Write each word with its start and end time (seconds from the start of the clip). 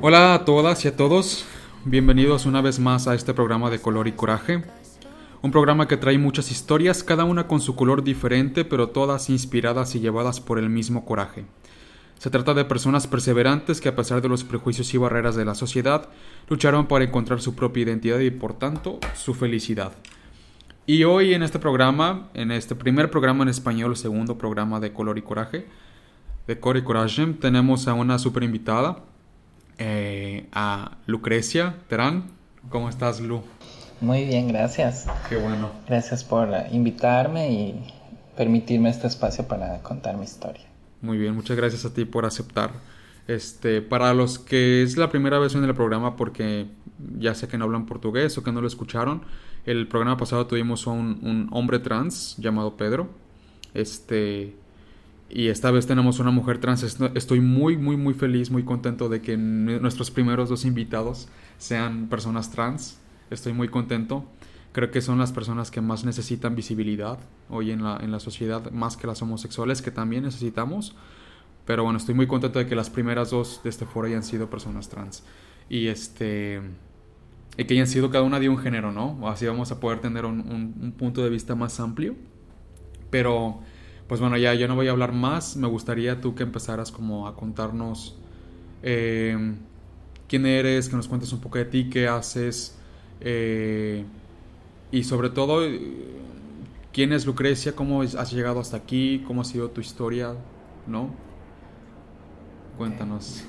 Hola 0.00 0.34
a 0.34 0.44
todas 0.44 0.84
y 0.84 0.88
a 0.88 0.96
todos, 0.96 1.44
bienvenidos 1.84 2.46
una 2.46 2.60
vez 2.62 2.78
más 2.78 3.08
a 3.08 3.14
este 3.14 3.34
programa 3.34 3.68
de 3.68 3.78
Color 3.80 4.08
y 4.08 4.12
Coraje. 4.12 4.64
Un 5.42 5.50
programa 5.50 5.86
que 5.86 5.96
trae 5.96 6.16
muchas 6.18 6.50
historias, 6.50 7.02
cada 7.02 7.24
una 7.24 7.46
con 7.46 7.60
su 7.60 7.76
color 7.76 8.02
diferente, 8.02 8.64
pero 8.64 8.88
todas 8.88 9.28
inspiradas 9.28 9.94
y 9.94 10.00
llevadas 10.00 10.40
por 10.40 10.58
el 10.58 10.70
mismo 10.70 11.04
coraje. 11.04 11.44
Se 12.18 12.30
trata 12.30 12.54
de 12.54 12.64
personas 12.64 13.06
perseverantes 13.06 13.80
que 13.80 13.88
a 13.88 13.96
pesar 13.96 14.22
de 14.22 14.28
los 14.28 14.44
prejuicios 14.44 14.94
y 14.94 14.98
barreras 14.98 15.34
de 15.34 15.44
la 15.44 15.54
sociedad, 15.54 16.08
lucharon 16.48 16.86
para 16.86 17.04
encontrar 17.04 17.40
su 17.40 17.54
propia 17.54 17.82
identidad 17.82 18.20
y 18.20 18.30
por 18.30 18.54
tanto 18.54 18.98
su 19.14 19.34
felicidad. 19.34 19.92
Y 20.84 21.04
hoy 21.04 21.32
en 21.32 21.44
este 21.44 21.60
programa, 21.60 22.28
en 22.34 22.50
este 22.50 22.74
primer 22.74 23.08
programa 23.08 23.44
en 23.44 23.48
español, 23.48 23.96
segundo 23.96 24.36
programa 24.36 24.80
de 24.80 24.92
Color 24.92 25.16
y 25.16 25.22
Coraje, 25.22 25.66
de 26.48 26.58
Core 26.58 26.80
y 26.80 26.82
Coraje, 26.82 27.24
tenemos 27.40 27.86
a 27.86 27.94
una 27.94 28.18
super 28.18 28.42
invitada, 28.42 28.98
eh, 29.78 30.48
a 30.50 30.96
Lucrecia 31.06 31.76
Terán. 31.88 32.24
¿Cómo 32.68 32.88
estás, 32.88 33.20
Lu? 33.20 33.42
Muy 34.00 34.24
bien, 34.24 34.48
gracias. 34.48 35.06
Qué 35.28 35.36
bueno. 35.36 35.70
Gracias 35.86 36.24
por 36.24 36.48
invitarme 36.72 37.52
y 37.52 37.84
permitirme 38.36 38.90
este 38.90 39.06
espacio 39.06 39.46
para 39.46 39.78
contar 39.84 40.16
mi 40.16 40.24
historia. 40.24 40.64
Muy 41.00 41.16
bien, 41.16 41.36
muchas 41.36 41.56
gracias 41.56 41.84
a 41.84 41.94
ti 41.94 42.04
por 42.04 42.24
aceptar. 42.24 42.72
Este, 43.28 43.82
para 43.82 44.14
los 44.14 44.40
que 44.40 44.82
es 44.82 44.96
la 44.96 45.10
primera 45.10 45.38
vez 45.38 45.54
en 45.54 45.62
el 45.62 45.74
programa, 45.76 46.16
porque 46.16 46.66
ya 47.18 47.36
sé 47.36 47.46
que 47.46 47.56
no 47.56 47.66
hablan 47.66 47.86
portugués 47.86 48.36
o 48.36 48.42
que 48.42 48.50
no 48.50 48.60
lo 48.60 48.66
escucharon, 48.66 49.22
el 49.66 49.86
programa 49.88 50.16
pasado 50.16 50.46
tuvimos 50.46 50.86
a 50.86 50.90
un, 50.90 51.48
hombre 51.52 51.78
trans 51.78 52.36
llamado 52.38 52.76
Pedro. 52.76 53.08
Este, 53.74 54.54
y 55.30 55.48
esta 55.48 55.70
vez 55.70 55.86
tenemos 55.86 56.18
una 56.18 56.30
mujer 56.30 56.58
trans. 56.58 56.82
Estoy 57.14 57.40
muy, 57.40 57.76
muy, 57.76 57.96
muy 57.96 58.14
feliz, 58.14 58.50
muy 58.50 58.64
contento 58.64 59.08
de 59.08 59.20
que 59.20 59.36
nuestros 59.36 60.10
primeros 60.10 60.48
dos 60.48 60.64
invitados 60.64 61.28
sean 61.58 62.08
personas 62.08 62.50
trans. 62.50 62.98
Estoy 63.30 63.52
muy 63.52 63.68
contento 63.68 64.26
creo 64.72 64.90
que 64.90 65.00
son 65.00 65.18
las 65.18 65.32
personas 65.32 65.70
que 65.70 65.80
más 65.80 66.04
necesitan 66.04 66.56
visibilidad 66.56 67.18
hoy 67.50 67.70
en 67.70 67.84
la, 67.84 67.98
en 67.98 68.10
la 68.10 68.20
sociedad, 68.20 68.70
más 68.72 68.96
que 68.96 69.06
las 69.06 69.22
homosexuales, 69.22 69.82
que 69.82 69.90
también 69.90 70.24
necesitamos. 70.24 70.94
Pero 71.66 71.84
bueno, 71.84 71.98
estoy 71.98 72.14
muy 72.14 72.26
contento 72.26 72.58
de 72.58 72.66
que 72.66 72.74
las 72.74 72.90
primeras 72.90 73.30
dos 73.30 73.60
de 73.62 73.70
este 73.70 73.86
foro 73.86 74.08
hayan 74.08 74.22
sido 74.22 74.50
personas 74.50 74.88
trans. 74.88 75.22
Y 75.68 75.86
este. 75.86 76.60
Y 77.56 77.64
que 77.64 77.74
hayan 77.74 77.86
sido 77.86 78.10
cada 78.10 78.24
una 78.24 78.40
de 78.40 78.48
un 78.48 78.58
género, 78.58 78.92
¿no? 78.92 79.28
Así 79.28 79.46
vamos 79.46 79.70
a 79.72 79.80
poder 79.80 80.00
tener 80.00 80.24
un, 80.24 80.40
un, 80.80 80.92
punto 80.92 81.22
de 81.22 81.28
vista 81.28 81.54
más 81.54 81.78
amplio. 81.80 82.14
Pero, 83.10 83.60
pues 84.08 84.20
bueno, 84.20 84.38
ya, 84.38 84.54
yo 84.54 84.68
no 84.68 84.74
voy 84.74 84.88
a 84.88 84.92
hablar 84.92 85.12
más. 85.12 85.56
Me 85.56 85.68
gustaría 85.68 86.20
tú 86.20 86.34
que 86.34 86.44
empezaras 86.44 86.90
como 86.90 87.28
a 87.28 87.36
contarnos 87.36 88.16
eh, 88.82 89.54
quién 90.28 90.46
eres, 90.46 90.88
que 90.88 90.96
nos 90.96 91.08
cuentes 91.08 91.32
un 91.32 91.40
poco 91.40 91.58
de 91.58 91.66
ti, 91.66 91.90
qué 91.90 92.08
haces. 92.08 92.76
Eh, 93.20 94.04
y 94.90 95.04
sobre 95.04 95.30
todo, 95.30 95.60
¿quién 96.92 97.12
es 97.12 97.26
Lucrecia? 97.26 97.76
¿Cómo 97.76 98.02
has 98.02 98.32
llegado 98.32 98.60
hasta 98.60 98.78
aquí? 98.78 99.22
¿Cómo 99.26 99.42
ha 99.42 99.44
sido 99.44 99.70
tu 99.70 99.80
historia? 99.80 100.34
¿No? 100.86 101.10
Cuéntanos. 102.78 103.44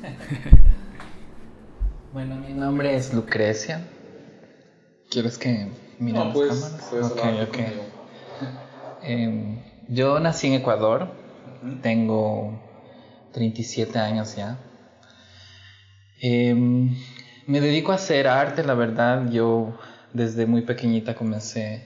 bueno, 2.13 2.35
mi 2.35 2.53
nombre 2.53 2.95
es 2.95 3.13
Lucrecia. 3.13 3.87
¿Quieres 5.13 5.37
que 5.37 5.67
mire 5.99 6.17
no, 6.17 6.33
pues, 6.33 6.51
cámaras? 6.51 6.91
Em, 9.03 9.59
yo 9.87 10.19
nací 10.19 10.47
en 10.47 10.53
Ecuador. 10.53 11.07
Tengo 11.83 12.59
37 13.31 13.99
años 13.99 14.35
ya. 14.35 14.57
Em, 16.19 16.95
me 17.45 17.61
dedico 17.61 17.91
a 17.91 17.95
hacer 17.95 18.27
arte, 18.27 18.63
la 18.63 18.73
verdad. 18.73 19.29
Yo 19.29 19.77
desde 20.13 20.47
muy 20.47 20.63
pequeñita 20.63 21.13
comencé 21.13 21.83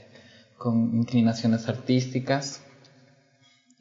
con 0.58 0.96
inclinaciones 0.96 1.68
artísticas 1.68 2.62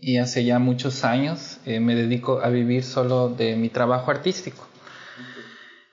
y 0.00 0.16
hace 0.16 0.44
ya 0.44 0.58
muchos 0.58 1.04
años 1.04 1.60
eh, 1.66 1.78
me 1.78 1.94
dedico 1.94 2.40
a 2.40 2.48
vivir 2.48 2.82
solo 2.82 3.28
de 3.28 3.54
mi 3.54 3.68
trabajo 3.68 4.10
artístico. 4.10 4.66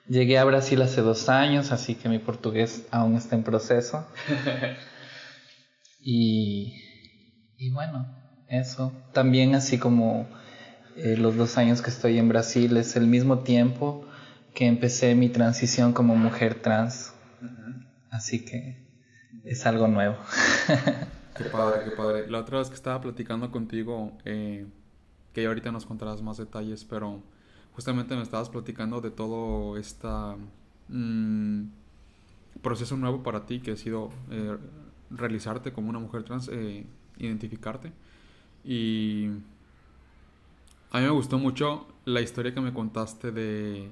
Llegué 0.06 0.38
a 0.38 0.44
Brasil 0.44 0.80
hace 0.82 1.00
dos 1.00 1.28
años, 1.28 1.72
así 1.72 1.94
que 1.94 2.08
mi 2.08 2.18
portugués 2.18 2.86
aún 2.90 3.16
está 3.16 3.36
en 3.36 3.42
proceso. 3.42 4.06
y, 6.00 6.74
y 7.56 7.70
bueno, 7.70 8.06
eso. 8.48 8.92
También 9.12 9.54
así 9.54 9.78
como 9.78 10.28
eh, 10.96 11.16
los 11.16 11.36
dos 11.36 11.56
años 11.56 11.80
que 11.80 11.90
estoy 11.90 12.18
en 12.18 12.28
Brasil 12.28 12.76
es 12.76 12.96
el 12.96 13.06
mismo 13.06 13.40
tiempo 13.40 14.06
que 14.54 14.66
empecé 14.66 15.14
mi 15.14 15.28
transición 15.28 15.92
como 15.92 16.14
mujer 16.16 16.60
trans. 16.60 17.14
Así 18.10 18.44
que 18.44 18.84
es 19.44 19.66
algo 19.66 19.88
nuevo. 19.88 20.16
qué 21.36 21.44
padre, 21.44 21.84
qué 21.84 21.90
padre. 21.90 22.30
La 22.30 22.40
otra 22.40 22.58
vez 22.58 22.68
que 22.68 22.76
estaba 22.76 23.00
platicando 23.00 23.50
contigo, 23.50 24.16
eh, 24.24 24.66
que 25.32 25.46
ahorita 25.46 25.72
nos 25.72 25.84
contarás 25.84 26.22
más 26.22 26.36
detalles, 26.36 26.84
pero 26.84 27.22
justamente 27.74 28.14
me 28.16 28.22
estabas 28.22 28.48
platicando 28.48 29.00
de 29.00 29.10
todo 29.10 29.76
este 29.76 30.08
proceso 32.62 32.96
nuevo 32.96 33.22
para 33.22 33.46
ti 33.46 33.60
que 33.60 33.72
ha 33.72 33.76
sido 33.76 34.10
eh, 34.30 34.56
realizarte 35.10 35.72
como 35.72 35.90
una 35.90 35.98
mujer 35.98 36.24
trans, 36.24 36.48
eh, 36.52 36.86
identificarte. 37.18 37.92
Y 38.64 39.26
a 40.90 40.98
mí 40.98 41.04
me 41.04 41.10
gustó 41.10 41.38
mucho 41.38 41.86
la 42.04 42.20
historia 42.20 42.54
que 42.54 42.60
me 42.60 42.72
contaste 42.72 43.32
de 43.32 43.90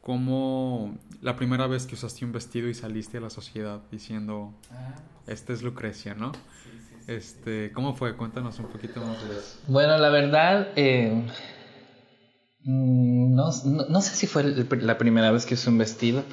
cómo 0.00 0.96
la 1.22 1.36
primera 1.36 1.66
vez 1.66 1.86
que 1.86 1.94
usaste 1.94 2.24
un 2.24 2.32
vestido 2.32 2.68
y 2.68 2.74
saliste 2.74 3.18
a 3.18 3.20
la 3.20 3.30
sociedad 3.30 3.80
diciendo, 3.90 4.52
ah, 4.70 4.94
esta 5.26 5.52
es 5.52 5.62
Lucrecia, 5.62 6.14
¿no? 6.14 6.32
este, 7.06 7.72
¿Cómo 7.72 7.94
fue? 7.94 8.16
Cuéntanos 8.16 8.58
un 8.58 8.66
poquito 8.66 9.00
más 9.00 9.28
de 9.28 9.36
eso. 9.36 9.58
Bueno, 9.66 9.98
la 9.98 10.08
verdad, 10.08 10.68
eh, 10.76 11.26
mm, 12.64 13.34
no, 13.34 13.50
no, 13.88 14.00
sé 14.02 14.16
si 14.16 14.26
fue 14.26 14.44
la 14.80 14.98
primera 14.98 15.30
vez 15.30 15.46
que 15.46 15.54
usé 15.54 15.70
un 15.70 15.78
vestido, 15.78 16.24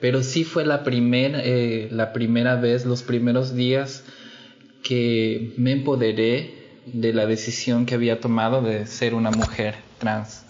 pero 0.00 0.22
sí 0.22 0.44
fue 0.44 0.64
la, 0.64 0.82
primera 0.82 1.40
eh, 1.42 1.88
la 1.90 2.12
primera 2.12 2.56
vez, 2.56 2.84
los 2.84 3.02
primeros 3.02 3.54
días 3.54 4.04
que 4.82 5.54
me 5.56 5.72
empoderé 5.72 6.62
de 6.86 7.12
la 7.12 7.26
decisión 7.26 7.86
que 7.86 7.94
había 7.94 8.20
tomado 8.20 8.62
de 8.62 8.86
ser 8.86 9.14
una 9.14 9.30
mujer 9.30 9.76
trans. 9.98 10.44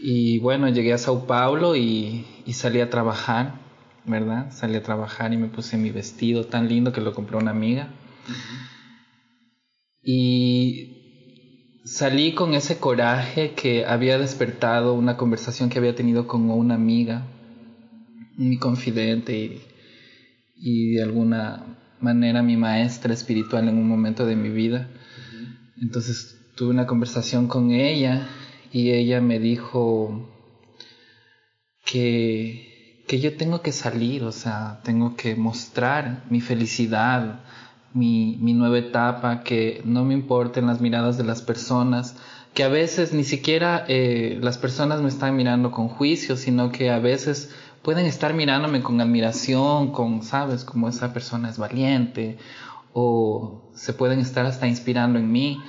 Y 0.00 0.38
bueno, 0.38 0.68
llegué 0.68 0.92
a 0.92 0.98
Sao 0.98 1.26
Paulo 1.26 1.74
y, 1.74 2.24
salí 2.52 2.80
a 2.80 2.90
trabajar, 2.90 3.54
¿verdad? 4.04 4.52
Salí 4.52 4.76
a 4.76 4.82
trabajar 4.82 5.32
y 5.32 5.36
me 5.36 5.48
puse 5.48 5.76
mi 5.76 5.90
vestido 5.90 6.44
tan 6.44 6.68
lindo 6.68 6.92
que 6.92 7.00
lo 7.00 7.14
compró 7.14 7.38
una 7.38 7.50
amiga. 7.50 7.88
Y 10.02 10.97
salí 11.88 12.34
con 12.34 12.52
ese 12.52 12.78
coraje 12.78 13.54
que 13.54 13.86
había 13.86 14.18
despertado 14.18 14.92
una 14.92 15.16
conversación 15.16 15.70
que 15.70 15.78
había 15.78 15.94
tenido 15.94 16.26
con 16.26 16.50
una 16.50 16.74
amiga, 16.74 17.26
mi 18.36 18.58
confidente 18.58 19.36
y, 19.38 19.62
y 20.54 20.94
de 20.94 21.02
alguna 21.02 21.78
manera 22.00 22.42
mi 22.42 22.56
maestra 22.56 23.14
espiritual 23.14 23.68
en 23.68 23.78
un 23.78 23.88
momento 23.88 24.26
de 24.26 24.36
mi 24.36 24.50
vida. 24.50 24.90
Entonces 25.80 26.52
tuve 26.56 26.70
una 26.70 26.86
conversación 26.86 27.48
con 27.48 27.70
ella 27.70 28.28
y 28.70 28.90
ella 28.90 29.22
me 29.22 29.38
dijo 29.38 30.30
que, 31.86 33.02
que 33.08 33.18
yo 33.18 33.34
tengo 33.36 33.62
que 33.62 33.72
salir, 33.72 34.24
o 34.24 34.32
sea, 34.32 34.80
tengo 34.84 35.16
que 35.16 35.36
mostrar 35.36 36.24
mi 36.28 36.42
felicidad, 36.42 37.44
mi, 37.94 38.36
mi 38.40 38.52
nueva 38.52 38.78
etapa, 38.78 39.42
que 39.42 39.82
no 39.84 40.04
me 40.04 40.14
importen 40.14 40.66
las 40.66 40.80
miradas 40.80 41.16
de 41.18 41.24
las 41.24 41.42
personas, 41.42 42.16
que 42.54 42.64
a 42.64 42.68
veces 42.68 43.12
ni 43.12 43.24
siquiera 43.24 43.84
eh, 43.88 44.38
las 44.42 44.58
personas 44.58 45.00
me 45.00 45.08
están 45.08 45.36
mirando 45.36 45.70
con 45.70 45.88
juicio, 45.88 46.36
sino 46.36 46.70
que 46.72 46.90
a 46.90 46.98
veces 46.98 47.54
pueden 47.82 48.06
estar 48.06 48.34
mirándome 48.34 48.82
con 48.82 49.00
admiración, 49.00 49.92
con, 49.92 50.22
sabes, 50.22 50.64
como 50.64 50.88
esa 50.88 51.12
persona 51.12 51.48
es 51.48 51.58
valiente, 51.58 52.38
o 52.92 53.70
se 53.74 53.92
pueden 53.92 54.18
estar 54.18 54.44
hasta 54.46 54.66
inspirando 54.66 55.18
en 55.18 55.30
mí. 55.30 55.60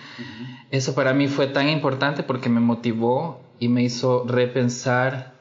Eso 0.72 0.96
para 0.96 1.14
mí 1.14 1.28
fue 1.28 1.48
tan 1.48 1.70
importante 1.70 2.24
porque 2.24 2.50
me 2.50 2.60
motivó 2.60 3.42
y 3.60 3.68
me 3.68 3.84
hizo 3.84 4.26
repensar 4.26 5.36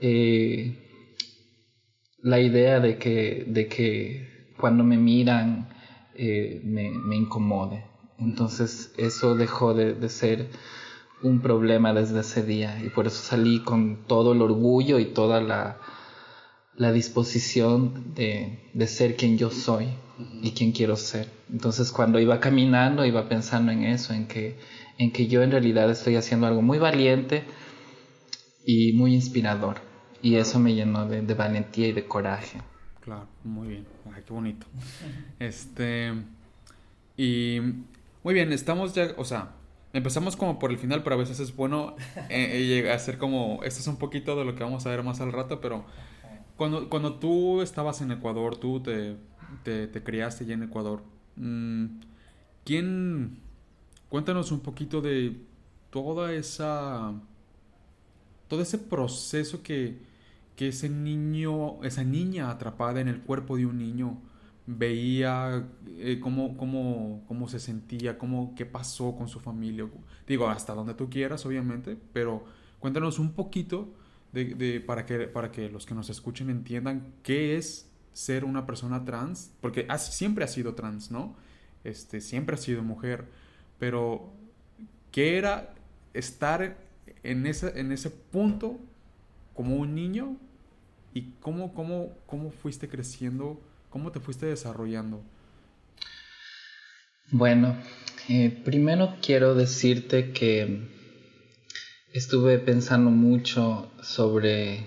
eh, 0.00 0.76
la 2.22 2.40
idea 2.40 2.80
de 2.80 2.98
que, 2.98 3.44
de 3.46 3.68
que 3.68 4.52
cuando 4.58 4.82
me 4.82 4.96
miran 4.96 5.68
eh, 6.14 6.60
me, 6.64 6.90
me, 6.90 7.16
incomode. 7.16 7.84
Entonces 8.18 8.92
eso 8.96 9.34
dejó 9.34 9.74
de, 9.74 9.94
de 9.94 10.08
ser 10.08 10.48
un 11.22 11.40
problema 11.40 11.92
desde 11.92 12.20
ese 12.20 12.42
día 12.42 12.82
y 12.84 12.88
por 12.88 13.06
eso 13.06 13.22
salí 13.22 13.62
con 13.62 14.04
todo 14.06 14.32
el 14.32 14.42
orgullo 14.42 14.98
y 14.98 15.06
toda 15.06 15.40
la 15.40 15.78
la 16.80 16.92
disposición 16.92 18.14
de, 18.14 18.58
de 18.72 18.86
ser 18.86 19.14
quien 19.14 19.36
yo 19.36 19.50
soy 19.50 19.88
y 20.42 20.52
quien 20.52 20.72
quiero 20.72 20.96
ser. 20.96 21.28
Entonces 21.52 21.92
cuando 21.92 22.18
iba 22.18 22.40
caminando 22.40 23.04
iba 23.04 23.28
pensando 23.28 23.70
en 23.70 23.84
eso, 23.84 24.14
en 24.14 24.26
que, 24.26 24.56
en 24.96 25.12
que 25.12 25.26
yo 25.26 25.42
en 25.42 25.50
realidad 25.50 25.90
estoy 25.90 26.16
haciendo 26.16 26.46
algo 26.46 26.62
muy 26.62 26.78
valiente 26.78 27.44
y 28.64 28.94
muy 28.94 29.14
inspirador. 29.14 29.76
Y 30.22 30.36
eso 30.36 30.58
me 30.58 30.74
llenó 30.74 31.06
de, 31.06 31.20
de 31.20 31.34
valentía 31.34 31.88
y 31.88 31.92
de 31.92 32.06
coraje. 32.06 32.62
Claro, 33.00 33.26
muy 33.44 33.68
bien. 33.68 33.86
Ay, 34.14 34.22
qué 34.26 34.32
bonito. 34.32 34.66
Este. 35.38 36.12
Y. 37.16 37.58
Muy 38.22 38.34
bien, 38.34 38.52
estamos 38.52 38.94
ya. 38.94 39.14
O 39.16 39.24
sea, 39.24 39.52
empezamos 39.92 40.36
como 40.36 40.58
por 40.58 40.70
el 40.70 40.78
final, 40.78 41.02
pero 41.02 41.16
a 41.16 41.18
veces 41.18 41.40
es 41.40 41.56
bueno 41.56 41.96
eh, 42.28 42.82
eh, 42.84 42.92
hacer 42.92 43.18
como. 43.18 43.62
Esto 43.64 43.80
es 43.80 43.86
un 43.86 43.96
poquito 43.96 44.36
de 44.36 44.44
lo 44.44 44.54
que 44.54 44.62
vamos 44.64 44.86
a 44.86 44.90
ver 44.90 45.02
más 45.02 45.20
al 45.20 45.32
rato, 45.32 45.60
pero. 45.60 45.84
Cuando, 46.56 46.90
cuando 46.90 47.14
tú 47.14 47.62
estabas 47.62 48.02
en 48.02 48.12
Ecuador, 48.12 48.56
tú 48.58 48.80
te, 48.80 49.16
te, 49.62 49.86
te 49.86 50.02
criaste 50.02 50.44
ya 50.44 50.54
en 50.54 50.64
Ecuador. 50.64 51.02
Mm, 51.36 51.86
¿Quién. 52.64 53.38
Cuéntanos 54.10 54.52
un 54.52 54.60
poquito 54.60 55.00
de 55.00 55.40
toda 55.90 56.32
esa. 56.34 57.14
Todo 58.48 58.60
ese 58.60 58.78
proceso 58.78 59.62
que 59.62 60.09
que 60.56 60.68
ese 60.68 60.88
niño, 60.88 61.82
esa 61.82 62.04
niña 62.04 62.50
atrapada 62.50 63.00
en 63.00 63.08
el 63.08 63.20
cuerpo 63.20 63.56
de 63.56 63.66
un 63.66 63.78
niño 63.78 64.18
veía 64.66 65.66
eh, 65.98 66.20
cómo, 66.20 66.56
cómo, 66.56 67.24
cómo, 67.26 67.48
se 67.48 67.58
sentía, 67.58 68.18
cómo, 68.18 68.54
qué 68.54 68.66
pasó 68.66 69.16
con 69.16 69.28
su 69.28 69.40
familia. 69.40 69.86
Digo, 70.26 70.48
hasta 70.48 70.74
donde 70.74 70.94
tú 70.94 71.10
quieras, 71.10 71.44
obviamente, 71.46 71.96
pero 72.12 72.44
cuéntanos 72.78 73.18
un 73.18 73.32
poquito 73.32 73.92
de, 74.32 74.80
para, 74.86 75.06
que, 75.06 75.20
para 75.26 75.50
que 75.50 75.68
los 75.68 75.86
que 75.86 75.94
nos 75.94 76.08
escuchen 76.08 76.50
entiendan 76.50 77.14
qué 77.22 77.56
es 77.56 77.90
ser 78.12 78.44
una 78.44 78.66
persona 78.66 79.04
trans, 79.04 79.52
porque 79.60 79.86
siempre 79.98 80.44
ha 80.44 80.48
sido 80.48 80.74
trans, 80.74 81.10
¿no? 81.10 81.34
Este, 81.82 82.20
siempre 82.20 82.54
ha 82.54 82.58
sido 82.58 82.82
mujer, 82.82 83.26
pero 83.78 84.32
¿qué 85.10 85.38
era 85.38 85.74
estar 86.12 86.76
en 87.22 87.46
ese, 87.46 87.78
en 87.80 87.92
ese 87.92 88.10
punto 88.10 88.78
como 89.54 89.76
un 89.76 89.94
niño 89.94 90.36
¿Y 91.12 91.32
cómo, 91.40 91.74
cómo, 91.74 92.16
cómo 92.26 92.50
fuiste 92.50 92.88
creciendo? 92.88 93.60
¿Cómo 93.88 94.12
te 94.12 94.20
fuiste 94.20 94.46
desarrollando? 94.46 95.22
Bueno, 97.32 97.76
eh, 98.28 98.50
primero 98.64 99.16
quiero 99.20 99.54
decirte 99.54 100.32
que 100.32 100.88
estuve 102.12 102.58
pensando 102.58 103.10
mucho 103.10 103.90
sobre, 104.02 104.86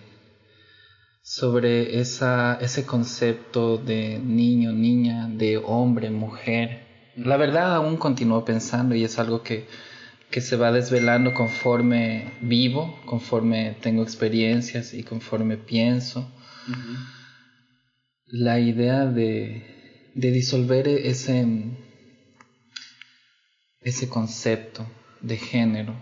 sobre 1.24 2.00
esa, 2.00 2.58
ese 2.62 2.86
concepto 2.86 3.78
de 3.78 4.20
niño, 4.20 4.72
niña, 4.72 5.28
de 5.28 5.58
hombre, 5.58 6.10
mujer. 6.10 7.12
La 7.18 7.36
verdad 7.36 7.76
aún 7.76 7.98
continúo 7.98 8.46
pensando 8.46 8.96
y 8.96 9.04
es 9.04 9.20
algo 9.20 9.44
que 9.44 9.68
que 10.34 10.42
se 10.42 10.56
va 10.56 10.72
desvelando 10.72 11.32
conforme 11.36 12.26
vivo, 12.42 13.00
conforme 13.06 13.78
tengo 13.82 14.02
experiencias 14.02 14.96
y 14.96 15.04
conforme 15.04 15.58
pienso. 15.58 16.28
La 18.26 18.60
idea 18.60 19.06
de, 19.06 20.12
de, 20.16 20.32
disolver 20.32 20.88
ese, 20.88 21.46
ese 23.82 24.10
concepto 24.10 24.88
de 25.22 25.38
género, 25.38 25.96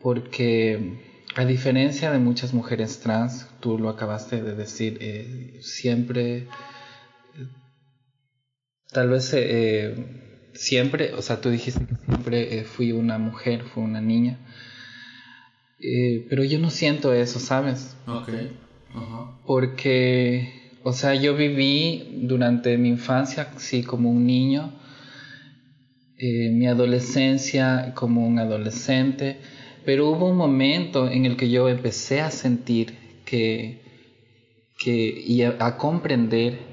porque 0.00 0.98
a 1.36 1.44
diferencia 1.44 2.10
de 2.10 2.18
muchas 2.18 2.52
mujeres 2.52 2.98
trans, 2.98 3.46
tú 3.60 3.78
lo 3.78 3.88
acabaste 3.88 4.42
de 4.42 4.56
decir, 4.56 4.98
eh, 5.00 5.60
siempre, 5.62 6.38
eh, 6.38 6.48
tal 8.90 9.10
vez... 9.10 9.32
Eh, 9.32 10.30
siempre, 10.62 11.12
o 11.14 11.22
sea, 11.22 11.40
tú 11.40 11.50
dijiste 11.50 11.84
que 11.86 11.96
siempre 12.06 12.58
eh, 12.58 12.64
fui 12.64 12.92
una 12.92 13.18
mujer, 13.18 13.64
fui 13.64 13.82
una 13.82 14.00
niña, 14.00 14.38
eh, 15.80 16.24
pero 16.28 16.44
yo 16.44 16.60
no 16.60 16.70
siento 16.70 17.12
eso, 17.12 17.40
¿sabes? 17.40 17.96
Ok. 18.06 18.28
Porque, 19.44 20.70
o 20.84 20.92
sea, 20.92 21.16
yo 21.16 21.34
viví 21.34 22.20
durante 22.28 22.78
mi 22.78 22.90
infancia, 22.90 23.50
sí, 23.56 23.82
como 23.82 24.12
un 24.12 24.24
niño, 24.24 24.72
eh, 26.16 26.50
mi 26.52 26.68
adolescencia 26.68 27.92
como 27.96 28.24
un 28.24 28.38
adolescente, 28.38 29.38
pero 29.84 30.10
hubo 30.10 30.28
un 30.28 30.36
momento 30.36 31.10
en 31.10 31.26
el 31.26 31.36
que 31.36 31.50
yo 31.50 31.68
empecé 31.68 32.20
a 32.20 32.30
sentir 32.30 32.94
que, 33.24 33.80
que 34.78 34.92
y 35.26 35.42
a 35.42 35.76
comprender 35.76 36.71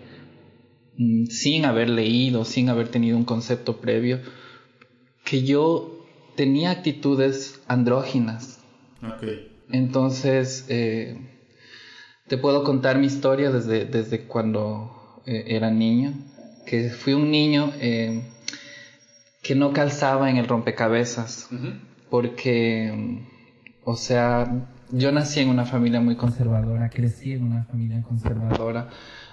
Mm, 1.00 1.28
sin 1.28 1.64
haber 1.64 1.90
leído, 1.90 2.44
sin 2.44 2.68
haber 2.68 2.90
tenido 2.90 3.16
un 3.16 3.24
concepto 3.24 3.78
previo, 3.78 4.20
que 5.24 5.44
yo 5.44 6.06
tenía 6.36 6.72
actitudes 6.72 7.62
andróginas. 7.68 8.60
Entonces, 9.72 10.66
eh, 10.68 11.18
te 12.28 12.38
puedo 12.38 12.66
contar 12.66 12.98
mi 12.98 13.08
historia 13.08 13.50
desde, 13.50 13.86
desde 13.86 14.26
cuando 14.26 15.22
eh, 15.26 15.46
era 15.48 15.72
niño, 15.72 16.16
que 16.66 16.90
fui 16.90 17.14
un 17.14 17.32
niño 17.32 17.72
eh, 17.80 18.22
que 19.42 19.56
no 19.56 19.72
calzaba 19.72 20.30
en 20.30 20.36
el 20.36 20.50
rompecabezas, 20.50 21.48
porque, 22.10 23.24
o 23.86 23.96
sea, 23.96 24.68
yo 24.92 25.14
nací 25.14 25.40
en 25.40 25.48
una 25.48 25.64
familia 25.64 26.02
muy 26.02 26.18
conservadora, 26.18 26.90
crecí 26.90 27.32
en 27.32 27.44
una 27.44 27.64
familia 27.64 28.02
conservadora 28.02 28.90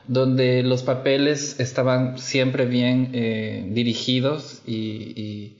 donde 0.08 0.62
los 0.62 0.82
papeles 0.82 1.58
estaban 1.58 2.18
siempre 2.18 2.66
bien 2.66 3.10
eh, 3.12 3.68
dirigidos 3.72 4.62
y, 4.66 5.52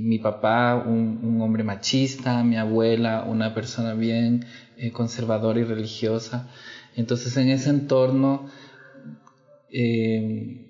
mi 0.00 0.18
papá 0.18 0.82
un, 0.84 1.40
hombre 1.40 1.62
machista, 1.62 2.42
mi 2.42 2.56
abuela 2.56 3.24
una 3.28 3.54
persona 3.54 3.94
bien 3.94 4.46
eh, 4.76 4.90
conservadora 4.90 5.60
y 5.60 5.64
religiosa. 5.64 6.48
Entonces 6.96 7.36
en 7.36 7.50
ese 7.50 7.70
entorno 7.70 8.48
eh, 9.70 10.66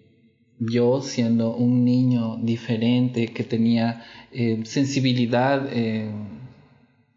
yo 0.59 1.01
siendo 1.01 1.55
un 1.55 1.85
niño 1.85 2.37
diferente 2.43 3.29
que 3.29 3.45
tenía 3.45 4.05
sensibilidad, 4.65 5.67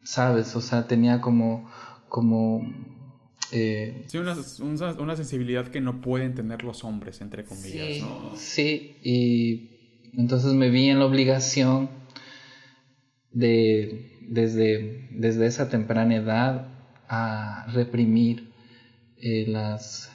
¿sabes? 0.03 0.55
O 0.55 0.61
sea, 0.61 0.87
tenía 0.87 1.19
como, 1.19 1.69
como 2.07 2.61
eh, 3.51 4.03
sí, 4.07 4.17
una, 4.17 4.35
una, 4.99 5.15
sensibilidad 5.15 5.67
que 5.67 5.81
no 5.81 6.01
pueden 6.01 6.35
tener 6.35 6.63
los 6.63 6.83
hombres, 6.83 7.21
entre 7.21 7.43
comillas. 7.43 7.87
Sí, 7.87 8.05
sí, 8.35 8.95
y 9.03 9.69
entonces 10.17 10.53
me 10.53 10.69
vi 10.69 10.89
en 10.89 10.99
la 10.99 11.05
obligación 11.05 11.89
de, 13.31 14.19
desde, 14.21 15.07
desde 15.11 15.45
esa 15.47 15.69
temprana 15.69 16.15
edad, 16.15 16.67
a 17.07 17.65
reprimir 17.73 18.53
eh, 19.17 19.45
las, 19.47 20.09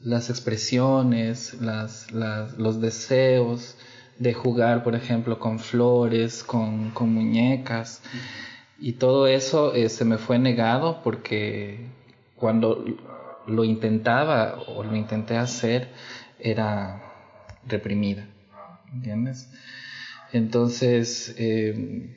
las 0.00 0.30
expresiones, 0.30 1.60
las, 1.60 2.10
las, 2.10 2.56
los 2.56 2.80
deseos 2.80 3.76
de 4.18 4.32
jugar, 4.34 4.82
por 4.82 4.94
ejemplo, 4.94 5.38
con 5.38 5.58
flores, 5.58 6.42
con, 6.42 6.90
con 6.90 7.12
muñecas. 7.12 8.02
Y 8.80 8.92
todo 8.94 9.26
eso 9.26 9.74
eh, 9.74 9.88
se 9.88 10.04
me 10.04 10.18
fue 10.18 10.38
negado 10.38 11.02
porque 11.02 11.97
cuando 12.38 12.84
lo 13.46 13.64
intentaba 13.64 14.58
o 14.66 14.82
lo 14.84 14.94
intenté 14.94 15.36
hacer, 15.36 15.88
era 16.38 17.02
reprimida, 17.66 18.28
¿entiendes? 18.92 19.50
Entonces 20.32 21.34
eh, 21.38 22.14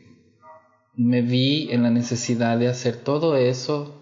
me 0.95 1.21
vi 1.21 1.71
en 1.71 1.83
la 1.83 1.89
necesidad 1.89 2.57
de 2.57 2.67
hacer 2.67 2.97
todo 2.97 3.35
eso, 3.35 3.97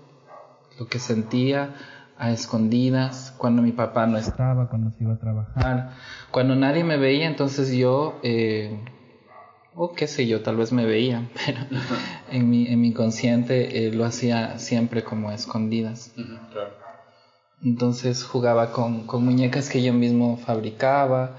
lo 0.80 0.88
que 0.88 1.00
sentía 1.00 1.76
a 2.18 2.32
escondidas, 2.32 3.34
cuando 3.38 3.62
mi 3.62 3.72
papá 3.72 4.06
no 4.08 4.18
estaba, 4.18 4.70
cuando 4.70 4.92
se 4.92 5.04
iba 5.04 5.14
a 5.14 5.20
trabajar, 5.20 5.92
cuando 6.32 6.56
nadie 6.56 6.84
me 6.84 6.98
veía, 6.98 7.28
entonces 7.28 7.72
yo... 7.72 8.20
Eh, 8.24 8.84
o 9.82 9.94
qué 9.94 10.08
sé 10.08 10.28
yo, 10.28 10.42
tal 10.42 10.58
vez 10.58 10.74
me 10.74 10.86
veía, 10.86 11.30
pero 11.46 11.62
en 12.30 12.50
mi, 12.50 12.68
en 12.68 12.82
mi 12.82 12.90
inconsciente 12.90 13.88
eh, 13.88 13.94
lo 13.94 14.04
hacía 14.04 14.60
siempre 14.60 15.06
como 15.06 15.30
a 15.30 15.36
escondidas. 15.36 16.14
Entonces 17.64 18.26
jugaba 18.26 18.74
con, 18.74 19.08
con, 19.08 19.24
muñecas 19.24 19.70
que 19.70 19.82
yo 19.82 19.94
mismo 19.94 20.36
fabricaba 20.36 21.38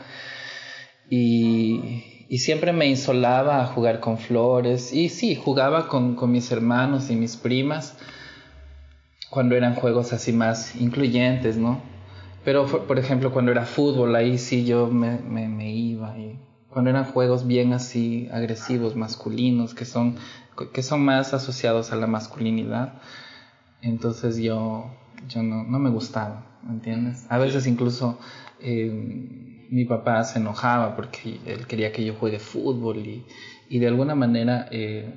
y, 1.10 2.24
y, 2.30 2.38
siempre 2.38 2.72
me 2.72 2.86
insolaba 2.86 3.60
a 3.60 3.66
jugar 3.66 4.00
con 4.00 4.16
flores 4.16 4.94
y 4.94 5.10
sí, 5.10 5.34
jugaba 5.34 5.88
con, 5.88 6.14
con 6.14 6.32
mis 6.32 6.50
hermanos 6.50 7.10
y 7.10 7.16
mis 7.16 7.36
primas 7.36 7.94
cuando 9.28 9.54
eran 9.54 9.74
juegos 9.74 10.14
así 10.14 10.32
más 10.32 10.76
incluyentes, 10.76 11.58
¿no? 11.58 11.82
Pero 12.42 12.66
por 12.66 12.98
ejemplo 12.98 13.32
cuando 13.32 13.52
era 13.52 13.66
fútbol 13.66 14.16
ahí 14.16 14.38
sí 14.38 14.64
yo 14.64 14.86
me, 14.86 15.18
me, 15.18 15.46
me 15.46 15.70
iba 15.74 16.16
y 16.18 16.38
cuando 16.70 16.90
eran 16.90 17.04
juegos 17.04 17.46
bien 17.46 17.72
así 17.72 18.28
agresivos, 18.32 18.96
masculinos, 18.96 19.74
que 19.74 19.84
son, 19.84 20.16
que 20.72 20.82
son 20.82 21.04
más 21.04 21.34
asociados 21.34 21.92
a 21.92 21.96
la 21.96 22.06
masculinidad. 22.06 22.94
Entonces 23.82 24.36
yo 24.38 24.90
yo 25.28 25.42
no, 25.42 25.64
no 25.64 25.78
me 25.78 25.90
gustaba, 25.90 26.46
¿me 26.62 26.74
entiendes? 26.74 27.26
A 27.28 27.38
veces 27.38 27.66
incluso 27.66 28.18
eh, 28.60 28.90
mi 29.70 29.84
papá 29.84 30.24
se 30.24 30.38
enojaba 30.38 30.96
porque 30.96 31.40
él 31.46 31.66
quería 31.66 31.92
que 31.92 32.04
yo 32.04 32.14
juegue 32.14 32.38
fútbol 32.38 32.98
y, 32.98 33.24
y 33.68 33.78
de 33.78 33.88
alguna 33.88 34.14
manera 34.14 34.66
eh, 34.70 35.12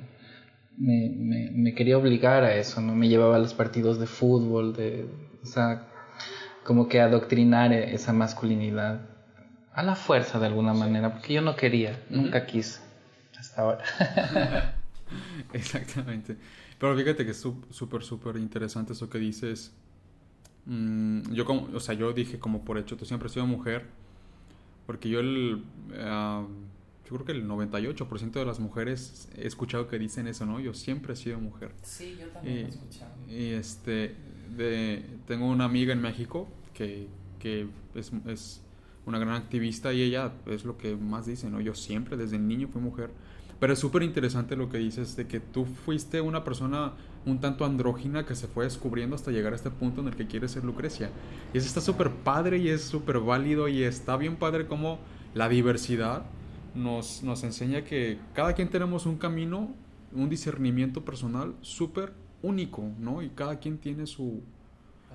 me, 0.76 1.10
me, 1.16 1.50
me, 1.52 1.74
quería 1.74 1.98
obligar 1.98 2.44
a 2.44 2.54
eso, 2.56 2.80
¿no? 2.80 2.94
Me 2.94 3.08
llevaba 3.08 3.36
a 3.36 3.38
los 3.38 3.54
partidos 3.54 3.98
de 3.98 4.06
fútbol, 4.06 4.74
de, 4.74 5.06
o 5.42 5.46
sea, 5.46 5.86
como 6.64 6.88
que 6.88 7.00
adoctrinar 7.00 7.72
esa 7.72 8.12
masculinidad 8.12 9.13
a 9.74 9.82
la 9.82 9.96
fuerza 9.96 10.38
de 10.38 10.46
alguna 10.46 10.72
manera, 10.72 11.12
porque 11.12 11.34
yo 11.34 11.42
no 11.42 11.56
quería, 11.56 12.00
nunca 12.08 12.46
quise, 12.46 12.80
hasta 13.36 13.62
ahora. 13.62 13.84
Exactamente. 15.52 16.36
Pero 16.78 16.96
fíjate 16.96 17.24
que 17.24 17.30
es 17.32 17.40
súper, 17.70 18.02
súper 18.02 18.36
interesante 18.36 18.92
eso 18.92 19.08
que 19.08 19.18
dices. 19.18 19.72
Mm, 20.66 21.32
yo 21.32 21.44
como, 21.44 21.68
o 21.74 21.80
sea, 21.80 21.94
yo 21.94 22.12
dije 22.12 22.38
como 22.38 22.64
por 22.64 22.78
hecho, 22.78 22.96
tú 22.96 23.04
siempre 23.04 23.26
has 23.26 23.32
sido 23.32 23.46
mujer, 23.46 23.86
porque 24.86 25.08
yo 25.08 25.20
el... 25.20 25.62
Uh, 25.90 26.46
yo 27.04 27.10
creo 27.16 27.24
que 27.26 27.32
el 27.32 27.46
98% 27.46 28.32
de 28.32 28.46
las 28.46 28.60
mujeres 28.60 29.28
he 29.36 29.46
escuchado 29.46 29.88
que 29.88 29.98
dicen 29.98 30.26
eso, 30.26 30.46
¿no? 30.46 30.58
Yo 30.58 30.72
siempre 30.72 31.12
he 31.12 31.16
sido 31.16 31.38
mujer. 31.38 31.72
Sí, 31.82 32.16
yo 32.18 32.28
también 32.28 32.56
y, 32.56 32.60
he 32.60 32.68
escuchado. 32.68 33.12
Y 33.28 33.52
este, 33.52 34.14
de, 34.56 35.04
tengo 35.26 35.46
una 35.46 35.66
amiga 35.66 35.92
en 35.92 36.00
México 36.00 36.48
que, 36.72 37.08
que 37.38 37.68
es, 37.94 38.10
es, 38.26 38.62
una 39.06 39.18
gran 39.18 39.34
activista 39.34 39.92
y 39.92 40.02
ella 40.02 40.32
es 40.46 40.64
lo 40.64 40.76
que 40.76 40.96
más 40.96 41.26
dice, 41.26 41.50
¿no? 41.50 41.60
Yo 41.60 41.74
siempre, 41.74 42.16
desde 42.16 42.38
niño, 42.38 42.68
fui 42.68 42.80
mujer. 42.80 43.10
Pero 43.60 43.72
es 43.72 43.78
súper 43.78 44.02
interesante 44.02 44.56
lo 44.56 44.68
que 44.68 44.78
dices 44.78 45.16
de 45.16 45.26
que 45.26 45.40
tú 45.40 45.64
fuiste 45.64 46.20
una 46.20 46.44
persona 46.44 46.92
un 47.24 47.40
tanto 47.40 47.64
andrógina 47.64 48.26
que 48.26 48.34
se 48.34 48.46
fue 48.46 48.64
descubriendo 48.64 49.16
hasta 49.16 49.30
llegar 49.30 49.52
a 49.52 49.56
este 49.56 49.70
punto 49.70 50.00
en 50.00 50.08
el 50.08 50.16
que 50.16 50.26
quieres 50.26 50.50
ser 50.50 50.64
Lucrecia. 50.64 51.10
Y 51.52 51.58
eso 51.58 51.66
está 51.66 51.80
súper 51.80 52.10
padre 52.10 52.58
y 52.58 52.68
es 52.68 52.82
súper 52.82 53.20
válido 53.20 53.68
y 53.68 53.82
está 53.82 54.16
bien 54.16 54.36
padre 54.36 54.66
como 54.66 54.98
la 55.34 55.48
diversidad 55.48 56.24
nos, 56.74 57.22
nos 57.22 57.44
enseña 57.44 57.84
que 57.84 58.18
cada 58.34 58.52
quien 58.52 58.68
tenemos 58.68 59.06
un 59.06 59.16
camino, 59.16 59.74
un 60.12 60.28
discernimiento 60.28 61.04
personal 61.04 61.54
súper 61.60 62.12
único, 62.42 62.82
¿no? 62.98 63.22
Y 63.22 63.30
cada 63.30 63.58
quien 63.58 63.78
tiene 63.78 64.06
su 64.06 64.42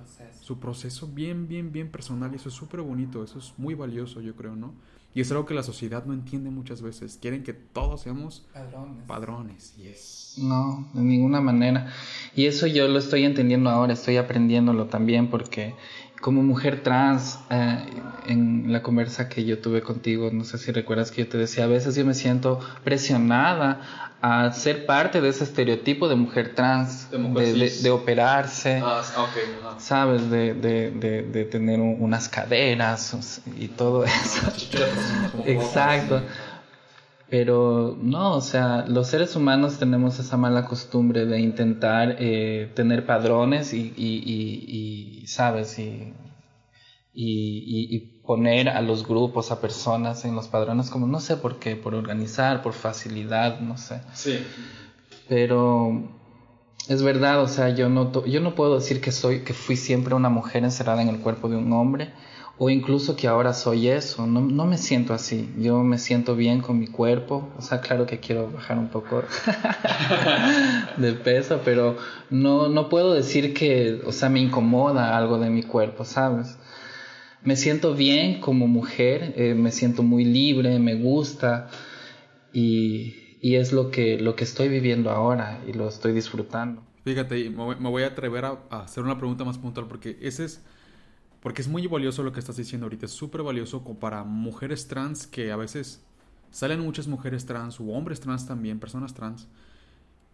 proceso. 0.00 0.44
su 0.44 0.58
proceso 0.58 1.06
bien, 1.06 1.48
bien, 1.48 1.72
bien 1.72 1.90
personal 1.90 2.32
y 2.32 2.36
eso 2.36 2.48
es 2.48 2.54
súper 2.54 2.80
bonito, 2.80 3.22
eso 3.22 3.38
es 3.38 3.54
muy 3.56 3.74
valioso, 3.74 4.20
yo 4.20 4.34
creo, 4.34 4.56
¿no? 4.56 4.74
Y 5.12 5.20
es 5.20 5.30
algo 5.32 5.44
que 5.44 5.54
la 5.54 5.64
sociedad 5.64 6.04
no 6.04 6.12
entiende 6.12 6.50
muchas 6.50 6.82
veces. 6.82 7.18
Quieren 7.20 7.42
que 7.42 7.52
todos 7.52 8.02
seamos 8.02 8.46
padrones. 8.52 9.04
Padrones, 9.08 9.76
yes. 9.76 10.36
No, 10.38 10.88
de 10.94 11.02
ninguna 11.02 11.40
manera. 11.40 11.92
Y 12.36 12.46
eso 12.46 12.68
yo 12.68 12.86
lo 12.86 12.98
estoy 13.00 13.24
entendiendo 13.24 13.70
ahora, 13.70 13.92
estoy 13.92 14.18
aprendiéndolo 14.18 14.86
también 14.86 15.28
porque 15.28 15.74
como 16.20 16.42
mujer 16.42 16.82
trans, 16.82 17.38
eh, 17.50 17.84
en 18.26 18.72
la 18.72 18.82
conversa 18.82 19.28
que 19.28 19.44
yo 19.44 19.58
tuve 19.58 19.82
contigo, 19.82 20.30
no 20.32 20.44
sé 20.44 20.58
si 20.58 20.70
recuerdas 20.70 21.10
que 21.10 21.24
yo 21.24 21.28
te 21.28 21.38
decía, 21.38 21.64
a 21.64 21.66
veces 21.66 21.96
yo 21.96 22.04
me 22.04 22.14
siento 22.14 22.60
presionada 22.84 24.10
a 24.22 24.52
ser 24.52 24.84
parte 24.84 25.22
de 25.22 25.30
ese 25.30 25.44
estereotipo 25.44 26.08
de 26.08 26.14
mujer 26.14 26.54
trans, 26.54 27.08
de, 27.10 27.90
operarse, 27.90 28.82
ah, 28.84 29.02
¿sabes? 29.78 30.30
De, 30.30 30.52
de, 30.52 31.44
tener 31.50 31.80
unas 31.80 32.28
caderas 32.28 33.40
y 33.58 33.68
todo 33.68 34.04
eso. 34.04 34.52
Exacto. 35.46 36.22
Pero 37.30 37.96
no, 38.02 38.34
o 38.34 38.40
sea, 38.40 38.84
los 38.88 39.06
seres 39.06 39.36
humanos 39.36 39.78
tenemos 39.78 40.18
esa 40.18 40.36
mala 40.36 40.64
costumbre 40.64 41.26
de 41.26 41.38
intentar 41.38 42.16
eh, 42.18 42.72
tener 42.74 43.06
padrones 43.06 43.72
y, 43.72 43.94
y, 43.96 45.22
y, 45.22 45.26
¿sabes? 45.28 45.78
Y, 45.78 46.12
y, 47.14 47.98
poner 48.26 48.68
a 48.68 48.80
los 48.80 49.06
grupos, 49.06 49.50
a 49.50 49.60
personas 49.60 50.24
en 50.24 50.36
los 50.36 50.46
padrones 50.46 50.90
como, 50.90 51.06
no 51.06 51.18
sé 51.18 51.36
por 51.36 51.58
qué, 51.58 51.74
por 51.74 51.94
organizar, 51.94 52.62
por 52.62 52.72
facilidad, 52.72 53.60
no 53.60 53.76
sé. 53.76 54.00
Sí. 54.12 54.44
Pero 55.28 56.02
es 56.88 57.02
verdad, 57.02 57.40
o 57.42 57.48
sea, 57.48 57.70
yo 57.70 57.88
no, 57.88 58.24
yo 58.24 58.40
no 58.40 58.54
puedo 58.54 58.76
decir 58.76 59.00
que, 59.00 59.12
soy, 59.12 59.40
que 59.40 59.52
fui 59.52 59.76
siempre 59.76 60.14
una 60.14 60.28
mujer 60.30 60.64
encerrada 60.64 61.02
en 61.02 61.08
el 61.08 61.20
cuerpo 61.20 61.48
de 61.48 61.56
un 61.56 61.72
hombre 61.72 62.12
o 62.62 62.68
incluso 62.68 63.16
que 63.16 63.26
ahora 63.26 63.54
soy 63.54 63.88
eso, 63.88 64.26
no, 64.26 64.42
no, 64.42 64.66
me 64.66 64.76
siento 64.76 65.14
así, 65.14 65.48
yo 65.56 65.82
me 65.82 65.96
siento 65.96 66.36
bien 66.36 66.60
con 66.60 66.78
mi 66.78 66.88
cuerpo, 66.88 67.48
o 67.56 67.62
sea, 67.62 67.80
claro 67.80 68.04
que 68.04 68.20
quiero 68.20 68.50
bajar 68.50 68.76
un 68.76 68.88
poco 68.88 69.22
de 70.98 71.12
peso, 71.14 71.62
pero 71.64 71.96
no, 72.28 72.68
no 72.68 72.90
puedo 72.90 73.14
decir 73.14 73.54
que, 73.54 74.02
o 74.04 74.12
sea, 74.12 74.28
me 74.28 74.40
incomoda 74.40 75.16
algo 75.16 75.38
de 75.38 75.48
mi 75.48 75.62
cuerpo, 75.62 76.04
¿sabes? 76.04 76.58
Me 77.42 77.56
siento 77.56 77.94
bien 77.94 78.42
como 78.42 78.66
mujer, 78.66 79.32
eh, 79.38 79.54
me 79.54 79.72
siento 79.72 80.02
muy 80.02 80.26
libre, 80.26 80.78
me 80.78 80.96
gusta 80.96 81.70
y, 82.52 83.38
y, 83.40 83.54
es 83.54 83.72
lo 83.72 83.90
que, 83.90 84.20
lo 84.20 84.36
que 84.36 84.44
estoy 84.44 84.68
viviendo 84.68 85.10
ahora 85.10 85.62
y 85.66 85.72
lo 85.72 85.88
estoy 85.88 86.12
disfrutando. 86.12 86.82
Fíjate, 87.04 87.48
me 87.48 87.88
voy 87.88 88.02
a 88.02 88.08
atrever 88.08 88.44
a, 88.44 88.58
hacer 88.68 89.02
una 89.02 89.16
pregunta 89.16 89.44
más 89.44 89.56
puntual 89.56 89.86
porque 89.88 90.18
ese 90.20 90.44
es 90.44 90.62
porque 91.42 91.62
es 91.62 91.68
muy 91.68 91.86
valioso 91.86 92.22
lo 92.22 92.32
que 92.32 92.40
estás 92.40 92.56
diciendo 92.56 92.86
ahorita, 92.86 93.06
es 93.06 93.12
súper 93.12 93.42
valioso 93.42 93.82
para 93.82 94.24
mujeres 94.24 94.88
trans 94.88 95.26
que 95.26 95.52
a 95.52 95.56
veces 95.56 96.02
salen 96.50 96.80
muchas 96.80 97.06
mujeres 97.06 97.46
trans 97.46 97.80
o 97.80 97.84
hombres 97.84 98.20
trans 98.20 98.46
también, 98.46 98.78
personas 98.78 99.14
trans, 99.14 99.48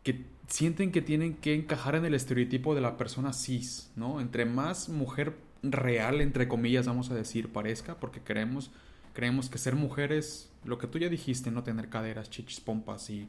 que 0.03 0.25
sienten 0.49 0.93
que 0.93 1.03
tienen 1.03 1.35
que 1.35 1.55
encajar 1.55 1.95
en 1.95 2.05
el 2.05 2.15
estereotipo 2.15 2.75
de 2.75 2.81
la 2.81 2.97
persona 2.97 3.33
cis, 3.33 3.91
¿no? 3.97 4.21
Entre 4.21 4.45
más 4.45 4.89
mujer 4.89 5.37
real, 5.63 6.21
entre 6.21 6.49
comillas, 6.49 6.87
vamos 6.87 7.11
a 7.11 7.15
decir, 7.15 7.53
parezca, 7.53 7.99
porque 7.99 8.21
creemos, 8.21 8.71
creemos 9.13 9.49
que 9.49 9.59
ser 9.59 9.75
mujer 9.75 10.13
es 10.13 10.51
lo 10.65 10.79
que 10.79 10.87
tú 10.87 10.99
ya 10.99 11.09
dijiste, 11.09 11.51
no 11.51 11.63
tener 11.63 11.89
caderas, 11.89 12.31
chichis, 12.31 12.61
pompas 12.61 13.11
y, 13.11 13.29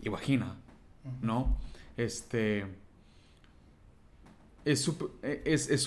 y 0.00 0.08
vagina, 0.08 0.56
¿no? 1.20 1.58
Este... 1.96 2.66
Es 4.62 4.82
súper 4.82 5.08
es, 5.22 5.70
es 5.70 5.80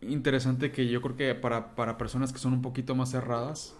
interesante 0.00 0.72
que 0.72 0.88
yo 0.88 1.00
creo 1.02 1.16
que 1.16 1.34
para, 1.34 1.74
para 1.74 1.98
personas 1.98 2.32
que 2.32 2.38
son 2.38 2.52
un 2.52 2.62
poquito 2.62 2.94
más 2.94 3.10
cerradas, 3.10 3.74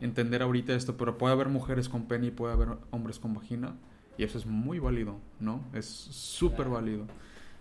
entender 0.00 0.42
ahorita 0.42 0.74
esto, 0.74 0.96
pero 0.96 1.18
puede 1.18 1.32
haber 1.32 1.48
mujeres 1.48 1.88
con 1.88 2.06
pene 2.06 2.28
y 2.28 2.30
puede 2.30 2.54
haber 2.54 2.68
hombres 2.90 3.18
con 3.18 3.34
vagina, 3.34 3.74
y 4.16 4.24
eso 4.24 4.38
es 4.38 4.46
muy 4.46 4.78
válido, 4.78 5.16
¿no? 5.38 5.62
Es 5.72 5.86
súper 5.86 6.68
válido. 6.68 7.06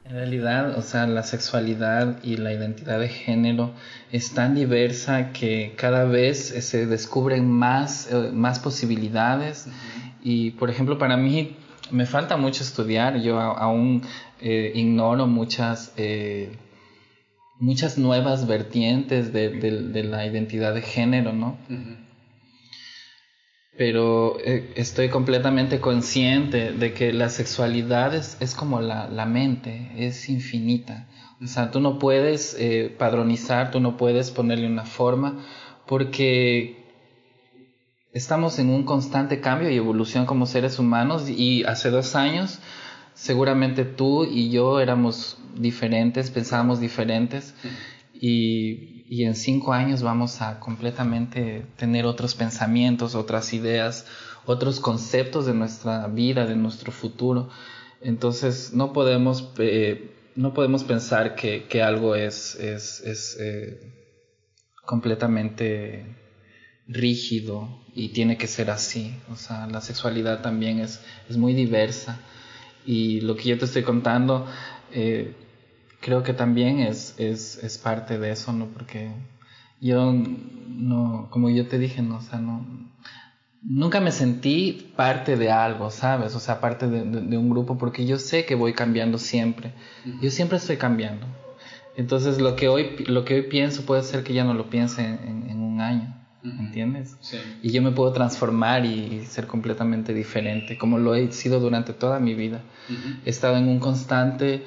En 0.06 0.14
realidad, 0.14 0.78
o 0.78 0.82
sea, 0.82 1.06
la 1.08 1.24
sexualidad 1.24 2.24
y 2.24 2.38
la 2.38 2.54
identidad 2.54 3.00
de 3.00 3.10
género 3.10 3.74
es 4.12 4.34
tan 4.34 4.56
diversa 4.56 5.32
que 5.32 5.76
cada 5.78 6.06
vez 6.06 6.48
se 6.66 6.86
descubren 6.86 7.50
más, 7.50 8.12
eh, 8.12 8.32
más 8.34 8.60
posibilidades. 8.60 9.68
Y, 10.24 10.52
por 10.52 10.70
ejemplo, 10.70 10.98
para 10.98 11.16
mí 11.16 11.56
me 11.92 12.06
falta 12.06 12.38
mucho 12.38 12.64
estudiar. 12.64 13.20
Yo 13.22 13.40
aún 13.40 14.02
eh, 14.42 14.72
ignoro 14.74 15.28
muchas 15.28 15.94
eh, 15.96 16.58
muchas 17.60 17.98
nuevas 17.98 18.48
vertientes 18.48 19.34
de, 19.34 19.50
de, 19.50 20.04
la 20.04 20.26
identidad 20.26 20.74
de 20.74 20.82
género, 20.82 21.34
¿no? 21.34 21.58
Pero 23.78 24.38
eh, 24.40 24.74
estoy 24.76 25.10
completamente 25.10 25.80
consciente 25.80 26.72
de 26.72 26.94
que 26.94 27.14
la 27.14 27.30
sexualidad 27.30 28.16
es, 28.16 28.38
es 28.40 28.56
como 28.56 28.82
la, 28.82 29.08
la, 29.08 29.26
mente, 29.26 29.92
es 29.98 30.30
infinita. 30.30 31.08
O 31.42 31.48
sea, 31.48 31.72
tú 31.72 31.80
no 31.80 32.00
puedes 32.00 32.56
eh, 32.60 32.94
padronizar, 32.98 33.72
tú 33.72 33.80
no 33.80 33.96
puedes 33.96 34.32
ponerle 34.32 34.68
una 34.68 34.86
forma, 34.86 35.46
porque 35.86 36.86
estamos 38.12 38.60
en 38.60 38.70
un 38.70 38.84
constante 38.84 39.40
cambio 39.40 39.70
y 39.70 39.76
evolución 39.76 40.26
como 40.26 40.46
seres 40.46 40.80
humanos 40.80 41.30
y 41.30 41.64
hace 41.64 41.90
dos 41.90 42.16
años 42.16 42.60
seguramente 43.20 43.84
tú 43.84 44.24
y 44.24 44.50
yo 44.50 44.80
éramos 44.80 45.38
diferentes, 45.56 46.32
pensábamos 46.32 46.80
diferentes 46.80 47.54
y, 48.14 49.24
en 49.24 49.36
cinco 49.36 49.74
años 49.74 50.04
vamos 50.04 50.42
a 50.42 50.60
completamente 50.60 51.66
tener 51.76 52.06
otros 52.06 52.36
pensamientos, 52.36 53.16
otras 53.16 53.54
ideas, 53.54 54.06
otros 54.46 54.80
conceptos 54.80 55.46
de 55.46 55.54
nuestra 55.54 56.08
vida, 56.08 56.46
de 56.46 56.56
nuestro 56.56 56.92
futuro. 56.92 57.50
Entonces 58.02 58.72
no 58.72 58.94
podemos, 58.94 59.52
eh, 59.58 60.12
no 60.36 60.54
podemos 60.54 60.84
pensar 60.86 61.36
que, 61.36 61.82
algo 61.82 62.16
es 62.16 62.58
eh, 62.62 63.80
completamente 64.86 66.06
rígido 66.88 67.84
y 67.94 68.10
tiene 68.10 68.38
que 68.38 68.48
ser 68.48 68.70
así. 68.70 69.14
O 69.30 69.36
sea, 69.36 69.68
la 69.68 69.82
sexualidad 69.82 70.42
también 70.42 70.80
es, 70.80 71.02
es 71.28 71.36
muy 71.36 71.54
diversa 71.54 72.20
y 72.86 73.22
lo 73.22 73.36
que 73.36 73.50
yo 73.50 73.58
te 73.58 73.66
estoy 73.66 73.84
contando, 73.84 74.48
eh, 74.92 75.34
creo 76.02 76.24
que 76.24 76.34
también 76.34 76.80
es, 76.80 77.16
es, 77.18 77.64
es, 77.64 77.78
parte 77.78 78.18
de 78.20 78.32
eso, 78.32 78.54
¿no? 78.54 78.68
Porque 78.68 79.12
yo 79.82 80.14
no, 80.14 81.28
como 81.30 81.50
yo 81.50 81.68
te 81.68 81.78
dije, 81.78 82.02
no, 82.02 82.18
o 82.18 82.22
sea, 82.22 82.40
no, 82.40 82.66
nunca 83.62 84.00
me 84.00 84.12
sentí 84.12 84.92
parte 84.96 85.36
de 85.36 85.52
algo, 85.52 85.92
¿sabes? 85.92 86.36
O 86.36 86.40
sea, 86.40 86.60
parte 86.62 86.88
de, 86.88 87.04
de, 87.04 87.38
un 87.38 87.50
grupo, 87.50 87.78
porque 87.78 88.06
yo 88.06 88.18
sé 88.18 88.46
que 88.46 88.56
voy 88.56 88.74
cambiando 88.74 89.18
siempre. 89.18 89.74
Yo 90.22 90.32
siempre 90.32 90.58
estoy 90.58 90.78
cambiando. 90.78 91.26
Entonces 91.96 92.40
lo 92.40 92.56
que 92.56 92.70
hoy, 92.70 92.96
lo 93.08 93.26
que 93.26 93.36
hoy 93.36 93.42
pienso 93.44 93.86
puede 93.86 94.04
ser 94.04 94.24
que 94.24 94.34
ya 94.34 94.44
no 94.44 94.54
lo 94.54 94.70
piense 94.70 95.04
en, 95.04 95.62
un 95.62 95.82
año. 95.82 96.16
¿Entiendes? 96.44 97.18
Sí. 97.20 97.38
Y 97.62 97.72
yo 97.72 97.82
me 97.82 97.92
puedo 97.92 98.14
transformar 98.14 98.86
y 98.86 99.26
ser 99.26 99.46
completamente 99.46 100.14
diferente, 100.14 100.78
como 100.78 100.98
lo 100.98 101.16
he 101.16 101.32
sido 101.32 101.60
durante 101.60 101.94
toda 101.94 102.20
mi 102.20 102.34
vida. 102.34 102.62
He 103.26 103.30
estado 103.30 103.58
en 103.58 103.68
un 103.68 103.80
constante, 103.80 104.64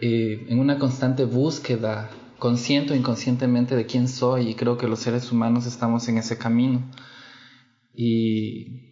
eh, 0.00 0.46
en 0.48 0.58
una 0.58 0.78
constante 0.78 1.24
búsqueda, 1.24 2.10
consciente 2.38 2.94
o 2.94 2.96
inconscientemente 2.96 3.76
de 3.76 3.84
quién 3.84 4.08
soy, 4.08 4.48
y 4.48 4.54
creo 4.54 4.78
que 4.78 4.88
los 4.88 5.00
seres 5.00 5.30
humanos 5.30 5.66
estamos 5.66 6.08
en 6.08 6.16
ese 6.16 6.38
camino. 6.38 6.82
Y 7.94 8.90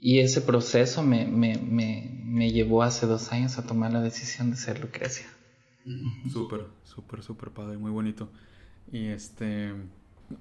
y 0.00 0.20
ese 0.20 0.40
proceso 0.40 1.02
me, 1.02 1.26
me, 1.26 1.58
me, 1.58 2.22
me, 2.24 2.50
llevó 2.50 2.82
hace 2.82 3.06
dos 3.06 3.32
años 3.32 3.58
a 3.58 3.66
tomar 3.66 3.92
la 3.92 4.00
decisión 4.00 4.50
de 4.50 4.56
ser 4.56 4.80
Lucrecia. 4.80 5.26
Súper, 6.32 6.66
súper, 6.84 7.22
súper 7.22 7.50
padre, 7.50 7.76
muy 7.76 7.90
bonito. 7.90 8.30
Y 8.90 9.08
este, 9.08 9.74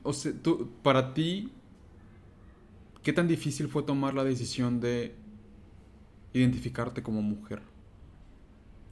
o 0.03 0.13
sea, 0.13 0.31
tú, 0.41 0.71
para 0.83 1.13
ti, 1.13 1.51
¿qué 3.03 3.13
tan 3.13 3.27
difícil 3.27 3.67
fue 3.67 3.83
tomar 3.83 4.13
la 4.13 4.23
decisión 4.23 4.79
de 4.79 5.15
identificarte 6.33 7.01
como 7.01 7.21
mujer? 7.21 7.61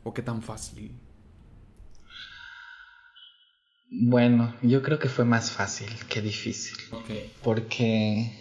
¿O 0.04 0.14
qué 0.14 0.22
tan 0.22 0.42
fácil? 0.42 0.92
Bueno, 3.90 4.54
yo 4.62 4.82
creo 4.82 5.00
que 5.00 5.08
fue 5.10 5.26
más 5.26 5.52
fácil 5.52 5.90
que 6.10 6.22
difícil. 6.22 6.78
Okay. 6.92 7.32
Porque 7.42 8.32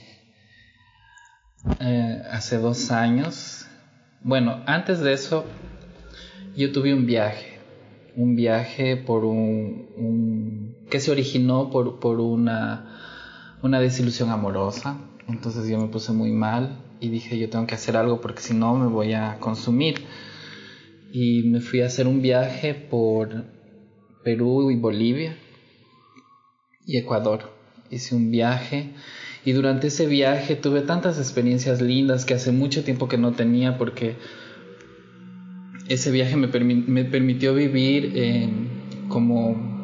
eh, 1.80 2.22
hace 2.30 2.58
dos 2.58 2.90
años. 2.90 3.66
Bueno, 4.22 4.62
antes 4.66 5.00
de 5.00 5.12
eso, 5.12 5.44
yo 6.56 6.72
tuve 6.72 6.94
un 6.94 7.06
viaje. 7.06 7.58
Un 8.16 8.34
viaje 8.34 8.96
por 8.96 9.24
un. 9.24 10.75
Que 10.90 11.00
se 11.00 11.10
originó 11.10 11.70
por, 11.70 11.98
por 11.98 12.20
una, 12.20 12.86
una 13.62 13.80
desilusión 13.80 14.30
amorosa. 14.30 14.98
Entonces 15.28 15.68
yo 15.68 15.78
me 15.78 15.88
puse 15.88 16.12
muy 16.12 16.32
mal 16.32 16.78
y 17.00 17.08
dije: 17.08 17.38
Yo 17.38 17.48
tengo 17.50 17.66
que 17.66 17.74
hacer 17.74 17.96
algo 17.96 18.20
porque 18.20 18.42
si 18.42 18.54
no 18.54 18.74
me 18.76 18.86
voy 18.86 19.12
a 19.12 19.38
consumir. 19.40 20.04
Y 21.12 21.44
me 21.44 21.60
fui 21.60 21.80
a 21.80 21.86
hacer 21.86 22.06
un 22.06 22.20
viaje 22.20 22.74
por 22.74 23.44
Perú 24.22 24.70
y 24.70 24.76
Bolivia 24.76 25.36
y 26.84 26.98
Ecuador. 26.98 27.50
Hice 27.90 28.14
un 28.14 28.30
viaje 28.30 28.92
y 29.44 29.52
durante 29.52 29.86
ese 29.86 30.06
viaje 30.06 30.56
tuve 30.56 30.82
tantas 30.82 31.18
experiencias 31.18 31.80
lindas 31.80 32.24
que 32.24 32.34
hace 32.34 32.50
mucho 32.50 32.82
tiempo 32.82 33.06
que 33.06 33.16
no 33.16 33.32
tenía 33.32 33.78
porque 33.78 34.16
ese 35.88 36.10
viaje 36.10 36.36
me, 36.36 36.48
me 36.48 37.04
permitió 37.04 37.54
vivir 37.54 38.12
como 39.08 39.75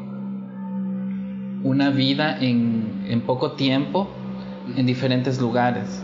una 1.64 1.90
vida 1.90 2.38
en, 2.40 3.04
en, 3.09 3.21
poco 3.23 3.52
tiempo 3.52 4.09
en 4.76 4.87
diferentes 4.87 5.40
lugares. 5.40 6.02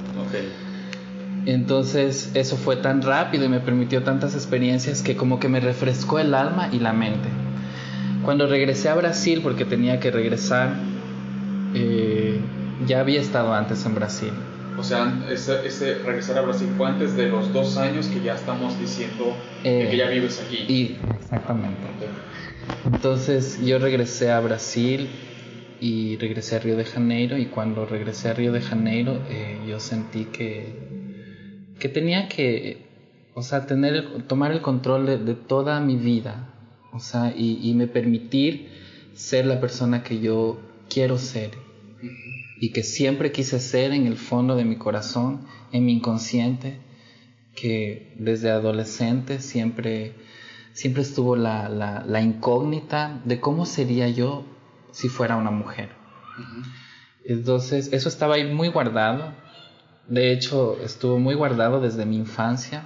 Entonces 1.46 2.30
eso 2.34 2.56
fue 2.56 2.76
tan 2.76 3.02
rápido 3.02 3.44
y 3.44 3.48
me 3.48 3.60
permitió 3.60 4.02
tantas 4.02 4.34
experiencias 4.34 5.02
que 5.02 5.16
como 5.16 5.40
que 5.40 5.48
me 5.48 5.60
refrescó 5.60 6.18
el 6.18 6.34
alma 6.34 6.68
y 6.72 6.78
la 6.78 6.92
mente. 6.92 7.28
Cuando 8.24 8.46
regresé 8.46 8.88
a 8.88 8.94
Brasil, 8.94 9.40
porque 9.42 9.64
tenía 9.64 10.00
que 10.00 10.10
regresar, 10.10 10.74
eh, 11.74 12.40
ya 12.86 13.00
había 13.00 13.20
estado 13.20 13.54
antes 13.54 13.86
en 13.86 13.94
Brasil. 13.94 14.32
O 14.78 14.84
sea, 14.84 15.12
ese, 15.30 15.66
ese, 15.66 15.94
regresar 16.04 16.38
a 16.38 16.42
Brasil 16.42 16.68
fue 16.76 16.86
antes 16.88 17.16
de 17.16 17.28
los 17.28 17.52
dos 17.52 17.76
años 17.78 18.06
que 18.06 18.20
ya 18.20 18.34
estamos 18.34 18.78
diciendo 18.78 19.34
que 19.62 19.96
ya 19.96 20.08
eh, 20.08 20.14
vives 20.14 20.40
aquí. 20.44 20.64
Y, 20.68 20.98
exactamente. 21.18 21.80
Entonces 22.84 23.64
yo 23.64 23.78
regresé 23.78 24.30
a 24.30 24.38
Brasil 24.40 25.08
y 25.80 26.16
regresé 26.16 26.56
a 26.56 26.58
Río 26.58 26.76
de 26.76 26.84
Janeiro 26.84 27.38
y 27.38 27.46
cuando 27.46 27.86
regresé 27.86 28.28
a 28.28 28.34
Río 28.34 28.52
de 28.52 28.60
Janeiro 28.60 29.22
eh, 29.28 29.58
yo 29.68 29.80
sentí 29.80 30.24
que, 30.26 30.74
que 31.78 31.88
tenía 31.88 32.28
que, 32.28 32.86
o 33.34 33.42
sea, 33.42 33.66
tener, 33.66 34.24
tomar 34.26 34.52
el 34.52 34.60
control 34.60 35.24
de, 35.24 35.34
toda 35.34 35.80
mi 35.80 35.96
vida, 35.96 36.54
o 36.92 37.00
sea, 37.00 37.34
y, 37.36 37.58
y, 37.62 37.74
me 37.74 37.86
permitir 37.86 38.68
ser 39.14 39.46
la 39.46 39.60
persona 39.60 40.02
que 40.02 40.20
yo 40.20 40.60
quiero 40.88 41.18
ser 41.18 41.50
y 42.60 42.70
que 42.70 42.82
siempre 42.82 43.32
quise 43.32 43.60
ser 43.60 43.92
en 43.92 44.06
el 44.06 44.16
fondo 44.16 44.56
de 44.56 44.64
mi 44.64 44.76
corazón, 44.76 45.46
en 45.72 45.84
mi 45.84 45.92
inconsciente, 45.92 46.78
que 47.54 48.14
desde 48.18 48.50
adolescente 48.50 49.40
siempre, 49.40 50.14
siempre 50.72 51.02
estuvo 51.02 51.36
la, 51.36 51.68
la, 51.68 52.22
incógnita 52.22 53.20
de 53.24 53.40
cómo 53.40 53.66
sería 53.66 54.08
yo 54.08 54.44
si 54.92 55.08
fuera 55.08 55.36
una 55.36 55.50
mujer. 55.50 55.90
Entonces, 57.24 57.92
eso 57.92 58.08
estaba 58.08 58.36
ahí 58.36 58.52
muy 58.52 58.68
guardado. 58.68 59.32
De 60.06 60.32
hecho, 60.32 60.78
estuvo 60.82 61.18
muy 61.18 61.34
guardado 61.34 61.80
desde 61.80 62.06
mi 62.06 62.16
infancia, 62.16 62.84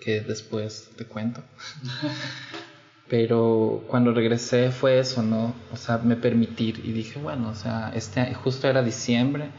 que 0.00 0.20
después 0.20 0.90
te 0.96 1.04
cuento. 1.04 1.42
Pero 3.08 3.84
cuando 3.88 4.12
regresé 4.12 4.70
fue 4.70 4.98
eso, 4.98 5.22
¿no? 5.22 5.54
O 5.72 5.76
sea, 5.76 5.98
me 5.98 6.16
permitir. 6.16 6.80
Y 6.84 6.92
dije, 6.92 7.18
bueno, 7.18 7.48
o 7.48 7.54
sea, 7.54 7.90
este 7.94 8.34
justo 8.34 8.68
era 8.68 8.82
diciembre 8.82 9.50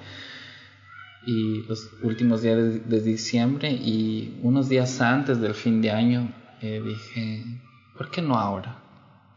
y 1.26 1.64
los 1.64 1.90
últimos 2.02 2.42
días 2.42 2.58
de, 2.90 3.02
diciembre 3.02 3.72
y 3.72 4.40
unos 4.42 4.70
días 4.70 5.02
antes 5.02 5.42
del 5.42 5.54
fin 5.54 5.82
de 5.82 5.92
año 5.92 6.32
eh, 6.62 6.82
dije, 6.84 7.44
¿por 7.98 8.10
qué 8.10 8.22
no 8.22 8.36
ahora? 8.36 8.80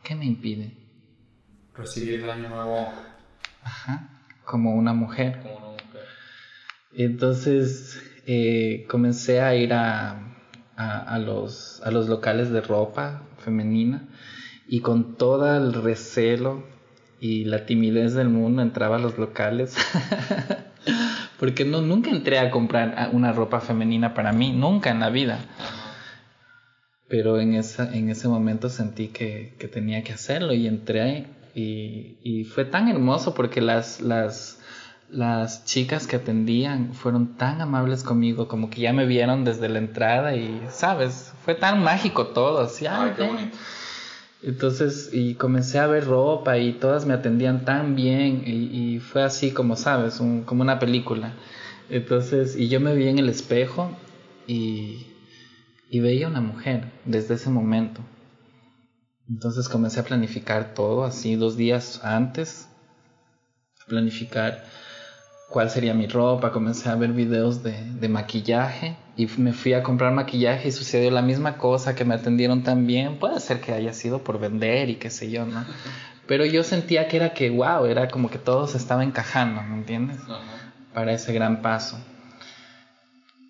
¿Qué 0.03 0.15
me 0.15 0.25
impide? 0.25 0.82
Recibir 1.77 2.23
el 2.23 2.31
año 2.31 2.49
nuevo. 2.49 2.93
Ajá, 3.63 4.09
como 4.45 4.75
una 4.75 4.93
mujer. 4.93 5.41
Como 5.43 5.57
una 5.57 5.69
mujer. 5.69 6.03
Entonces 6.95 8.03
eh, 8.27 8.87
comencé 8.89 9.41
a 9.41 9.55
ir 9.55 9.73
a, 9.73 10.33
a, 10.77 11.19
los, 11.19 11.81
a 11.83 11.91
los 11.91 12.09
locales 12.09 12.51
de 12.51 12.61
ropa 12.61 13.23
femenina 13.39 14.09
y 14.69 14.81
con 14.81 15.17
todo 15.17 15.57
el 15.57 15.73
recelo 15.73 16.65
y 17.21 17.45
la 17.45 17.67
timidez 17.67 18.15
del 18.15 18.29
mundo 18.29 18.63
entraba 18.63 18.97
a 18.97 18.99
los 18.99 19.17
locales. 19.19 19.77
Porque 21.39 21.65
no, 21.65 21.81
nunca 21.81 22.11
entré 22.11 22.39
a 22.39 22.51
comprar 22.51 23.11
una 23.13 23.33
ropa 23.33 23.61
femenina 23.61 24.15
para 24.15 24.33
mí, 24.33 24.53
nunca 24.53 24.91
en 24.91 25.01
la 25.01 25.11
vida. 25.11 25.41
Pero 27.09 27.41
en, 27.41 27.55
esa, 27.55 27.93
en 27.95 28.11
ese 28.11 28.29
momento 28.29 28.69
sentí 28.69 29.09
que, 29.09 29.55
que 29.59 29.69
tenía 29.69 30.05
que 30.05 30.13
hacerlo 30.13 30.53
y 30.53 30.67
entré 30.67 31.27
y, 31.55 32.17
y, 32.23 32.45
fue 32.45 32.65
tan 32.65 32.89
hermoso 32.89 33.35
porque 33.35 33.61
las, 33.61 34.01
las, 34.01 34.61
las 35.11 35.65
chicas 35.65 36.07
que 36.07 36.17
atendían 36.17 36.95
fueron 36.95 37.37
tan 37.37 37.61
amables 37.61 38.03
conmigo, 38.03 38.49
como 38.49 38.71
que 38.71 38.81
ya 38.81 38.93
me 38.93 39.07
vieron 39.07 39.45
desde 39.45 39.69
la 39.69 39.79
entrada 39.79 40.35
y, 40.35 40.63
¿sabes? 40.71 41.33
Fue 41.45 41.55
tan 41.55 41.83
mágico 41.83 42.29
todo, 42.29 42.61
así, 42.61 42.87
ay, 42.87 43.13
qué 43.17 43.23
bonito. 43.27 43.57
Entonces, 44.43 45.11
y 45.13 45.35
comencé 45.35 45.79
a 45.79 45.87
ver 45.87 46.07
ropa 46.07 46.59
y 46.59 46.73
todas 46.73 47.07
me 47.07 47.15
atendían 47.15 47.65
tan 47.65 47.95
bien 47.95 48.43
y, 48.45 48.99
fue 48.99 49.23
así 49.23 49.53
como, 49.53 49.77
¿sabes? 49.77 50.21
como 50.47 50.63
una 50.63 50.79
película. 50.79 51.35
Entonces, 51.91 52.57
y 52.57 52.69
yo 52.69 52.81
me 52.81 52.95
vi 52.95 53.09
en 53.09 53.19
el 53.19 53.29
espejo 53.29 53.91
y, 54.47 55.07
y 55.91 56.01
veía 56.01 56.27
una 56.27 56.41
mujer 56.41 56.91
desde 57.05 57.35
ese 57.35 57.51
momento. 57.51 58.01
Entonces 59.33 59.67
comencé 59.67 59.99
a 59.99 60.05
planificar 60.05 60.75
todo 60.75 61.05
así 61.05 61.37
dos 61.37 61.57
días 61.57 62.01
antes, 62.05 62.69
planificar 63.87 64.63
cuál 65.49 65.71
sería 65.71 65.95
mi 65.95 66.07
ropa, 66.07 66.53
comencé 66.53 66.91
a 66.91 66.97
ver 66.97 67.13
videos 67.13 67.63
de, 67.63 67.73
de, 67.95 68.09
maquillaje 68.11 68.95
y 69.17 69.27
me 69.39 69.55
fui 69.55 69.73
a 69.73 69.83
comprar 69.83 70.13
maquillaje 70.13 70.69
y 70.69 70.73
sucedió 70.73 71.11
la 71.11 71.23
misma 71.23 71.57
cosa, 71.57 71.95
que 71.95 72.05
me 72.05 72.15
atendieron 72.15 72.63
tan 72.63 72.87
bien, 72.87 73.19
puede 73.19 73.41
ser 73.41 73.63
que 73.63 73.73
haya 73.73 73.95
sido 73.95 74.23
por 74.23 74.39
vender 74.39 74.91
y 74.91 74.97
qué 74.97 75.09
sé 75.09 75.31
yo, 75.31 75.47
¿no? 75.47 75.65
Pero 76.27 76.45
yo 76.45 76.63
sentía 76.63 77.09
que 77.09 77.17
era 77.17 77.33
que, 77.33 77.49
wow, 77.49 77.87
era 77.87 78.09
como 78.09 78.29
que 78.29 78.39
todo 78.39 78.67
se 78.67 78.77
estaba 78.77 79.03
encajando, 79.03 79.63
¿me 79.63 79.77
entiendes? 79.77 80.19
Para 80.93 81.15
ese 81.15 81.33
gran 81.33 81.63
paso. 81.63 81.99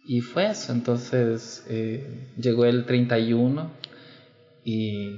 Y 0.04 0.20
fue 0.20 0.48
eso, 0.48 0.72
entonces 0.72 1.64
eh, 1.68 2.30
llegó 2.36 2.66
el 2.66 2.86
31 2.86 3.70
y, 4.64 5.16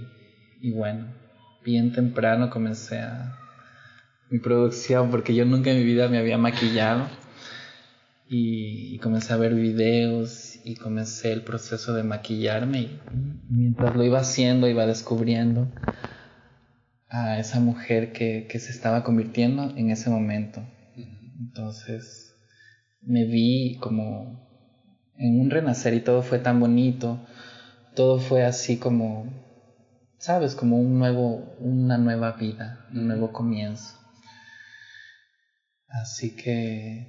y 0.64 0.70
bueno, 0.70 1.04
bien 1.62 1.92
temprano 1.92 2.48
comencé 2.48 2.98
a, 2.98 3.38
mi 4.30 4.38
producción 4.38 5.10
porque 5.10 5.34
yo 5.34 5.44
nunca 5.44 5.70
en 5.70 5.76
mi 5.76 5.84
vida 5.84 6.08
me 6.08 6.16
había 6.16 6.38
maquillado 6.38 7.06
y, 8.26 8.96
comencé 9.00 9.34
a 9.34 9.36
ver 9.36 9.54
videos 9.54 10.58
y 10.64 10.76
comencé 10.76 11.34
el 11.34 11.42
proceso 11.42 11.92
de 11.92 12.02
maquillarme 12.02 12.80
y 12.80 12.98
mientras 13.50 13.94
lo 13.94 14.04
iba 14.04 14.20
haciendo 14.20 14.66
iba 14.66 14.86
descubriendo 14.86 15.68
a 17.10 17.38
esa 17.38 17.60
mujer 17.60 18.12
que, 18.12 18.46
que 18.48 18.58
se 18.58 18.72
estaba 18.72 19.04
convirtiendo 19.04 19.74
en 19.76 19.90
ese 19.90 20.08
momento. 20.08 20.66
Entonces 21.38 22.34
me 23.02 23.26
vi 23.26 23.76
como 23.80 24.48
en 25.18 25.40
un 25.42 25.50
renacer 25.50 25.92
y 25.92 26.00
todo 26.00 26.22
fue 26.22 26.38
tan 26.38 26.58
bonito, 26.58 27.20
todo 27.94 28.18
fue 28.18 28.44
así 28.44 28.78
como 28.78 29.43
sabes, 30.18 30.54
como 30.54 30.78
un 30.78 30.98
nuevo, 30.98 31.54
una 31.58 31.98
nueva 31.98 32.32
vida, 32.32 32.86
un 32.92 33.08
nuevo 33.08 33.32
comienzo. 33.32 33.94
Así 35.88 36.34
que 36.34 37.06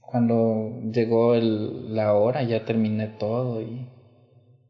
cuando 0.00 0.70
llegó 0.92 1.34
el, 1.34 1.94
la 1.94 2.14
hora 2.14 2.42
ya 2.42 2.64
terminé 2.64 3.08
todo 3.08 3.60
y, 3.60 3.88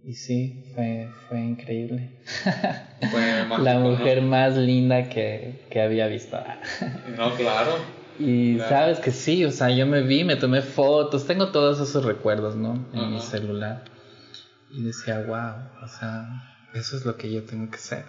y 0.02 0.14
sí, 0.14 0.62
fue, 0.74 1.08
fue 1.28 1.40
increíble. 1.40 2.10
Fue 3.10 3.46
la 3.58 3.78
mujer 3.78 4.22
más 4.22 4.56
linda 4.56 5.08
que, 5.08 5.66
que 5.70 5.80
había 5.80 6.06
visto. 6.06 6.38
no, 7.16 7.34
claro. 7.34 7.72
Y 8.18 8.58
sabes 8.60 9.00
que 9.00 9.10
sí, 9.10 9.44
o 9.44 9.50
sea, 9.50 9.70
yo 9.70 9.87
me 9.87 10.02
vi, 10.02 10.22
me 10.22 10.37
tomé 10.37 10.62
fotos, 10.62 11.26
tengo 11.26 11.48
todos 11.48 11.80
esos 11.80 12.04
recuerdos, 12.04 12.54
¿no? 12.54 12.87
En 12.92 13.12
mi 13.12 13.20
celular. 13.20 13.82
Y 14.70 14.82
decía, 14.84 15.20
wow, 15.20 15.84
o 15.84 15.88
sea, 15.88 16.28
eso 16.74 16.96
es 16.96 17.04
lo 17.04 17.16
que 17.16 17.32
yo 17.32 17.44
tengo 17.44 17.70
que 17.70 17.78
ser. 17.78 18.04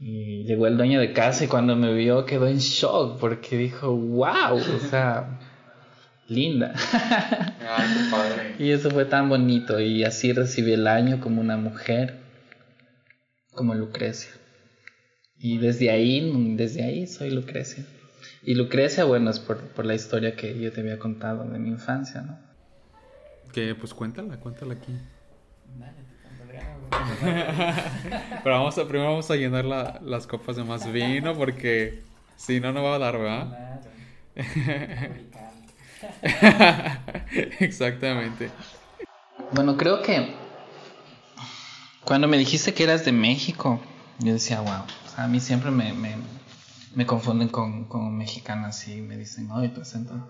Y 0.00 0.44
llegó 0.44 0.66
el 0.66 0.76
dueño 0.76 1.00
de 1.00 1.12
casa 1.12 1.44
y 1.44 1.48
cuando 1.48 1.76
me 1.76 1.92
vio 1.94 2.24
quedó 2.26 2.46
en 2.46 2.58
shock 2.58 3.18
porque 3.20 3.56
dijo, 3.56 3.94
wow, 3.94 4.56
o 4.56 4.78
sea, 4.90 5.38
linda. 6.28 6.74
Ay, 6.92 7.88
qué 7.94 8.10
padre. 8.10 8.54
Y 8.58 8.70
eso 8.70 8.90
fue 8.90 9.04
tan 9.04 9.28
bonito 9.28 9.78
y 9.80 10.04
así 10.04 10.32
recibí 10.32 10.72
el 10.72 10.86
año 10.86 11.20
como 11.20 11.40
una 11.40 11.56
mujer, 11.56 12.18
como 13.52 13.74
Lucrecia. 13.74 14.30
Y 15.38 15.58
desde 15.58 15.90
ahí, 15.90 16.56
desde 16.56 16.84
ahí 16.84 17.06
soy 17.06 17.30
Lucrecia. 17.30 17.84
Y 18.42 18.54
Lucrecia, 18.54 19.04
bueno, 19.04 19.30
es 19.30 19.38
por, 19.38 19.58
por 19.68 19.84
la 19.84 19.94
historia 19.94 20.36
que 20.36 20.58
yo 20.58 20.72
te 20.72 20.80
había 20.80 20.98
contado 20.98 21.44
de 21.44 21.58
mi 21.58 21.68
infancia, 21.68 22.22
¿no? 22.22 22.38
Que 23.52 23.74
pues 23.74 23.94
cuéntala, 23.94 24.38
cuéntala 24.38 24.74
aquí. 24.74 24.92
Pero 28.42 28.56
vamos 28.56 28.76
a, 28.78 28.86
primero 28.86 29.10
vamos 29.10 29.30
a 29.30 29.36
llenar 29.36 29.64
la, 29.64 30.00
las 30.02 30.26
copas 30.26 30.56
de 30.56 30.64
más 30.64 30.90
vino 30.92 31.34
porque 31.34 32.02
si 32.36 32.60
no, 32.60 32.72
no 32.72 32.82
va 32.82 32.96
a 32.96 32.98
dar, 32.98 33.18
¿verdad? 33.18 33.80
Exactamente. 37.60 38.50
Bueno, 39.52 39.76
creo 39.76 40.02
que 40.02 40.34
cuando 42.04 42.28
me 42.28 42.36
dijiste 42.36 42.74
que 42.74 42.84
eras 42.84 43.04
de 43.04 43.12
México, 43.12 43.80
yo 44.18 44.32
decía, 44.32 44.60
wow, 44.60 44.82
a 45.16 45.26
mí 45.26 45.40
siempre 45.40 45.70
me, 45.70 45.92
me, 45.92 46.16
me 46.94 47.06
confunden 47.06 47.48
con, 47.48 47.84
con, 47.84 48.16
mexicanas 48.16 48.86
y 48.88 49.00
me 49.00 49.16
dicen, 49.16 49.48
ay, 49.52 49.68
presento. 49.68 50.28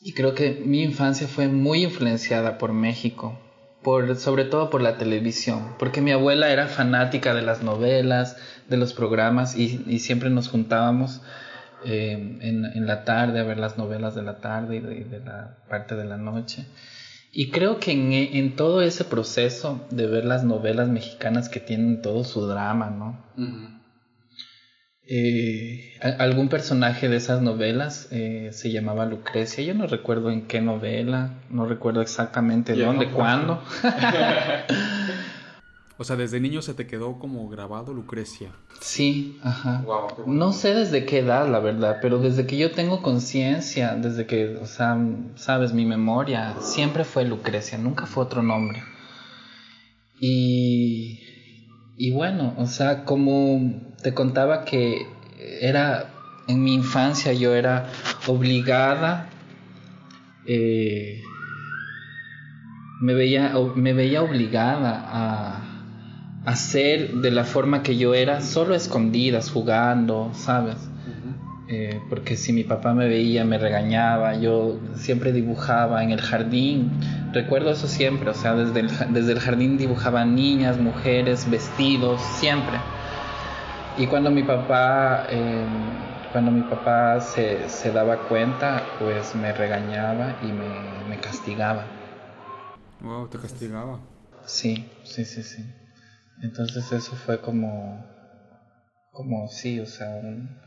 Y 0.00 0.12
creo 0.12 0.34
que 0.34 0.62
mi 0.64 0.82
infancia 0.82 1.28
fue 1.28 1.48
muy 1.48 1.84
influenciada 1.84 2.58
por 2.58 2.72
México 2.72 3.38
por, 3.84 4.16
sobre 4.16 4.44
todo 4.44 4.70
por 4.70 4.82
la 4.82 4.96
televisión, 4.98 5.76
porque 5.78 6.00
mi 6.00 6.10
abuela 6.10 6.50
era 6.50 6.66
fanática 6.66 7.34
de 7.34 7.42
las 7.42 7.62
novelas, 7.62 8.36
de 8.68 8.76
los 8.76 8.94
programas 8.94 9.56
y, 9.56 9.98
siempre 10.00 10.30
nos 10.30 10.48
juntábamos 10.48 11.22
eh, 11.84 12.38
en, 12.40 12.86
la 12.86 13.04
tarde 13.04 13.38
a 13.38 13.44
ver 13.44 13.58
las 13.58 13.78
novelas 13.78 14.14
de 14.16 14.22
la 14.22 14.40
tarde 14.40 14.76
y 14.76 14.80
de, 14.80 15.20
la 15.20 15.58
parte 15.68 15.94
de 15.94 16.06
la 16.06 16.16
noche. 16.16 16.66
Y 17.30 17.50
creo 17.50 17.78
que 17.78 17.92
en, 17.92 18.12
en, 18.12 18.56
todo 18.56 18.80
ese 18.80 19.04
proceso 19.04 19.86
de 19.90 20.06
ver 20.06 20.24
las 20.24 20.44
novelas 20.44 20.88
mexicanas 20.88 21.48
que 21.48 21.60
tienen 21.60 22.00
todo 22.00 22.24
su 22.24 22.46
drama, 22.46 22.90
¿no? 22.90 23.73
Eh, 25.06 25.98
algún 26.18 26.48
personaje 26.48 27.10
de 27.10 27.16
esas 27.16 27.42
novelas 27.42 28.08
eh, 28.10 28.50
se 28.52 28.72
llamaba 28.72 29.04
Lucrecia. 29.04 29.62
Yo 29.62 29.74
no 29.74 29.86
recuerdo 29.86 30.30
en 30.30 30.46
qué 30.46 30.62
novela, 30.62 31.34
no 31.50 31.66
recuerdo 31.66 32.00
exactamente 32.00 32.74
dónde, 32.74 33.10
cuándo. 33.10 33.62
o 35.98 36.04
sea, 36.04 36.16
desde 36.16 36.40
niño 36.40 36.62
se 36.62 36.72
te 36.72 36.86
quedó 36.86 37.18
como 37.18 37.46
grabado 37.50 37.92
Lucrecia. 37.92 38.52
Sí, 38.80 39.38
ajá. 39.42 39.84
no 40.26 40.52
sé 40.52 40.74
desde 40.74 41.04
qué 41.04 41.18
edad, 41.18 41.50
la 41.50 41.60
verdad, 41.60 41.98
pero 42.00 42.18
desde 42.18 42.46
que 42.46 42.56
yo 42.56 42.70
tengo 42.70 43.02
conciencia, 43.02 43.96
desde 43.96 44.24
que, 44.24 44.56
o 44.56 44.66
sea, 44.66 44.98
sabes, 45.36 45.74
mi 45.74 45.84
memoria, 45.84 46.54
siempre 46.60 47.04
fue 47.04 47.26
Lucrecia, 47.26 47.76
nunca 47.76 48.06
fue 48.06 48.24
otro 48.24 48.42
nombre. 48.42 48.82
Y 50.18 51.20
y 51.96 52.10
bueno, 52.10 52.54
o 52.58 52.66
sea, 52.66 53.04
como 53.04 53.93
te 54.04 54.12
contaba 54.12 54.66
que 54.66 55.06
era 55.62 56.10
en 56.46 56.62
mi 56.62 56.74
infancia 56.74 57.32
yo 57.32 57.54
era 57.54 57.86
obligada, 58.26 59.30
eh, 60.46 61.22
me, 63.00 63.14
veía, 63.14 63.54
me 63.74 63.94
veía 63.94 64.22
obligada 64.22 65.60
a, 66.44 66.54
ser 66.54 67.14
de 67.14 67.30
la 67.30 67.44
forma 67.44 67.82
que 67.82 67.96
yo 67.96 68.14
era, 68.14 68.42
solo 68.42 68.74
escondidas, 68.74 69.50
jugando, 69.50 70.30
¿sabes? 70.34 70.76
Eh, 71.68 71.98
porque 72.10 72.36
si 72.36 72.52
mi 72.52 72.62
papá 72.62 72.92
me 72.92 73.08
veía 73.08 73.46
me 73.46 73.56
regañaba, 73.56 74.36
yo 74.36 74.78
siempre 74.96 75.32
dibujaba 75.32 76.04
en 76.04 76.10
el 76.10 76.20
jardín, 76.20 76.90
recuerdo 77.32 77.70
eso 77.70 77.88
siempre, 77.88 78.28
o 78.28 78.34
sea, 78.34 78.54
desde 78.54 78.80
el, 78.80 79.14
desde 79.14 79.32
el 79.32 79.40
jardín 79.40 79.78
dibujaba 79.78 80.26
niñas, 80.26 80.78
mujeres, 80.78 81.50
vestidos, 81.50 82.20
siempre. 82.38 82.76
Y 83.96 84.08
cuando 84.08 84.28
mi 84.28 84.42
papá, 84.42 85.26
em, 85.28 85.68
cuando 86.32 86.50
mi 86.50 86.62
papá 86.62 87.20
se, 87.20 87.68
se, 87.68 87.92
daba 87.92 88.26
cuenta, 88.28 88.82
pues 88.98 89.36
me 89.36 89.52
regañaba 89.52 90.36
y 90.42 90.46
me, 90.46 91.08
me 91.08 91.20
castigaba. 91.20 91.84
Wow, 93.00 93.28
te 93.28 93.38
castigaba. 93.38 94.00
Sí, 94.46 94.90
sí, 95.04 95.24
sí, 95.24 95.44
sí. 95.44 95.64
Entonces 96.42 96.90
eso 96.90 97.14
fue 97.14 97.40
como, 97.40 98.04
como 99.12 99.46
sí, 99.46 99.78
o 99.78 99.86
sea, 99.86 100.08
un, 100.08 100.58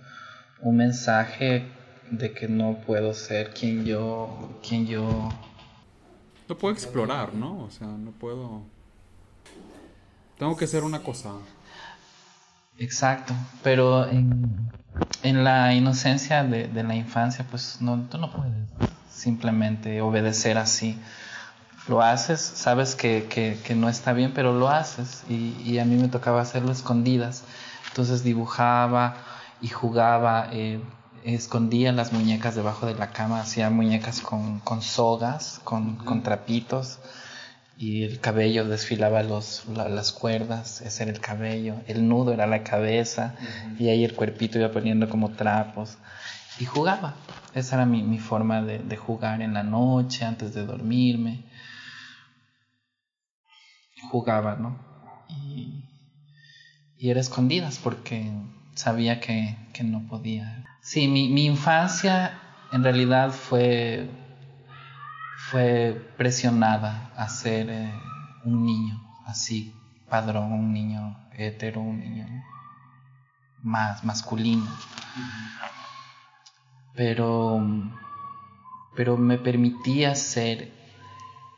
un 0.61 0.77
mensaje 0.77 1.67
de 2.09 2.31
que 2.31 2.47
no 2.47 2.77
puedo 2.85 3.13
ser 3.13 3.53
quien 3.53 3.83
yo, 3.83 4.57
quien 4.65 4.87
yo... 4.87 5.29
No 6.47 6.57
puedo 6.57 6.73
explorar, 6.73 7.33
¿no? 7.33 7.63
O 7.63 7.71
sea, 7.71 7.87
no 7.87 8.11
puedo... 8.11 8.61
Tengo 10.37 10.55
que 10.55 10.65
ser 10.65 10.85
una 10.85 11.03
cosa. 11.03 11.33
Exacto, 12.77 13.33
pero 13.63 14.07
en, 14.07 14.71
en 15.23 15.43
la 15.43 15.73
inocencia 15.73 16.43
de, 16.43 16.67
de, 16.67 16.83
la 16.83 16.95
infancia, 16.95 17.45
pues 17.49 17.81
no, 17.81 18.01
tú 18.09 18.17
no 18.19 18.31
puedes 18.31 18.53
simplemente 19.09 20.01
obedecer 20.01 20.57
así. 20.57 20.99
Lo 21.87 22.01
haces, 22.01 22.39
sabes 22.41 22.95
que, 22.95 23.27
que, 23.29 23.59
que 23.63 23.73
no 23.75 23.89
está 23.89 24.13
bien, 24.13 24.33
pero 24.33 24.53
lo 24.53 24.69
haces. 24.69 25.23
Y, 25.29 25.55
y, 25.63 25.79
a 25.79 25.85
mí 25.85 25.95
me 25.95 26.07
tocaba 26.09 26.41
hacerlo 26.41 26.71
escondidas. 26.71 27.43
Entonces 27.89 28.23
dibujaba 28.23 29.15
y 29.61 29.69
jugaba, 29.69 30.49
eh, 30.51 30.79
escondía 31.23 31.91
las 31.93 32.13
muñecas 32.13 32.55
debajo 32.55 32.85
de 32.85 32.95
la 32.95 33.11
cama, 33.11 33.41
hacía 33.41 33.69
muñecas 33.69 34.21
con, 34.21 34.59
con 34.59 34.81
sogas, 34.81 35.61
con, 35.63 35.95
con, 35.95 36.23
trapitos, 36.23 36.99
y 37.77 38.03
el 38.03 38.19
cabello 38.19 38.65
desfilaba 38.65 39.21
los, 39.23 39.65
las 39.67 40.11
cuerdas, 40.11 40.81
ese 40.81 41.03
era 41.03 41.11
el 41.11 41.19
cabello, 41.19 41.75
el 41.87 42.07
nudo 42.07 42.33
era 42.33 42.47
la 42.47 42.63
cabeza, 42.63 43.35
y 43.77 43.89
ahí 43.89 44.03
el 44.03 44.15
cuerpito 44.15 44.57
iba 44.57 44.71
poniendo 44.71 45.07
como 45.09 45.29
trapos, 45.31 45.97
y 46.59 46.65
jugaba. 46.65 47.15
Esa 47.53 47.75
era 47.75 47.85
mi, 47.85 48.03
mi 48.03 48.19
forma 48.19 48.61
de, 48.61 48.79
de, 48.79 48.97
jugar 48.97 49.41
en 49.41 49.53
la 49.53 49.63
noche, 49.63 50.25
antes 50.25 50.53
de 50.53 50.65
dormirme. 50.65 51.43
Jugaba, 54.09 54.55
¿no? 54.55 54.77
Y, 55.27 55.83
y 56.97 57.09
era 57.09 57.19
escondidas 57.19 57.79
porque 57.83 58.31
sabía 58.75 59.19
que, 59.19 59.55
que 59.73 59.83
no 59.83 60.07
podía. 60.07 60.65
Sí, 60.81 61.07
mi, 61.07 61.29
mi, 61.29 61.45
infancia 61.45 62.39
en 62.71 62.83
realidad 62.83 63.31
fue, 63.31 64.09
fue 65.51 66.13
presionada 66.17 67.11
a 67.15 67.29
ser 67.29 67.69
eh, 67.69 67.93
un 68.43 68.65
niño 68.65 69.01
así, 69.25 69.73
padrón, 70.09 70.51
un 70.51 70.73
niño 70.73 71.17
hetero, 71.37 71.79
un 71.81 71.99
niño 71.99 72.25
más 73.63 74.03
masculino. 74.03 74.67
Pero, 76.95 77.61
pero 78.95 79.17
me 79.17 79.37
permitía 79.37 80.15
ser 80.15 80.71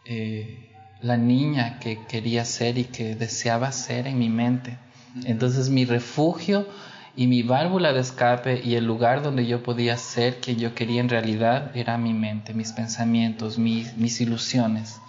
eh, 0.05 0.71
la 1.01 1.17
niña 1.17 1.79
que 1.79 2.05
quería 2.05 2.45
ser 2.45 2.77
y 2.77 2.85
que 2.85 3.15
deseaba 3.15 3.71
ser 3.71 4.05
en 4.05 4.19
mi 4.19 4.29
mente. 4.29 4.77
Entonces 5.25 5.69
mi 5.69 5.85
refugio 5.85 6.67
y 7.15 7.27
mi 7.27 7.43
válvula 7.43 7.93
de 7.93 7.99
escape 7.99 8.61
y 8.63 8.75
el 8.75 8.85
lugar 8.85 9.21
donde 9.21 9.45
yo 9.45 9.63
podía 9.63 9.97
ser 9.97 10.39
quien 10.39 10.59
yo 10.59 10.75
quería 10.75 11.01
en 11.01 11.09
realidad 11.09 11.75
era 11.75 11.97
mi 11.97 12.13
mente, 12.13 12.53
mis 12.53 12.71
pensamientos, 12.71 13.57
mis, 13.57 14.21
ilusiones. 14.21 15.01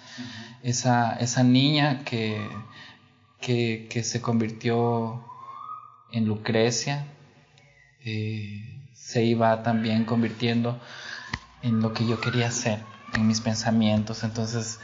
esa, 0.62 1.14
esa 1.14 1.42
niña 1.42 2.04
que, 2.04 2.40
que, 3.40 3.86
que, 3.90 4.02
se 4.02 4.20
convirtió 4.20 5.24
en 6.12 6.26
Lucrecia 6.26 7.06
eh, 8.04 8.80
se 8.92 9.24
iba 9.24 9.62
también 9.62 10.04
convirtiendo 10.04 10.80
en 11.62 11.80
lo 11.80 11.92
que 11.92 12.06
yo 12.06 12.20
quería 12.20 12.50
ser, 12.50 12.80
en 13.14 13.26
mis 13.26 13.40
pensamientos. 13.40 14.24
Entonces 14.24 14.80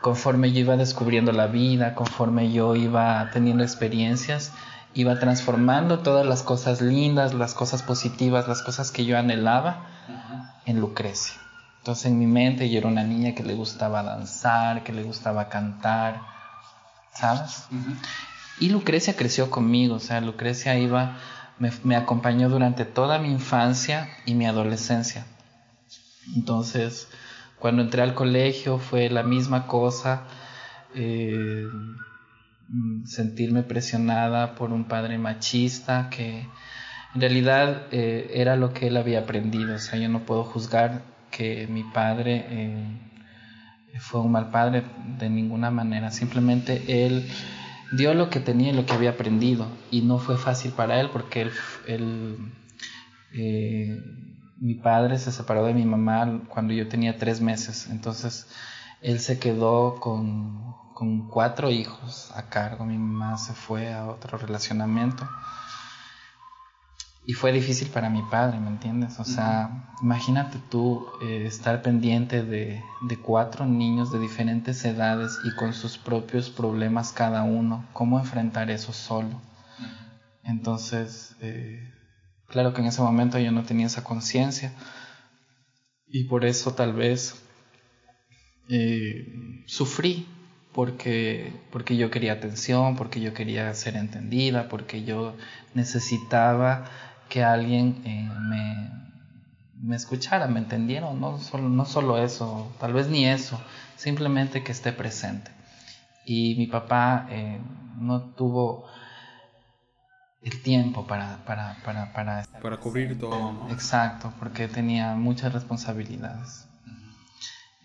conforme 0.00 0.52
yo 0.52 0.60
iba 0.60 0.76
descubriendo 0.76 1.32
la 1.32 1.46
vida, 1.46 1.94
conforme 1.94 2.52
yo 2.52 2.76
iba 2.76 3.30
teniendo 3.32 3.62
experiencias, 3.62 4.52
iba 4.94 5.18
transformando 5.18 6.00
todas 6.00 6.26
las 6.26 6.42
cosas 6.42 6.80
lindas, 6.80 7.34
las 7.34 7.54
cosas 7.54 7.82
positivas, 7.82 8.48
las 8.48 8.62
cosas 8.62 8.90
que 8.90 9.04
yo 9.04 9.18
anhelaba 9.18 9.86
en 10.66 10.80
Lucrecia. 10.80 11.36
Entonces 11.78 12.06
en 12.06 12.18
mi 12.18 12.26
mente 12.26 12.68
yo 12.68 12.78
era 12.78 12.88
una 12.88 13.04
niña 13.04 13.34
que 13.34 13.42
le 13.42 13.54
gustaba 13.54 14.02
danzar, 14.02 14.82
que 14.82 14.92
le 14.92 15.02
gustaba 15.02 15.48
cantar, 15.48 16.20
¿sabes? 17.14 17.66
Y 18.58 18.68
Lucrecia 18.68 19.16
creció 19.16 19.50
conmigo, 19.50 19.94
o 19.94 20.00
sea, 20.00 20.20
Lucrecia 20.20 20.76
iba, 20.78 21.16
me, 21.58 21.96
acompañó 21.96 22.50
durante 22.50 22.84
toda 22.84 23.18
mi 23.18 23.30
infancia 23.30 24.08
y 24.26 24.34
mi 24.34 24.46
adolescencia. 24.46 25.24
Entonces, 26.36 27.08
cuando 27.58 27.82
entré 27.82 28.02
al 28.02 28.14
colegio 28.14 28.78
fue 28.78 29.08
la 29.08 29.22
misma 29.22 29.66
cosa. 29.66 30.24
Eh, 30.94 31.66
sentirme 33.04 33.62
presionada 33.62 34.54
por 34.54 34.72
un 34.72 34.84
padre 34.84 35.18
machista 35.18 36.08
que 36.10 36.46
en 37.14 37.20
realidad 37.20 37.86
eh, 37.90 38.30
era 38.34 38.56
lo 38.56 38.72
que 38.72 38.86
él 38.86 38.96
había 38.96 39.20
aprendido. 39.20 39.74
O 39.74 39.78
sea, 39.78 39.98
yo 39.98 40.08
no 40.08 40.20
puedo 40.20 40.44
juzgar 40.44 41.02
que 41.30 41.66
mi 41.66 41.82
padre 41.82 42.46
eh, 42.48 43.00
fue 43.98 44.20
un 44.20 44.32
mal 44.32 44.50
padre 44.50 44.84
de 45.18 45.28
ninguna 45.28 45.70
manera. 45.70 46.10
Simplemente 46.10 47.04
él 47.04 47.28
dio 47.92 48.14
lo 48.14 48.30
que 48.30 48.38
tenía 48.38 48.70
y 48.70 48.74
lo 48.74 48.86
que 48.86 48.92
había 48.92 49.10
aprendido. 49.10 49.66
Y 49.90 50.02
no 50.02 50.18
fue 50.18 50.36
fácil 50.38 50.70
para 50.72 51.00
él 51.00 51.10
porque 51.12 51.50
él, 51.88 52.36
eh, 53.32 54.00
mi 54.60 54.74
padre 54.74 55.18
se 55.18 55.32
separó 55.32 55.64
de 55.64 55.74
mi 55.74 55.84
mamá 55.84 56.42
cuando 56.48 56.72
yo 56.72 56.86
tenía 56.88 57.18
tres 57.18 57.40
meses. 57.40 57.88
Entonces 57.90 58.46
él 59.02 59.18
se 59.18 59.40
quedó 59.40 59.96
con 59.98 60.79
con 61.00 61.28
cuatro 61.28 61.70
hijos 61.70 62.30
a 62.34 62.50
cargo. 62.50 62.84
Mi 62.84 62.98
mamá 62.98 63.38
se 63.38 63.54
fue 63.54 63.90
a 63.90 64.04
otro 64.04 64.36
relacionamiento. 64.36 65.26
Y 67.24 67.32
fue 67.32 67.52
difícil 67.52 67.88
para 67.88 68.10
mi 68.10 68.20
padre, 68.24 68.60
¿me 68.60 68.68
entiendes? 68.68 69.18
O 69.18 69.24
sea, 69.24 69.94
imagínate 70.02 70.58
tú 70.68 71.06
eh, 71.22 71.46
estar 71.46 71.80
pendiente 71.80 72.42
de, 72.42 72.82
cuatro 73.22 73.64
niños 73.64 74.12
de 74.12 74.18
diferentes 74.18 74.84
edades 74.84 75.38
y 75.44 75.56
con 75.56 75.72
sus 75.72 75.96
propios 75.96 76.50
problemas 76.50 77.12
cada 77.12 77.44
uno. 77.44 77.86
¿Cómo 77.94 78.18
enfrentar 78.18 78.70
eso 78.70 78.92
solo? 78.92 79.40
Entonces, 80.44 81.34
eh, 81.40 81.94
claro 82.46 82.74
que 82.74 82.82
en 82.82 82.88
ese 82.88 83.00
momento 83.00 83.38
yo 83.38 83.52
no 83.52 83.62
tenía 83.62 83.86
esa 83.86 84.04
conciencia 84.04 84.74
y 86.06 86.24
por 86.24 86.44
eso 86.44 86.74
tal 86.74 86.92
vez 86.92 87.42
eh, 88.68 89.64
sufrí 89.66 90.26
porque, 90.72 91.52
porque 91.70 91.96
yo 91.96 92.10
quería 92.10 92.34
atención, 92.34 92.96
porque 92.96 93.20
yo 93.20 93.34
quería 93.34 93.72
ser 93.74 93.96
entendida, 93.96 94.68
porque 94.68 95.04
yo 95.04 95.36
necesitaba 95.74 96.84
que 97.28 97.42
alguien 97.42 98.02
eh, 98.04 98.30
me, 98.40 98.90
me, 99.82 99.96
escuchara, 99.96 100.46
me 100.46 100.60
entendiera, 100.60 101.12
no 101.12 101.38
solo, 101.38 101.68
no 101.68 101.84
solo 101.84 102.18
eso, 102.18 102.72
tal 102.78 102.92
vez 102.92 103.08
ni 103.08 103.26
eso, 103.26 103.60
simplemente 103.96 104.62
que 104.62 104.72
esté 104.72 104.92
presente. 104.92 105.50
Y 106.24 106.54
mi 106.56 106.66
papá 106.66 107.26
eh, 107.30 107.58
no 107.98 108.20
tuvo 108.20 108.86
el 110.42 110.62
tiempo 110.62 111.06
para, 111.06 111.44
para, 111.44 111.76
para, 111.84 112.12
para, 112.12 112.44
para 112.62 112.76
cubrir 112.76 113.18
todo. 113.18 113.68
Exacto, 113.70 114.32
porque 114.38 114.68
tenía 114.68 115.14
muchas 115.14 115.52
responsabilidades. 115.52 116.66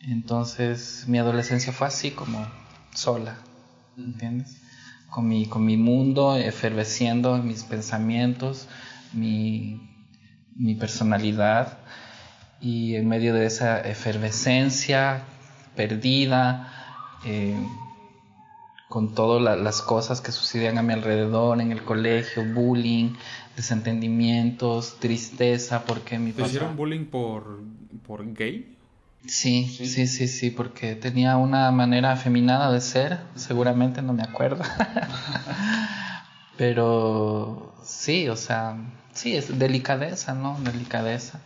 Entonces 0.01 1.05
mi 1.07 1.17
adolescencia 1.17 1.73
fue 1.73 1.87
así 1.87 2.11
como 2.11 2.45
sola, 2.95 3.37
¿entiendes? 3.97 4.61
Con 5.09 5.27
mi, 5.27 5.45
con 5.45 5.65
mi 5.65 5.77
mundo 5.77 6.35
eferveciendo, 6.35 7.37
mis 7.37 7.63
pensamientos, 7.63 8.67
mi, 9.13 9.79
mi 10.55 10.75
personalidad 10.75 11.77
y 12.59 12.95
en 12.95 13.07
medio 13.07 13.33
de 13.33 13.45
esa 13.45 13.79
efervescencia 13.81 15.23
perdida, 15.75 16.71
eh, 17.25 17.55
con 18.87 19.13
todas 19.13 19.59
las 19.59 19.81
cosas 19.81 20.21
que 20.21 20.31
sucedían 20.31 20.77
a 20.77 20.83
mi 20.83 20.93
alrededor, 20.93 21.59
en 21.59 21.71
el 21.71 21.83
colegio, 21.83 22.43
bullying, 22.53 23.13
desentendimientos, 23.55 24.97
tristeza, 24.99 25.83
porque 25.85 26.17
mi 26.17 26.31
¿Te 26.31 26.43
hicieron 26.43 26.75
bullying 26.75 27.05
por, 27.05 27.61
por 28.05 28.25
gay? 28.33 28.74
Sí, 29.27 29.67
sí, 29.67 30.07
sí, 30.07 30.27
sí, 30.27 30.51
porque 30.51 30.95
tenía 30.95 31.37
una 31.37 31.71
manera 31.71 32.11
afeminada 32.11 32.71
de 32.71 32.81
ser, 32.81 33.19
seguramente 33.35 34.01
no 34.01 34.13
me 34.13 34.23
acuerdo. 34.23 34.63
Pero 36.57 37.73
sí, 37.83 38.29
o 38.29 38.35
sea, 38.35 38.77
sí, 39.13 39.35
es 39.35 39.57
delicadeza, 39.57 40.33
¿no? 40.33 40.57
Delicadeza. 40.61 41.39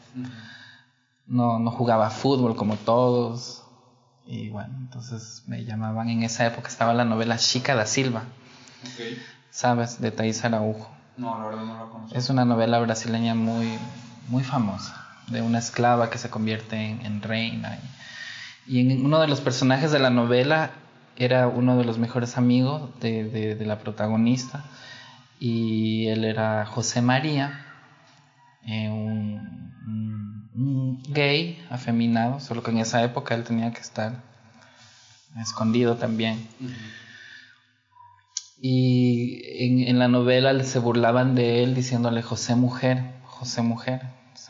No, 1.26 1.60
no 1.60 1.72
jugaba 1.72 2.10
fútbol 2.10 2.56
como 2.56 2.76
todos. 2.76 3.64
Y 4.26 4.50
bueno, 4.50 4.76
entonces 4.78 5.44
me 5.48 5.64
llamaban, 5.64 6.10
en 6.10 6.24
esa 6.24 6.46
época 6.46 6.68
estaba 6.68 6.94
la 6.94 7.06
novela 7.06 7.38
Chica 7.38 7.76
da 7.76 7.86
Silva. 7.86 8.24
¿Sabes? 9.50 10.00
De 10.00 10.12
Thais 10.12 10.44
Araujo. 10.44 10.90
No, 11.18 11.40
la 11.40 11.46
verdad 11.48 11.64
no 11.64 11.74
la 11.74 11.92
conozco. 11.92 12.16
Es 12.16 12.30
una 12.30 12.46
novela 12.46 12.80
brasileña 12.80 13.36
muy, 13.36 13.78
muy 14.28 14.44
famosa 14.44 15.09
de 15.30 15.42
una 15.42 15.60
esclava 15.60 16.10
que 16.10 16.18
se 16.18 16.30
convierte 16.30 16.76
en, 16.76 17.22
reina. 17.22 17.80
Y, 18.68 18.80
en 18.80 19.06
uno 19.06 19.20
de 19.20 19.28
los 19.28 19.42
personajes 19.42 19.92
de 19.92 20.00
la 20.00 20.10
novela 20.10 20.72
era 21.16 21.48
uno 21.48 21.78
de 21.78 21.86
los 21.86 21.98
mejores 21.98 22.38
amigos 22.38 22.90
de, 23.00 23.58
la 23.66 23.80
protagonista 23.80 24.66
y 25.40 26.08
él 26.08 26.26
era 26.26 26.66
José 26.66 27.02
María, 27.02 27.66
eh, 28.66 28.90
un, 28.90 29.30
gay 31.12 31.66
afeminado, 31.70 32.40
solo 32.40 32.62
que 32.62 32.72
en 32.72 32.80
esa 32.80 33.02
época 33.04 33.34
él 33.34 33.44
tenía 33.44 33.72
que 33.72 33.80
estar 33.80 34.22
escondido 35.42 35.96
también. 35.96 36.46
Y 38.62 39.42
en, 39.64 39.88
en, 39.88 40.00
la 40.00 40.08
novela 40.10 40.62
se 40.64 40.80
burlaban 40.80 41.34
de 41.34 41.64
él 41.64 41.74
diciéndole 41.74 42.22
José 42.22 42.56
Mujer, 42.56 43.04
José 43.24 43.62
Mujer 43.62 44.02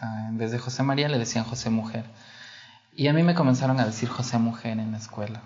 en 0.01 0.37
vez 0.37 0.51
de 0.51 0.59
José 0.59 0.83
María 0.83 1.09
le 1.09 1.17
decían 1.17 1.45
José 1.45 1.69
Mujer. 1.69 2.05
Y 2.95 3.07
a 3.07 3.13
mí 3.13 3.23
me 3.23 3.35
comenzaron 3.35 3.79
a 3.79 3.85
decir 3.85 4.09
José 4.09 4.37
Mujer 4.37 4.79
en 4.79 4.91
la 4.91 4.97
escuela. 4.97 5.41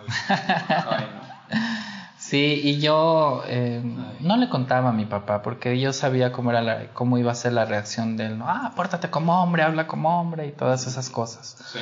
sí, 2.18 2.60
y 2.62 2.80
yo 2.80 3.42
eh, 3.46 3.82
no 4.20 4.36
le 4.36 4.48
contaba 4.48 4.90
a 4.90 4.92
mi 4.92 5.04
papá 5.04 5.42
porque 5.42 5.78
yo 5.78 5.92
sabía 5.92 6.32
cómo, 6.32 6.50
era 6.50 6.62
la, 6.62 6.86
cómo 6.92 7.18
iba 7.18 7.32
a 7.32 7.34
ser 7.34 7.52
la 7.52 7.64
reacción 7.64 8.16
de 8.16 8.26
él. 8.26 8.38
¿no? 8.38 8.48
Ah, 8.48 8.72
pórtate 8.76 9.10
como 9.10 9.42
hombre, 9.42 9.62
habla 9.62 9.86
como 9.86 10.20
hombre 10.20 10.46
y 10.46 10.52
todas 10.52 10.86
esas 10.86 11.10
cosas. 11.10 11.76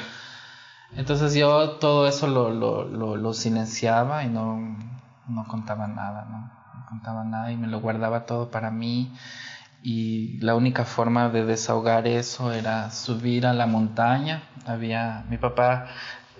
Entonces 0.96 1.34
yo 1.34 1.72
todo 1.72 2.08
eso 2.08 2.26
lo, 2.26 2.50
lo, 2.50 2.84
lo, 2.84 3.16
lo 3.16 3.34
silenciaba 3.34 4.24
y 4.24 4.28
no, 4.28 4.76
no 5.28 5.46
contaba 5.46 5.86
nada, 5.86 6.26
¿no? 6.30 6.50
No 6.78 6.86
contaba 6.88 7.24
nada 7.24 7.52
y 7.52 7.56
me 7.56 7.66
lo 7.66 7.80
guardaba 7.80 8.24
todo 8.24 8.50
para 8.50 8.70
mí 8.70 9.12
y 9.82 10.38
la 10.40 10.54
única 10.54 10.84
forma 10.84 11.28
de 11.28 11.44
desahogar 11.44 12.06
eso 12.06 12.52
era 12.52 12.90
subir 12.90 13.46
a 13.46 13.52
la 13.52 13.66
montaña. 13.66 14.42
Había, 14.66 15.24
mi 15.30 15.38
papá 15.38 15.86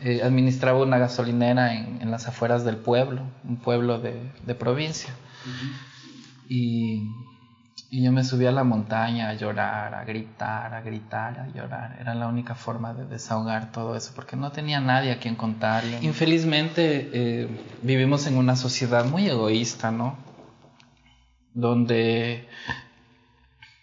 eh, 0.00 0.22
administraba 0.22 0.82
una 0.82 0.98
gasolinera 0.98 1.74
en, 1.74 2.10
las 2.10 2.26
afueras 2.26 2.64
del 2.64 2.76
pueblo, 2.76 3.22
un 3.44 3.56
pueblo 3.56 4.00
de, 4.00 4.54
provincia. 4.56 5.14
y, 6.48 7.04
y, 7.90 8.02
yo 8.02 8.10
me 8.10 8.24
subí 8.24 8.46
a 8.46 8.52
la 8.52 8.64
montaña 8.64 9.28
a 9.28 9.34
llorar, 9.34 9.94
a 9.94 10.04
gritar, 10.04 10.74
a 10.74 10.80
gritar, 10.80 11.38
a 11.38 11.46
llorar. 11.48 11.96
Era 12.00 12.14
la 12.16 12.26
única 12.26 12.56
forma 12.56 12.92
de 12.92 13.06
desahogar 13.06 13.70
todo 13.70 13.94
eso, 13.94 14.12
porque 14.16 14.36
no 14.36 14.50
tenía 14.50 14.80
nadie 14.80 15.12
a 15.12 15.20
quien 15.20 15.36
contarle. 15.36 15.98
Infelizmente 16.02 17.10
eh, 17.12 17.48
vivimos 17.82 18.26
en 18.26 18.36
una 18.36 18.56
sociedad 18.56 19.04
muy 19.04 19.28
egoísta, 19.28 19.92
¿no? 19.92 20.16
Donde 21.54 22.46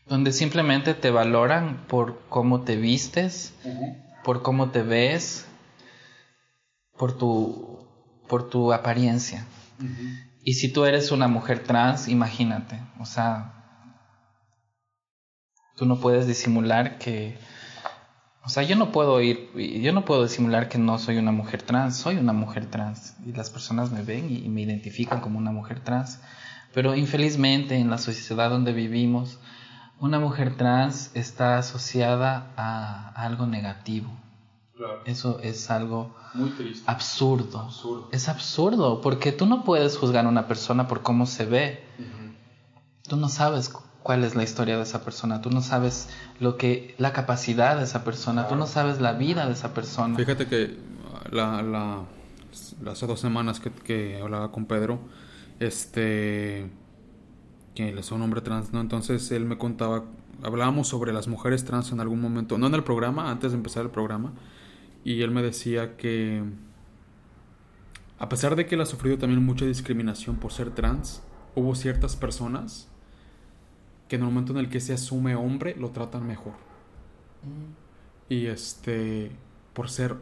donde 0.08 0.32
simplemente 0.32 0.94
te 0.94 1.10
valoran 1.10 1.86
por 1.88 2.20
cómo 2.30 2.62
te 2.62 2.76
vistes, 2.76 3.54
por 4.24 4.42
cómo 4.42 4.70
te 4.70 4.84
ves, 4.84 5.46
por 6.98 7.18
tu, 7.18 7.88
por 8.28 8.50
tu 8.50 8.72
apariencia. 8.72 9.46
Y 10.44 10.54
si 10.54 10.72
tú 10.72 10.86
eres 10.86 11.12
una 11.12 11.28
mujer 11.28 11.64
trans, 11.64 12.08
imagínate, 12.08 12.80
o 13.00 13.06
sea, 13.06 13.54
tú 15.76 15.86
no 15.86 16.00
puedes 16.00 16.28
disimular 16.28 16.98
que, 17.00 17.38
o 18.44 18.50
sea, 18.50 18.62
yo 18.64 18.76
no 18.76 18.92
puedo 18.92 19.20
ir, 19.22 19.52
yo 19.82 19.92
no 19.92 20.06
puedo 20.06 20.24
disimular 20.24 20.70
que 20.70 20.78
no 20.78 21.00
soy 21.00 21.18
una 21.18 21.32
mujer 21.32 21.64
trans, 21.64 21.98
soy 21.98 22.18
una 22.18 22.32
mujer 22.32 22.68
trans 22.68 23.16
y 23.26 23.34
las 23.34 23.50
personas 23.50 23.92
me 23.92 24.04
ven 24.04 24.32
y 24.32 24.48
me 24.50 24.62
identifican 24.62 25.20
como 25.20 25.40
una 25.40 25.52
mujer 25.52 25.80
trans. 25.80 26.20
Pero 26.74 26.94
infelizmente 26.94 27.76
en 27.76 27.90
la 27.90 27.98
sociedad 27.98 28.50
donde 28.50 28.74
vivimos, 28.74 29.40
una 30.00 30.20
mujer 30.20 30.56
trans 30.58 31.12
está 31.14 31.58
asociada 31.58 32.52
a 32.58 33.10
algo 33.16 33.46
negativo. 33.46 34.10
Eso 35.06 35.40
es 35.42 35.72
algo 35.72 36.14
Muy 36.34 36.50
triste. 36.50 36.84
absurdo. 36.86 37.60
Absurdo. 37.60 38.10
Es 38.12 38.28
absurdo, 38.28 39.02
porque 39.02 39.32
tú 39.32 39.46
no 39.46 39.64
puedes 39.64 39.98
juzgar 39.98 40.26
a 40.26 40.30
una 40.30 40.48
persona 40.48 40.88
por 40.88 41.02
cómo 41.02 41.26
se 41.26 41.46
ve. 41.46 41.84
Tú 43.08 43.16
no 43.16 43.30
sabes 43.30 43.72
cuál 44.04 44.24
es 44.24 44.36
la 44.36 44.44
historia 44.44 44.76
de 44.78 44.84
esa 44.84 45.04
persona, 45.04 45.42
tú 45.42 45.50
no 45.50 45.62
sabes 45.62 46.10
lo 46.40 46.58
que 46.58 46.94
la 46.98 47.14
capacidad 47.14 47.78
de 47.78 47.84
esa 47.84 48.04
persona, 48.04 48.48
tú 48.48 48.56
no 48.56 48.68
sabes 48.68 49.00
la 49.00 49.14
vida 49.14 49.46
de 49.46 49.54
esa 49.54 49.74
persona. 49.74 50.16
Fíjate 50.18 50.48
que 50.48 50.78
la, 51.32 51.62
la, 51.62 52.02
hace 52.92 53.08
dos 53.08 53.20
semanas 53.20 53.60
que, 53.60 53.72
que 53.72 54.20
hablaba 54.22 54.52
con 54.52 54.66
Pedro, 54.66 55.00
este 55.60 56.70
que 57.76 57.90
él 57.90 57.98
es 58.00 58.12
un 58.12 58.22
hombre 58.22 58.42
trans, 58.42 58.74
¿no? 58.74 58.82
Entonces 58.82 59.32
él 59.32 59.46
me 59.46 59.58
contaba, 59.58 60.06
hablábamos 60.42 60.88
sobre 60.88 61.14
las 61.14 61.28
mujeres 61.28 61.66
trans 61.66 61.92
en 61.92 62.00
algún 62.00 62.22
momento, 62.22 62.58
no 62.58 62.68
en 62.68 62.74
el 62.74 62.84
programa, 62.84 63.30
antes 63.30 63.52
de 63.52 63.58
empezar 63.58 63.84
el 63.84 63.92
programa, 63.92 64.34
y 65.04 65.22
él 65.22 65.32
me 65.32 65.44
decía 65.44 65.98
que 65.98 66.44
a 68.18 68.30
pesar 68.30 68.56
de 68.56 68.66
que 68.66 68.76
él 68.76 68.82
ha 68.82 68.86
sufrido 68.86 69.18
también 69.18 69.44
mucha 69.46 69.66
discriminación 69.66 70.38
por 70.38 70.54
ser 70.54 70.72
trans, 70.72 71.22
hubo 71.54 71.76
ciertas 71.76 72.16
personas 72.16 72.88
que 74.08 74.16
en 74.16 74.22
el 74.22 74.28
momento 74.30 74.54
en 74.54 74.60
el 74.60 74.70
que 74.70 74.80
se 74.80 74.94
asume 74.94 75.36
hombre 75.36 75.76
lo 75.78 75.90
tratan 75.90 76.26
mejor. 76.26 76.54
Y 78.30 78.46
este, 78.46 79.32
por 79.74 79.90
ser 79.90 80.16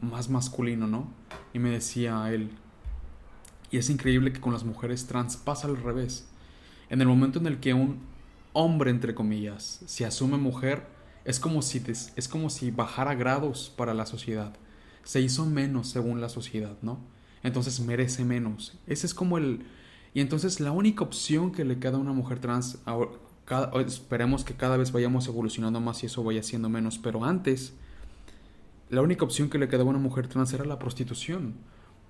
más 0.00 0.30
masculino, 0.30 0.86
¿no? 0.86 1.08
Y 1.52 1.58
me 1.58 1.70
decía 1.70 2.32
él, 2.32 2.50
y 3.70 3.78
es 3.78 3.90
increíble 3.90 4.32
que 4.32 4.40
con 4.40 4.52
las 4.52 4.64
mujeres 4.64 5.06
trans 5.06 5.36
pasa 5.36 5.66
al 5.66 5.76
revés. 5.76 6.29
En 6.90 7.00
el 7.00 7.06
momento 7.06 7.38
en 7.38 7.46
el 7.46 7.60
que 7.60 7.72
un 7.72 8.00
hombre, 8.52 8.90
entre 8.90 9.14
comillas, 9.14 9.80
se 9.86 10.04
asume 10.04 10.36
mujer, 10.36 10.86
es 11.24 11.38
como 11.38 11.62
si, 11.62 11.82
es 11.86 12.28
como 12.28 12.50
si 12.50 12.70
bajara 12.70 13.14
grados 13.14 13.72
para 13.76 13.94
la 13.94 14.06
sociedad. 14.06 14.52
Se 15.04 15.20
hizo 15.20 15.46
menos 15.46 15.88
según 15.88 16.20
la 16.20 16.28
sociedad, 16.28 16.76
¿no? 16.82 16.98
Entonces 17.42 17.80
merece 17.80 18.24
menos. 18.24 18.78
Ese 18.86 19.06
es 19.06 19.14
como 19.14 19.38
el... 19.38 19.64
Y 20.12 20.20
entonces 20.20 20.60
la 20.60 20.72
única 20.72 21.04
opción 21.04 21.52
que 21.52 21.64
le 21.64 21.78
queda 21.78 21.96
a 21.96 22.00
una 22.00 22.12
mujer 22.12 22.40
trans, 22.40 22.78
esperemos 23.86 24.44
que 24.44 24.54
cada 24.54 24.76
vez 24.76 24.90
vayamos 24.90 25.28
evolucionando 25.28 25.80
más 25.80 26.02
y 26.02 26.06
eso 26.06 26.24
vaya 26.24 26.42
siendo 26.42 26.68
menos, 26.68 26.98
pero 26.98 27.24
antes 27.24 27.74
la 28.88 29.02
única 29.02 29.24
opción 29.24 29.48
que 29.48 29.58
le 29.58 29.68
quedaba 29.68 29.88
a 29.88 29.90
una 29.90 30.00
mujer 30.00 30.26
trans 30.26 30.52
era 30.52 30.64
la 30.64 30.80
prostitución, 30.80 31.54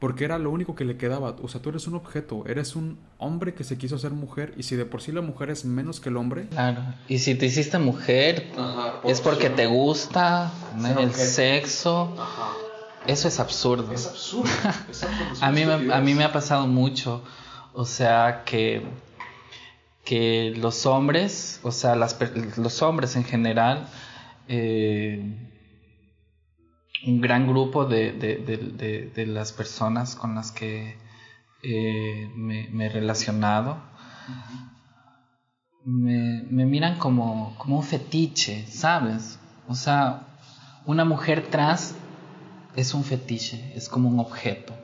porque 0.01 0.25
era 0.25 0.39
lo 0.39 0.51
único 0.51 0.75
que 0.75 0.85
le 0.85 0.97
quedaba. 0.97 1.37
O 1.43 1.49
sea, 1.49 1.63
tú 1.63 1.69
eres 1.69 1.87
un 1.87 1.95
objeto, 1.95 2.45
eres 2.47 2.75
un 2.75 2.99
hombre 3.19 3.55
que 3.55 3.63
se 3.63 3.79
quiso 3.79 3.97
hacer 3.97 4.11
mujer 4.11 4.55
y 4.57 4.65
si 4.65 4.75
de 4.75 4.87
por 4.87 5.03
sí 5.03 5.13
la 5.13 5.21
mujer 5.21 5.51
es 5.51 5.65
menos 5.65 6.01
que 6.01 6.09
el 6.09 6.17
hombre. 6.17 6.49
Claro, 6.49 6.83
y 7.07 7.19
si 7.19 7.35
te 7.37 7.47
hiciste 7.47 7.79
mujer 7.79 8.51
es 9.05 9.21
porque 9.21 9.51
te 9.51 9.67
gusta 9.67 10.51
el 10.99 11.13
sexo. 11.13 12.17
Eso 13.07 13.29
es 13.29 13.39
absurdo. 13.41 13.93
Es 13.93 14.07
absurdo. 14.07 14.51
a, 15.41 15.53
mí 15.53 15.65
me, 15.65 15.93
a 15.93 16.01
mí 16.01 16.15
me 16.15 16.25
ha 16.25 16.33
pasado 16.33 16.67
mucho. 16.67 17.23
O 17.73 17.85
sea, 17.85 18.43
que 18.45 18.83
que 20.05 20.55
los 20.57 20.87
hombres, 20.87 21.61
o 21.63 21.71
sea, 21.71 21.95
las, 21.95 22.17
los 22.57 22.83
hombres 22.83 23.15
en 23.15 23.23
general, 23.23 23.87
eh, 24.49 25.50
un 27.07 27.21
gran 27.21 27.47
grupo 27.47 27.85
de, 27.87 28.13
de, 28.13 29.11
de, 29.15 29.27
las 29.27 29.53
personas 29.53 30.15
con 30.17 30.35
las 30.35 30.53
que 30.53 30.97
eh, 31.63 32.31
me, 32.37 32.87
he 32.87 32.89
relacionado, 32.89 33.79
me, 35.85 36.43
me, 36.51 36.67
miran 36.67 36.99
como, 36.99 37.57
como 37.59 37.79
un 37.79 37.83
fetiche, 37.83 38.67
¿sabes? 38.67 39.39
O 39.67 39.75
sea, 39.75 40.27
una 40.85 41.05
mujer 41.05 41.47
trans 41.51 41.95
es 42.77 42.93
un 42.95 43.05
fetiche, 43.05 43.73
es 43.75 43.89
como 43.89 44.09
un 44.09 44.21
objeto. 44.21 44.75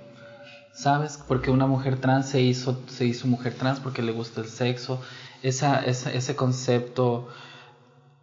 ¿sabes? 0.76 1.18
Porque 1.26 1.50
una 1.50 1.66
mujer 1.66 1.98
trans 1.98 2.28
se 2.28 2.42
hizo, 2.42 2.82
se 2.86 3.06
hizo 3.06 3.26
mujer 3.26 3.54
trans 3.54 3.80
porque 3.80 4.02
le 4.02 4.12
gusta 4.12 4.42
el 4.42 4.48
sexo. 4.48 5.00
Esa, 5.42 5.80
ese 5.80 6.36
concepto 6.36 7.28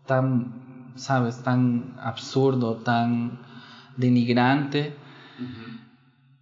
tan, 0.06 0.94
¿sabes? 0.96 1.42
Tan 1.42 1.96
absurdo, 2.00 2.78
tan 2.78 3.40
denigrante, 3.98 4.94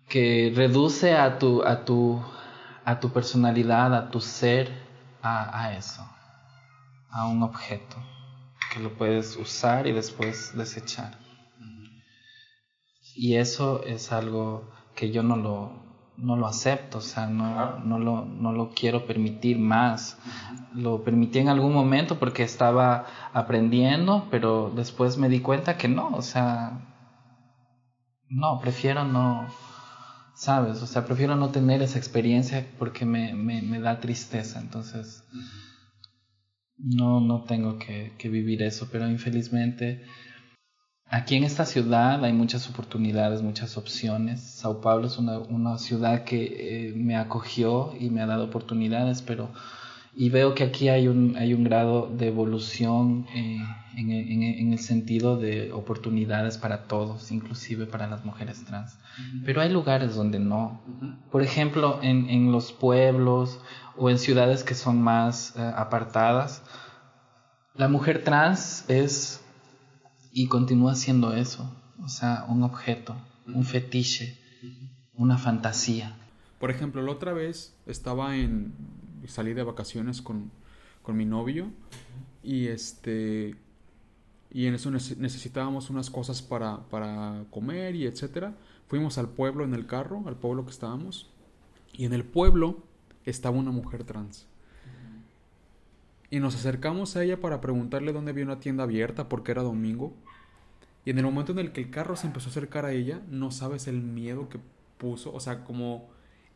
que 0.07 0.51
reduce 0.55 1.15
a 1.15 1.39
tu, 1.39 1.63
a, 1.63 1.85
tu, 1.85 2.21
a 2.83 2.99
tu 2.99 3.11
personalidad, 3.11 3.95
a 3.95 4.11
tu 4.11 4.19
ser, 4.19 4.71
a, 5.21 5.61
a 5.61 5.77
eso, 5.77 6.05
a 7.09 7.27
un 7.27 7.43
objeto 7.43 7.97
que 8.71 8.79
lo 8.79 8.93
puedes 8.93 9.35
usar 9.37 9.87
y 9.87 9.91
después 9.91 10.55
desechar. 10.55 11.17
Y 13.15 13.35
eso 13.35 13.83
es 13.83 14.11
algo 14.11 14.69
que 14.95 15.11
yo 15.11 15.21
no 15.23 15.35
lo, 15.35 15.71
no 16.17 16.37
lo 16.37 16.47
acepto, 16.47 16.99
o 16.99 17.01
sea, 17.01 17.27
no, 17.27 17.79
no, 17.79 17.99
lo, 17.99 18.25
no 18.25 18.51
lo 18.53 18.69
quiero 18.69 19.05
permitir 19.05 19.59
más. 19.59 20.17
Lo 20.73 21.03
permití 21.03 21.39
en 21.39 21.49
algún 21.49 21.73
momento 21.73 22.19
porque 22.19 22.43
estaba 22.43 23.05
aprendiendo, 23.33 24.27
pero 24.31 24.71
después 24.73 25.17
me 25.17 25.27
di 25.27 25.41
cuenta 25.41 25.77
que 25.77 25.89
no, 25.89 26.09
o 26.13 26.21
sea, 26.21 26.90
no, 28.31 28.59
prefiero 28.59 29.03
no, 29.05 29.47
¿sabes? 30.35 30.81
O 30.81 30.87
sea, 30.87 31.05
prefiero 31.05 31.35
no 31.35 31.49
tener 31.49 31.81
esa 31.81 31.97
experiencia 31.99 32.65
porque 32.79 33.05
me, 33.05 33.33
me, 33.33 33.61
me 33.61 33.79
da 33.79 33.99
tristeza, 33.99 34.59
entonces 34.59 35.23
no, 36.77 37.19
no 37.19 37.43
tengo 37.43 37.77
que, 37.77 38.13
que 38.17 38.29
vivir 38.29 38.63
eso, 38.63 38.87
pero 38.91 39.07
infelizmente 39.07 40.03
Aquí 41.13 41.35
en 41.35 41.43
esta 41.43 41.65
ciudad 41.65 42.23
hay 42.23 42.31
muchas 42.31 42.69
oportunidades, 42.69 43.41
muchas 43.41 43.75
opciones. 43.75 44.39
Sao 44.39 44.79
Paulo 44.79 45.07
es 45.07 45.17
una, 45.17 45.39
una 45.39 45.77
ciudad 45.77 46.23
que 46.23 46.87
eh, 46.87 46.93
me 46.95 47.17
acogió 47.17 47.93
y 47.99 48.09
me 48.09 48.21
ha 48.21 48.25
dado 48.25 48.45
oportunidades, 48.45 49.21
pero 49.21 49.49
y 50.13 50.29
veo 50.29 50.53
que 50.55 50.63
aquí 50.63 50.89
hay 50.89 51.07
un, 51.07 51.35
hay 51.37 51.53
un 51.53 51.63
grado 51.63 52.07
de 52.07 52.27
evolución 52.27 53.25
eh, 53.33 53.59
en, 53.95 54.11
en, 54.11 54.43
en, 54.43 54.73
el 54.73 54.79
sentido 54.79 55.37
de 55.37 55.71
oportunidades 55.71 56.57
para 56.57 56.83
todos, 56.87 57.31
inclusive 57.31 57.85
para 57.85 58.07
las 58.07 58.25
mujeres 58.25 58.63
trans. 58.65 58.97
Pero 59.45 59.61
hay 59.61 59.71
lugares 59.71 60.15
donde 60.15 60.39
no. 60.39 60.81
Por 61.31 61.43
ejemplo, 61.43 61.99
en, 62.01 62.29
en, 62.29 62.51
los 62.51 62.73
pueblos 62.73 63.61
o 63.97 64.09
en 64.09 64.17
ciudades 64.17 64.63
que 64.63 64.75
son 64.75 65.01
más 65.01 65.55
eh, 65.55 65.61
apartadas, 65.75 66.61
la 67.75 67.87
mujer 67.87 68.23
trans 68.23 68.83
es 68.89 69.41
y 70.33 70.47
continúa 70.47 70.95
siendo 70.95 71.33
eso, 71.33 71.73
o 72.03 72.09
sea, 72.09 72.45
un 72.49 72.63
objeto, 72.63 73.15
un 73.47 73.63
fetiche, 73.63 74.37
una 75.13 75.37
fantasía. 75.37 76.17
Por 76.59 76.69
ejemplo, 76.69 77.01
la 77.01 77.11
otra 77.11 77.33
vez 77.33 77.75
estaba 77.85 78.35
en 78.35 78.73
salí 79.27 79.53
de 79.53 79.63
vacaciones 79.63 80.21
con, 80.21 80.51
con 81.01 81.17
mi 81.17 81.25
novio 81.25 81.71
y 82.43 82.67
este 82.67 83.55
y 84.53 84.65
en 84.65 84.73
eso 84.73 84.91
necesitábamos 84.91 85.89
unas 85.89 86.09
cosas 86.09 86.41
para, 86.41 86.79
para 86.89 87.45
comer 87.51 87.95
y 87.95 88.05
etcétera. 88.05 88.53
Fuimos 88.87 89.17
al 89.17 89.29
pueblo 89.29 89.63
en 89.63 89.73
el 89.73 89.87
carro, 89.87 90.23
al 90.25 90.35
pueblo 90.35 90.65
que 90.65 90.71
estábamos, 90.71 91.29
y 91.93 92.03
en 92.03 92.11
el 92.11 92.25
pueblo 92.25 92.83
estaba 93.25 93.57
una 93.57 93.71
mujer 93.71 94.03
trans. 94.03 94.47
Y 96.29 96.41
nos 96.41 96.55
acercamos 96.55 97.15
a 97.15 97.23
ella 97.23 97.39
para 97.39 97.61
preguntarle 97.61 98.11
dónde 98.11 98.31
había 98.31 98.43
una 98.43 98.59
tienda 98.59 98.83
abierta 98.83 99.29
porque 99.29 99.51
era 99.51 99.63
domingo. 99.63 100.13
Y 101.05 101.11
en 101.11 101.17
el 101.17 101.23
momento 101.23 101.53
en 101.53 101.59
el 101.59 101.71
que 101.71 101.81
el 101.81 101.89
carro 101.89 102.17
se 102.17 102.27
empezó 102.27 102.49
a 102.49 102.51
acercar 102.51 102.85
a 102.85 102.91
ella, 102.91 103.21
no 103.29 103.51
sabes 103.51 103.87
el 103.87 104.01
miedo 104.01 104.49
que 104.49 104.59
puso. 104.97 105.33
O 105.33 105.39
sea, 105.39 105.63
como 105.63 106.09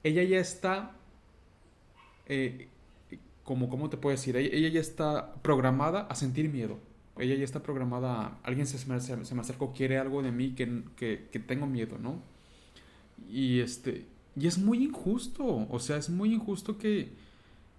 ella 0.04 0.23
ya 0.23 0.39
está... 0.39 0.97
Eh, 2.25 2.67
como, 3.43 3.69
¿cómo 3.69 3.89
te 3.89 3.97
puedo 3.97 4.15
decir? 4.15 4.35
Ella, 4.38 4.69
ya 4.69 4.79
está 4.79 5.35
programada 5.41 6.01
a 6.01 6.15
sentir 6.15 6.49
miedo. 6.49 6.79
Ella 7.17 7.35
ya 7.35 7.45
está 7.45 7.63
programada 7.63 8.39
Alguien 8.43 8.67
se, 8.67 8.83
me, 8.88 8.99
se 8.99 9.35
me 9.35 9.41
acercó, 9.41 9.71
quiere 9.71 9.97
algo 9.97 10.21
de 10.21 10.31
mí 10.31 10.51
que, 10.51 10.83
que, 10.97 11.29
que 11.31 11.39
tengo 11.39 11.67
miedo, 11.67 11.97
¿no? 11.97 12.21
Y 13.29 13.59
este... 13.59 14.05
Y 14.38 14.47
es 14.47 14.57
muy 14.57 14.83
injusto. 14.83 15.67
O 15.69 15.79
sea, 15.79 15.97
es 15.97 16.09
muy 16.09 16.33
injusto 16.33 16.77
que 16.77 17.09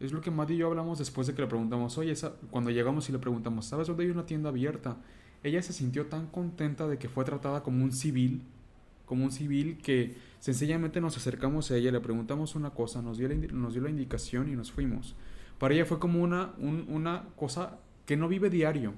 es 0.01 0.13
lo 0.13 0.21
que 0.21 0.31
Matt 0.31 0.51
y 0.51 0.57
yo 0.57 0.67
hablamos 0.67 0.99
después 0.99 1.27
de 1.27 1.35
que 1.35 1.43
le 1.43 1.49
preguntamos, 1.49 1.97
oye, 1.97 2.13
esa, 2.13 2.33
cuando 2.51 2.71
llegamos 2.71 3.09
y 3.09 3.13
le 3.13 3.19
preguntamos, 3.19 3.67
¿sabes 3.67 3.87
dónde 3.87 4.05
hay 4.05 4.11
una 4.11 4.27
tienda 4.27 4.51
abierta? 4.51 4.99
Ella 5.43 5.63
se 5.63 5.73
sintió 5.73 6.07
tan 6.07 6.27
contenta 6.27 6.87
de 6.87 6.99
que 6.99 7.09
fue 7.09 7.25
tratada 7.25 7.63
como 7.63 7.83
un 7.83 7.93
civil, 7.93 8.43
como 9.07 9.25
un 9.25 9.33
civil 9.33 9.79
que 9.83 10.17
sencillamente 10.41 11.01
nos 11.01 11.17
acercamos 11.17 11.71
a 11.71 11.77
ella, 11.77 11.91
le 11.91 12.01
preguntamos 12.01 12.55
una 12.55 12.71
cosa, 12.71 13.01
nos 13.01 13.17
dio 13.19 13.29
la, 13.29 13.35
nos 13.35 13.73
dio 13.73 13.83
la 13.83 13.91
indicación 13.91 14.51
y 14.51 14.57
nos 14.57 14.71
fuimos. 14.71 15.15
Para 15.59 15.75
ella 15.75 15.87
fue 15.87 15.99
como 15.99 16.23
una, 16.23 16.53
una 16.59 17.25
cosa 17.37 17.79
que 18.05 18.17
no 18.17 18.29
vive 18.29 18.51
diario. 18.51 18.93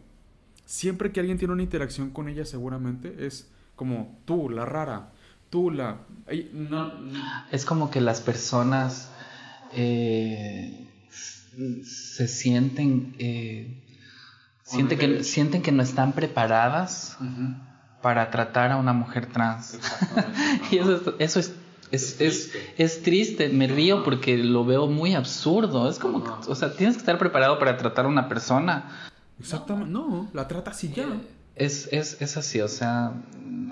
Siempre 0.65 1.13
que 1.13 1.21
alguien 1.21 1.39
tiene 1.39 1.55
una 1.55 1.63
interacción 1.63 2.11
con 2.11 2.29
ella 2.29 2.45
seguramente 2.45 3.27
es 3.27 3.49
como 3.77 4.19
tú, 4.25 4.51
la 4.51 4.65
rara, 4.65 5.13
tú, 5.51 5.71
la... 5.71 6.01
No, 6.53 6.93
Es 7.53 7.65
como 7.65 7.91
que 7.91 8.01
las 8.01 8.21
personas... 8.21 9.13
Eh, 9.73 10.89
se 11.85 12.29
sienten, 12.29 13.15
eh, 13.19 13.83
sienten, 14.63 14.99
que, 14.99 15.25
sienten 15.25 15.63
que 15.63 15.73
no 15.73 15.83
están 15.83 16.13
preparadas 16.13 17.17
para 18.03 18.31
tratar 18.31 18.71
a 18.73 18.77
una 18.77 18.93
mujer 18.93 19.27
trans. 19.27 19.79
y 20.71 20.79
eso, 20.79 21.15
eso 21.19 21.41
es 21.41 21.55
es, 21.91 22.21
es, 22.21 22.53
es, 22.77 23.03
triste, 23.03 23.49
me 23.49 23.67
río 23.67 24.05
porque 24.05 24.37
lo 24.37 24.65
veo 24.65 24.87
muy 24.89 25.15
absurdo. 25.15 25.89
Es 25.89 25.99
como, 25.99 26.25
o 26.47 26.55
sea, 26.55 26.75
tienes 26.75 26.97
que 26.97 27.01
estar 27.01 27.19
preparado 27.19 27.59
para 27.59 27.77
tratar 27.77 28.05
a 28.05 28.09
una 28.09 28.29
persona. 28.29 29.09
Exactamente, 29.39 29.91
no, 29.91 30.29
la 30.33 30.49
tratas 30.49 30.83
y 30.85 30.93
ya. 30.93 31.07
Es, 31.55 31.89
es, 31.93 32.21
es 32.21 32.37
así, 32.37 32.61
o 32.61 32.69
sea, 32.69 33.13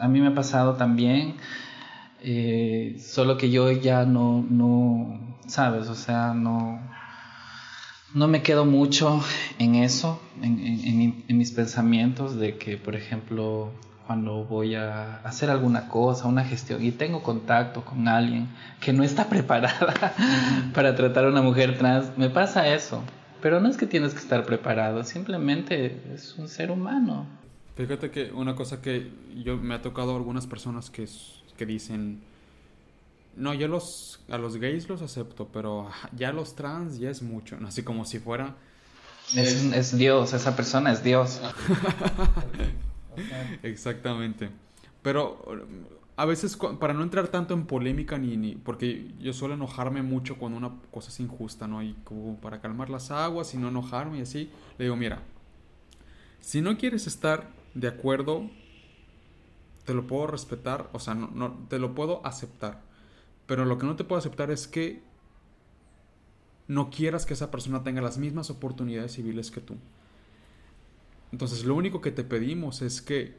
a 0.01 0.09
mí 0.09 0.21
me 0.21 0.29
ha 0.29 0.35
pasado 0.35 0.75
también, 0.75 1.37
eh, 2.21 2.97
solo 3.01 3.37
que 3.37 3.51
yo 3.51 3.71
ya 3.71 4.05
no, 4.05 4.45
no, 4.49 5.39
sabes, 5.47 5.89
o 5.89 5.95
sea, 5.95 6.35
no, 6.35 6.81
no 8.13 8.27
me 8.27 8.43
quedo 8.43 8.65
mucho 8.65 9.23
en 9.61 9.77
eso, 9.77 10.21
en, 10.43 10.59
en, 10.59 11.25
en 11.29 11.39
mis 11.39 11.53
pensamientos 11.53 12.37
de 12.37 12.59
que, 12.59 12.77
por 12.77 12.97
ejemplo, 12.97 13.71
cuando 14.07 14.45
voy 14.45 14.77
a 14.77 15.17
hacer 15.19 15.51
alguna 15.51 15.89
cosa, 15.89 16.27
una 16.27 16.45
gestión 16.45 16.85
y 16.85 16.93
tengo 16.93 17.23
contacto 17.23 17.85
con 17.85 18.07
alguien 18.07 18.49
que 18.81 18.93
no 18.93 19.03
está 19.03 19.29
preparada 19.29 20.15
para 20.73 20.95
tratar 20.95 21.25
a 21.25 21.29
una 21.29 21.43
mujer 21.43 21.77
trans, 21.77 22.17
me 22.17 22.31
pasa 22.31 22.73
eso. 22.73 23.03
Pero 23.43 23.61
no 23.61 23.69
es 23.69 23.77
que 23.77 23.87
tienes 23.87 24.13
que 24.13 24.21
estar 24.21 24.45
preparado, 24.45 25.05
simplemente 25.05 26.01
es 26.15 26.37
un 26.37 26.49
ser 26.49 26.71
humano. 26.71 27.27
Fíjate 27.77 28.11
que 28.11 28.33
una 28.33 28.55
cosa 28.55 28.81
que 28.81 29.13
yo 29.45 29.57
me 29.57 29.75
ha 29.75 29.83
tocado 29.83 30.17
algunas 30.17 30.47
personas 30.47 30.89
que, 30.89 31.07
que 31.57 31.67
dicen, 31.67 32.21
no, 33.37 33.53
yo 33.53 33.69
los, 33.69 34.21
a 34.31 34.39
los 34.39 34.57
gays 34.57 34.89
los 34.89 35.03
acepto, 35.03 35.49
pero 35.53 35.91
ya 36.17 36.33
los 36.33 36.55
trans 36.55 36.99
ya 36.99 37.11
es 37.11 37.23
mucho, 37.23 37.59
así 37.67 37.83
como 37.83 38.05
si 38.05 38.19
fuera... 38.19 38.55
Es, 39.35 39.65
es 39.75 39.99
Dios, 39.99 40.33
esa 40.33 40.55
persona 40.55 40.93
es 40.93 41.03
Dios. 41.03 41.41
Exactamente. 43.63 44.51
Pero 45.03 45.45
a 46.17 46.25
veces 46.25 46.57
para 46.57 46.95
no 46.95 47.03
entrar 47.03 47.29
tanto 47.29 47.55
en 47.55 47.67
polémica 47.67 48.19
ni, 48.19 48.37
ni 48.37 48.57
porque 48.57 49.13
yo 49.21 49.33
suelo 49.33 49.55
enojarme 49.55 50.03
mucho 50.03 50.39
cuando 50.39 50.59
una 50.59 50.73
cosa 50.91 51.11
es 51.11 51.21
injusta, 51.21 51.69
¿no? 51.69 51.83
Y 51.83 51.95
como 52.05 52.41
para 52.41 52.61
calmar 52.61 52.89
las 52.91 53.11
aguas 53.11 53.53
y 53.55 53.59
no 53.59 53.69
enojarme 53.69 54.19
y 54.19 54.23
así, 54.23 54.51
le 54.79 54.87
digo, 54.87 54.97
mira, 54.97 55.23
si 56.41 56.63
no 56.63 56.79
quieres 56.79 57.07
estar 57.07 57.51
de 57.75 57.89
acuerdo, 57.89 58.49
te 59.85 59.95
lo 59.95 60.07
puedo 60.07 60.27
respetar, 60.27 60.89
o 60.93 60.99
sea, 60.99 61.15
no, 61.15 61.31
no 61.35 61.67
te 61.69 61.79
lo 61.79 61.95
puedo 61.95 62.25
aceptar. 62.27 62.81
Pero 63.47 63.65
lo 63.65 63.79
que 63.79 63.87
no 63.87 63.97
te 63.97 64.05
puedo 64.05 64.19
aceptar 64.19 64.51
es 64.51 64.67
que 64.67 65.03
no 66.67 66.91
quieras 66.91 67.27
que 67.27 67.35
esa 67.35 67.51
persona 67.51 67.85
tenga 67.85 68.01
las 68.01 68.19
mismas 68.19 68.51
oportunidades 68.51 69.13
civiles 69.13 69.51
que 69.51 69.61
tú. 69.61 69.77
Entonces 71.33 71.65
lo 71.65 71.75
único 71.75 72.01
que 72.01 72.13
te 72.13 72.25
pedimos 72.25 72.83
es 72.83 73.03
que 73.03 73.35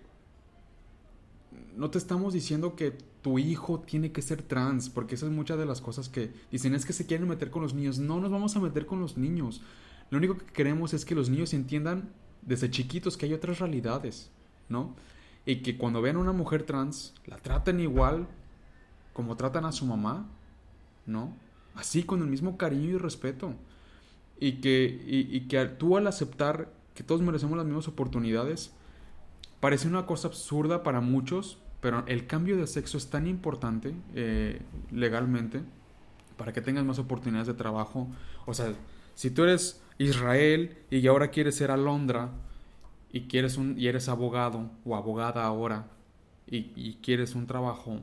no 1.76 1.90
te 1.90 1.98
estamos 1.98 2.34
diciendo 2.34 2.76
que 2.76 2.92
tu 3.22 3.40
hijo 3.40 3.80
tiene 3.80 4.12
que 4.12 4.22
ser 4.22 4.42
trans, 4.42 4.90
porque 4.90 5.16
esas 5.16 5.30
es 5.30 5.36
muchas 5.36 5.58
de 5.58 5.66
las 5.66 5.82
cosas 5.82 6.10
que 6.10 6.32
dicen 6.52 6.74
es 6.74 6.86
que 6.86 6.94
se 6.94 7.06
quieren 7.06 7.28
meter 7.28 7.50
con 7.52 7.62
los 7.62 7.74
niños. 7.74 8.00
No 8.00 8.20
nos 8.20 8.32
vamos 8.32 8.56
a 8.56 8.60
meter 8.60 8.86
con 8.86 9.00
los 9.00 9.18
niños. 9.18 9.62
Lo 10.10 10.18
único 10.18 10.38
que 10.38 10.46
queremos 10.46 10.94
es 10.94 11.06
que 11.06 11.16
los 11.16 11.30
niños 11.30 11.54
entiendan 11.54 12.10
desde 12.42 12.72
chiquitos 12.72 13.18
que 13.18 13.26
hay 13.26 13.34
otras 13.34 13.60
realidades, 13.60 14.32
¿no? 14.70 14.96
Y 15.46 15.58
que 15.58 15.78
cuando 15.78 16.02
vean 16.02 16.18
a 16.18 16.20
una 16.20 16.34
mujer 16.34 16.64
trans, 16.64 17.14
la 17.26 17.38
traten 17.38 17.80
igual 17.80 18.28
como 19.14 19.36
tratan 19.36 19.66
a 19.66 19.72
su 19.72 19.86
mamá, 19.86 20.30
¿no? 21.06 21.36
Así, 21.76 22.04
con 22.04 22.22
el 22.22 22.28
mismo 22.28 22.58
cariño 22.58 22.96
y 22.96 22.98
respeto. 22.98 23.54
Y 24.40 24.54
que, 24.62 25.04
y 25.08 25.42
que 25.48 25.66
tú 25.66 25.98
al 25.98 26.08
aceptar 26.08 26.72
que 26.98 27.04
todos 27.04 27.22
merecemos 27.22 27.56
las 27.56 27.66
mismas 27.68 27.88
oportunidades, 27.88 28.72
parece 29.60 29.88
una 29.88 30.08
cosa 30.08 30.30
absurda 30.30 30.82
para 30.82 31.00
muchos, 31.00 31.60
pero 31.80 32.04
el 32.08 32.26
cambio 32.26 32.58
de 32.58 32.66
sexo 32.66 32.98
es 32.98 33.12
tan 33.12 33.28
importante 33.28 33.94
eh, 34.16 34.64
legalmente 34.92 35.62
para 36.38 36.54
que 36.54 36.62
tengas 36.62 36.84
más 36.86 36.98
oportunidades 36.98 37.46
de 37.46 37.54
trabajo. 37.54 38.08
O 38.48 38.56
sea, 38.56 38.74
si 39.14 39.30
tú 39.30 39.44
eres 39.44 39.80
Israel 40.00 40.76
y 40.90 41.06
ahora 41.06 41.30
quieres 41.30 41.56
ser 41.56 41.70
Alondra 41.70 42.32
y 43.12 43.28
quieres 43.28 43.58
un 43.58 43.78
y 43.78 43.86
eres 43.86 44.10
abogado 44.10 44.72
o 44.84 44.96
abogada 44.96 45.46
ahora 45.46 45.86
y, 46.48 46.96
quieres 47.04 47.36
un 47.36 47.46
trabajo, 47.46 48.00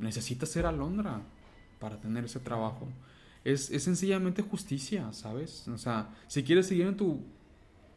necesitas 0.00 0.48
ser 0.48 0.66
Alondra 0.66 1.22
para 1.78 2.00
tener 2.00 2.24
ese 2.24 2.40
trabajo. 2.40 2.88
Es, 3.44 3.70
es 3.70 3.84
sencillamente 3.84 4.42
justicia, 4.42 5.12
¿sabes? 5.12 5.68
O 5.68 5.78
sea, 5.78 6.10
si 6.26 6.42
quieres 6.42 6.66
seguir 6.66 6.88
en 6.88 6.96
tu 6.96 7.20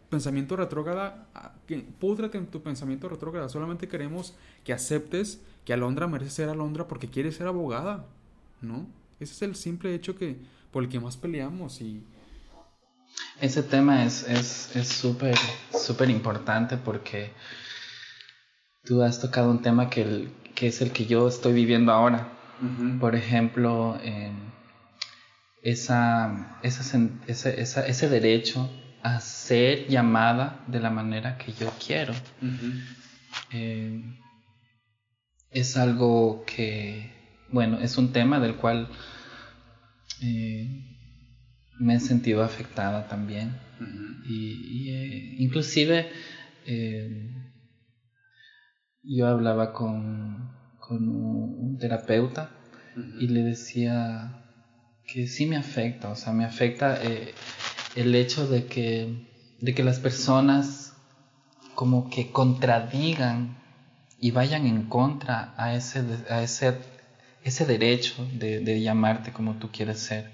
pensamiento 0.10 0.56
retrógrada, 0.56 1.28
ah, 1.34 1.54
púdrate 2.00 2.38
en 2.38 2.48
tu 2.48 2.62
pensamiento 2.62 3.10
retrógrada. 3.10 3.50
Solamente 3.50 3.88
queremos 3.88 4.34
que 4.64 4.74
aceptes 4.74 5.42
que 5.66 5.74
Alondra 5.74 6.08
merece 6.08 6.32
ser 6.32 6.50
Alondra 6.50 6.88
porque 6.88 7.10
quiere 7.10 7.32
ser 7.32 7.48
abogada, 7.48 8.06
¿no? 8.62 8.88
Ese 9.20 9.34
es 9.34 9.42
el 9.42 9.56
simple 9.56 9.94
hecho 9.94 10.16
que 10.16 10.38
por 10.72 10.84
el 10.84 10.90
que 10.90 11.00
más 11.00 11.18
peleamos 11.18 11.82
y 11.82 12.04
ese 13.40 13.64
tema 13.64 14.04
es 14.04 14.28
es 14.28 14.88
súper 14.88 15.38
súper 15.72 16.10
importante 16.10 16.76
porque 16.78 17.32
tú 18.86 19.02
has 19.02 19.20
tocado 19.20 19.52
un 19.52 19.62
tema 19.62 19.90
que, 19.90 20.30
que 20.54 20.68
es 20.68 20.82
el 20.82 20.92
que 20.92 21.06
yo 21.06 21.28
estoy 21.28 21.54
viviendo 21.54 21.92
ahora. 21.92 22.32
Por 23.02 23.16
ejemplo, 23.16 24.00
esa, 25.62 26.58
esa, 26.64 27.10
esa, 27.28 27.86
ese 27.86 28.10
derecho 28.10 28.70
a 29.06 29.22
ser 29.22 29.88
llamada 29.88 30.64
de 30.66 30.80
la 30.80 30.90
manera 30.90 31.38
que 31.38 31.54
yo 31.54 31.72
quiero. 31.86 32.12
Eh, 33.52 34.02
es 35.52 35.78
algo 35.78 36.44
que, 36.48 37.12
bueno, 37.52 37.80
es 37.80 38.00
un 38.00 38.12
tema 38.12 38.40
del 38.40 38.56
cual 38.56 38.90
eh, 40.24 40.98
me 41.80 41.94
he 41.94 42.00
sentido 42.00 42.44
afectada 42.44 43.08
también. 43.08 43.56
Y, 44.28 44.90
eh, 44.90 45.36
inclusive 45.38 46.10
yo 49.04 49.28
hablaba 49.28 49.72
con, 49.72 50.52
con 50.80 51.08
un, 51.08 51.78
terapeuta 51.78 52.50
y 53.20 53.28
le 53.28 53.44
decía 53.44 54.48
que 55.06 55.28
sí 55.28 55.46
me 55.46 55.58
afecta, 55.58 56.10
o 56.10 56.16
sea, 56.16 56.34
me 56.34 56.44
afecta 56.44 57.00
el 57.96 58.14
hecho 58.16 58.48
de 58.48 58.66
que, 58.66 59.14
de 59.62 59.74
que 59.74 59.84
las 59.84 60.00
personas 60.00 60.94
como 61.76 62.10
que 62.10 62.32
contradigan 62.32 63.58
y 64.20 64.32
vayan 64.32 64.66
en 64.66 64.84
contra 64.84 65.54
a 65.58 65.76
ese, 65.76 66.04
a 66.30 66.42
ese, 66.42 66.78
ese 67.44 67.66
derecho 67.66 68.28
de, 68.34 68.82
llamarte 68.82 69.32
como 69.32 69.56
tú 69.56 69.70
quieres 69.72 70.00
ser. 70.00 70.34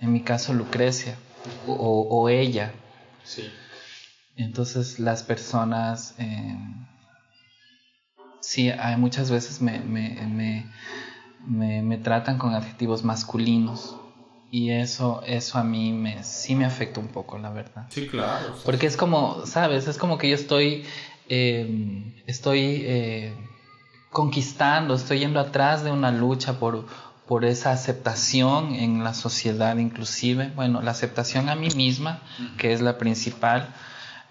En 0.00 0.12
mi 0.12 0.20
caso, 0.20 0.52
Lucrecia 0.52 1.16
o, 1.66 2.28
ella. 2.28 2.72
Entonces 4.36 4.98
las 5.00 5.22
personas, 5.22 6.14
eh, 6.18 6.56
sí, 8.40 8.70
hay, 8.70 8.96
muchas 8.96 9.30
veces 9.30 9.60
me, 9.60 9.80
me, 9.80 10.64
me, 11.46 11.82
me, 11.82 11.98
tratan 11.98 12.38
con 12.38 12.54
adjetivos 12.54 13.02
masculinos. 13.04 13.96
Y 14.50 14.70
eso, 14.70 15.22
eso 15.26 15.58
a 15.58 15.64
mí 15.64 15.92
me, 15.92 16.24
sí 16.24 16.54
me 16.54 16.64
afecta 16.64 17.00
un 17.00 17.08
poco, 17.08 17.38
la 17.38 17.50
verdad. 17.50 17.86
Sí, 17.90 18.06
claro. 18.06 18.54
Porque 18.64 18.86
es 18.86 18.96
como, 18.96 19.44
¿sabes? 19.44 19.88
Es 19.88 19.98
como 19.98 20.16
que 20.16 20.30
yo 20.30 20.34
estoy, 20.34 20.86
em, 21.28 22.14
estoy 22.26 22.82
eh, 22.84 23.34
conquistando, 24.10 24.94
estoy 24.94 25.18
yendo 25.18 25.38
atrás 25.38 25.84
de 25.84 25.90
una 25.90 26.10
lucha 26.10 26.58
por, 26.58 26.86
por 27.26 27.44
esa 27.44 27.72
aceptación 27.72 28.74
en 28.74 29.04
la 29.04 29.12
sociedad 29.12 29.76
inclusive. 29.76 30.50
Bueno, 30.56 30.80
la 30.80 30.92
aceptación 30.92 31.50
a 31.50 31.54
mí 31.54 31.68
misma, 31.76 32.22
que 32.56 32.72
es 32.72 32.80
la 32.80 32.96
principal, 32.96 33.74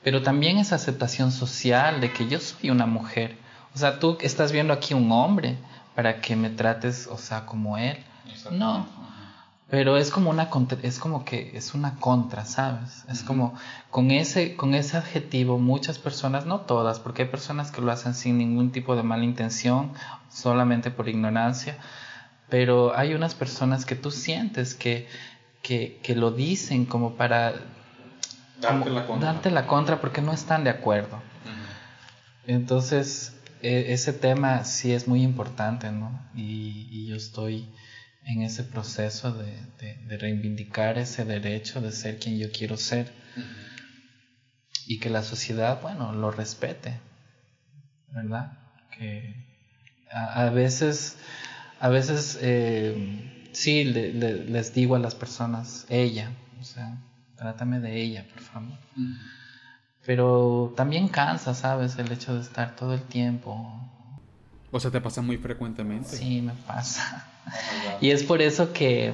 pero 0.03 0.23
también 0.23 0.57
esa 0.57 0.75
aceptación 0.75 1.31
social 1.31 2.01
de 2.01 2.11
que 2.11 2.27
yo 2.27 2.39
soy 2.39 2.71
una 2.71 2.87
mujer. 2.87 3.37
O 3.75 3.77
sea, 3.77 3.99
tú 3.99 4.17
estás 4.21 4.51
viendo 4.51 4.73
aquí 4.73 4.95
un 4.95 5.11
hombre 5.11 5.57
para 5.93 6.21
que 6.21 6.35
me 6.35 6.49
trates, 6.49 7.05
o 7.05 7.19
sea, 7.19 7.45
como 7.45 7.77
él. 7.77 7.97
No, 8.51 8.87
pero 9.69 9.97
es 9.97 10.11
como 10.11 10.29
una 10.29 10.49
es 10.81 10.99
como 10.99 11.25
que 11.25 11.51
es 11.57 11.73
una 11.73 11.95
contra, 11.95 12.45
¿sabes? 12.45 13.03
Es 13.09 13.23
como 13.23 13.53
con 13.91 14.11
ese 14.11 14.55
con 14.55 14.73
ese 14.73 14.97
adjetivo 14.97 15.57
muchas 15.59 15.99
personas, 15.99 16.45
no 16.45 16.61
todas, 16.61 16.99
porque 16.99 17.23
hay 17.23 17.27
personas 17.29 17.71
que 17.71 17.81
lo 17.81 17.91
hacen 17.91 18.13
sin 18.13 18.37
ningún 18.37 18.71
tipo 18.71 18.95
de 18.95 19.03
mala 19.03 19.25
intención, 19.25 19.91
solamente 20.29 20.89
por 20.89 21.09
ignorancia, 21.09 21.77
pero 22.49 22.97
hay 22.97 23.13
unas 23.13 23.35
personas 23.35 23.85
que 23.85 23.95
tú 23.95 24.11
sientes 24.11 24.73
que 24.73 25.07
que, 25.61 25.99
que 26.01 26.15
lo 26.15 26.31
dicen 26.31 26.85
como 26.85 27.15
para 27.15 27.55
darte, 28.61 28.89
la 28.89 29.05
contra. 29.05 29.33
darte 29.33 29.51
la 29.51 29.67
contra 29.67 29.99
porque 29.99 30.21
no 30.21 30.31
están 30.31 30.63
de 30.63 30.69
acuerdo. 30.69 31.21
Entonces, 32.45 33.35
e, 33.61 33.91
ese 33.91 34.13
tema 34.13 34.63
sí 34.63 34.93
es 34.93 35.09
muy 35.09 35.23
importante, 35.23 35.91
¿no? 35.91 36.21
Y, 36.33 36.87
y 36.89 37.07
yo 37.07 37.17
estoy 37.17 37.67
en 38.27 38.41
ese 38.41 38.63
proceso 38.63 39.31
de, 39.31 39.55
de, 39.79 40.17
reivindicar 40.17 40.97
ese 40.97 41.23
derecho 41.23 41.81
de 41.81 41.91
ser 41.91 42.19
quien 42.19 42.37
yo 42.37 42.51
quiero 42.51 42.77
ser 42.77 43.11
y 44.85 44.99
que 44.99 45.09
la 45.09 45.23
sociedad, 45.23 45.81
bueno, 45.81 46.11
lo 46.13 46.29
respete, 46.31 46.99
¿verdad? 48.11 48.51
que 48.97 49.35
a, 50.11 50.49
veces, 50.49 51.17
a 51.79 51.89
veces 51.89 52.37
eh, 52.41 53.49
sí 53.53 53.83
les 53.85 54.73
digo 54.73 54.95
a 54.95 54.99
las 54.99 55.15
personas, 55.15 55.85
ella, 55.89 56.31
o 56.59 56.63
sea, 56.63 56.97
trátame 57.37 57.79
de 57.79 58.01
ella, 58.01 58.25
por 58.33 58.41
favor. 58.41 58.77
Pero 60.05 60.73
también 60.75 61.09
cansa, 61.09 61.53
¿sabes? 61.53 61.97
El 61.97 62.11
hecho 62.11 62.35
de 62.35 62.41
estar 62.41 62.75
todo 62.75 62.93
el 62.93 63.01
tiempo. 63.01 63.96
O 64.71 64.79
sea, 64.79 64.91
te 64.91 64.99
pasa 65.01 65.21
muy 65.21 65.37
frecuentemente. 65.37 66.09
Sí, 66.15 66.41
me 66.41 66.53
pasa. 66.53 67.25
y 68.01 68.11
es 68.11 68.23
por 68.23 68.41
eso 68.41 68.73
que 68.73 69.13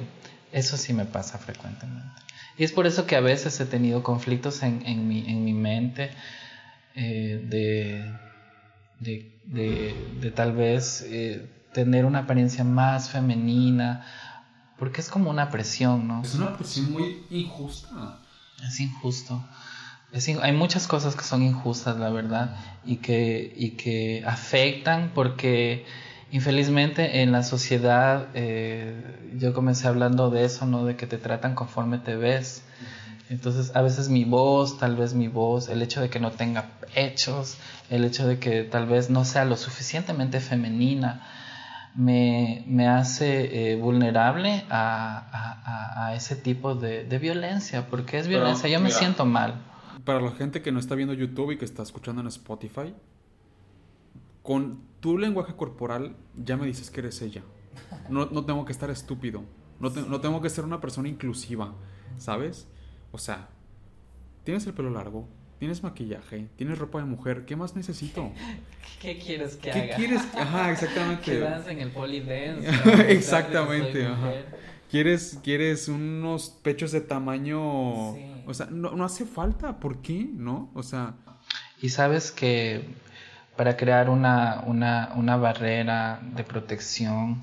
eso 0.52 0.76
sí 0.76 0.92
me 0.92 1.04
pasa 1.04 1.38
frecuentemente. 1.38 2.10
Y 2.56 2.64
es 2.64 2.72
por 2.72 2.86
eso 2.86 3.06
que 3.06 3.16
a 3.16 3.20
veces 3.20 3.58
he 3.60 3.66
tenido 3.66 4.02
conflictos 4.02 4.62
en, 4.62 4.86
en, 4.86 5.08
mi, 5.08 5.28
en 5.28 5.44
mi 5.44 5.52
mente 5.52 6.10
eh, 6.94 7.44
de, 7.48 8.16
de, 9.00 9.94
de, 10.20 10.30
tal 10.30 10.52
vez 10.52 11.02
eh, 11.06 11.50
tener 11.72 12.04
una 12.04 12.20
apariencia 12.20 12.62
más 12.62 13.10
femenina, 13.10 14.06
porque 14.78 15.00
es 15.00 15.08
como 15.08 15.30
una 15.30 15.50
presión, 15.50 16.06
¿no? 16.06 16.22
Es 16.22 16.34
una 16.36 16.56
presión 16.56 16.92
muy 16.92 17.24
injusta. 17.30 18.20
Es 18.64 18.78
injusto. 18.78 19.44
Es 20.14 20.28
hay 20.28 20.52
muchas 20.52 20.86
cosas 20.86 21.16
que 21.16 21.24
son 21.24 21.42
injustas, 21.42 21.98
la 21.98 22.08
verdad, 22.08 22.56
y 22.84 22.98
que, 22.98 23.52
y 23.56 23.70
que 23.70 24.22
afectan 24.24 25.10
porque 25.12 25.84
infelizmente 26.30 27.22
en 27.22 27.32
la 27.32 27.42
sociedad, 27.42 28.28
eh, 28.34 28.94
yo 29.36 29.52
comencé 29.52 29.88
hablando 29.88 30.30
de 30.30 30.44
eso, 30.44 30.66
¿no? 30.66 30.84
De 30.84 30.94
que 30.94 31.08
te 31.08 31.18
tratan 31.18 31.56
conforme 31.56 31.98
te 31.98 32.14
ves. 32.14 32.62
Entonces, 33.28 33.74
a 33.74 33.82
veces 33.82 34.08
mi 34.08 34.24
voz, 34.24 34.78
tal 34.78 34.94
vez 34.94 35.14
mi 35.14 35.26
voz, 35.26 35.68
el 35.68 35.82
hecho 35.82 36.00
de 36.00 36.10
que 36.10 36.20
no 36.20 36.30
tenga 36.30 36.66
pechos, 36.94 37.56
el 37.90 38.04
hecho 38.04 38.28
de 38.28 38.38
que 38.38 38.62
tal 38.62 38.86
vez 38.86 39.10
no 39.10 39.24
sea 39.24 39.44
lo 39.44 39.56
suficientemente 39.56 40.38
femenina, 40.38 41.26
me, 41.96 42.62
me 42.68 42.86
hace 42.86 43.72
eh, 43.72 43.76
vulnerable 43.76 44.64
a, 44.70 46.06
a, 46.06 46.14
ese 46.14 46.36
tipo 46.36 46.76
de, 46.76 47.02
de, 47.04 47.18
violencia, 47.18 47.86
porque 47.90 48.18
es 48.18 48.28
violencia, 48.28 48.68
yo 48.68 48.78
me 48.78 48.92
siento 48.92 49.24
mal. 49.24 49.54
Para 50.04 50.20
la 50.20 50.32
gente 50.32 50.62
que 50.62 50.70
no 50.72 50.78
está 50.78 50.94
viendo 50.94 51.14
YouTube 51.14 51.52
y 51.52 51.56
que 51.56 51.64
está 51.64 51.82
escuchando 51.82 52.20
en 52.20 52.26
Spotify, 52.28 52.94
con 54.42 54.80
tu 55.00 55.16
lenguaje 55.18 55.54
corporal 55.56 56.16
ya 56.36 56.56
me 56.56 56.66
dices 56.66 56.90
que 56.90 57.00
eres 57.00 57.22
ella. 57.22 57.42
No, 58.08 58.26
no 58.26 58.44
tengo 58.44 58.64
que 58.64 58.72
estar 58.72 58.90
estúpido, 58.90 59.42
no, 59.80 59.90
no 59.90 60.20
tengo 60.20 60.40
que 60.40 60.50
ser 60.50 60.64
una 60.64 60.80
persona 60.80 61.08
inclusiva, 61.08 61.74
¿sabes? 62.18 62.68
O 63.10 63.18
sea, 63.18 63.48
tienes 64.44 64.66
el 64.66 64.74
pelo 64.74 64.90
largo, 64.90 65.26
tienes 65.58 65.82
maquillaje, 65.82 66.48
tienes 66.56 66.78
ropa 66.78 66.98
de 66.98 67.06
mujer, 67.06 67.46
¿qué 67.46 67.56
más 67.56 67.74
necesito? 67.74 68.30
¿Qué 69.00 69.18
quieres 69.18 69.56
que 69.56 69.70
¿Qué 69.70 69.80
haga? 69.80 69.96
quieres? 69.96 70.22
Ajá, 70.34 70.70
exactamente. 70.70 71.22
que 71.22 71.72
en 71.72 71.80
el 71.80 71.90
polydance. 71.90 72.68
exactamente, 73.08 74.06
ajá. 74.06 74.32
¿Quieres, 74.90 75.40
quieres 75.42 75.88
unos 75.88 76.50
pechos 76.50 76.92
de 76.92 77.00
tamaño... 77.00 78.14
O 78.46 78.54
sea, 78.54 78.66
no, 78.66 78.92
no 78.92 79.04
hace 79.04 79.24
falta, 79.26 79.78
¿por 79.78 80.02
qué? 80.02 80.28
¿No? 80.32 80.70
O 80.74 80.82
sea... 80.82 81.14
Y 81.80 81.90
sabes 81.90 82.32
que 82.32 82.96
para 83.56 83.76
crear 83.76 84.08
una, 84.08 84.62
una, 84.66 85.12
una 85.16 85.36
barrera 85.36 86.20
de 86.34 86.44
protección, 86.44 87.40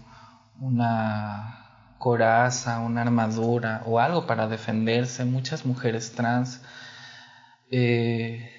una 0.60 1.96
coraza, 1.98 2.80
una 2.80 3.02
armadura 3.02 3.84
o 3.86 4.00
algo 4.00 4.26
para 4.26 4.48
defenderse, 4.48 5.24
muchas 5.26 5.66
mujeres 5.66 6.14
trans 6.14 6.62
eh, 7.70 8.50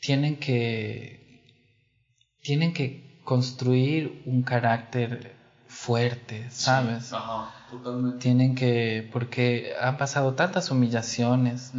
tienen 0.00 0.36
que 0.36 1.22
tienen 2.42 2.74
que 2.74 3.20
construir 3.24 4.22
un 4.26 4.42
carácter 4.42 5.41
fuerte, 5.82 6.48
¿sabes? 6.50 7.12
ajá, 7.12 7.50
totalmente. 7.68 8.18
Tienen 8.18 8.54
que, 8.54 9.08
porque 9.12 9.72
han 9.80 9.96
pasado 9.96 10.34
tantas 10.34 10.70
humillaciones 10.70 11.72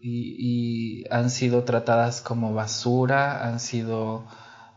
y, 0.00 1.04
han 1.08 1.30
sido 1.30 1.62
tratadas 1.62 2.20
como 2.20 2.52
basura, 2.52 3.46
han 3.46 3.60
sido 3.60 4.26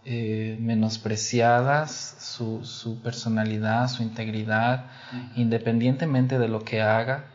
eh, 0.05 0.57
menospreciadas 0.59 2.18
su, 2.20 2.64
su, 2.64 3.01
personalidad, 3.01 3.88
su 3.88 4.03
integridad, 4.03 4.91
independientemente 5.36 6.38
de 6.38 6.47
lo 6.47 6.64
que 6.64 6.82
haga, 6.82 7.26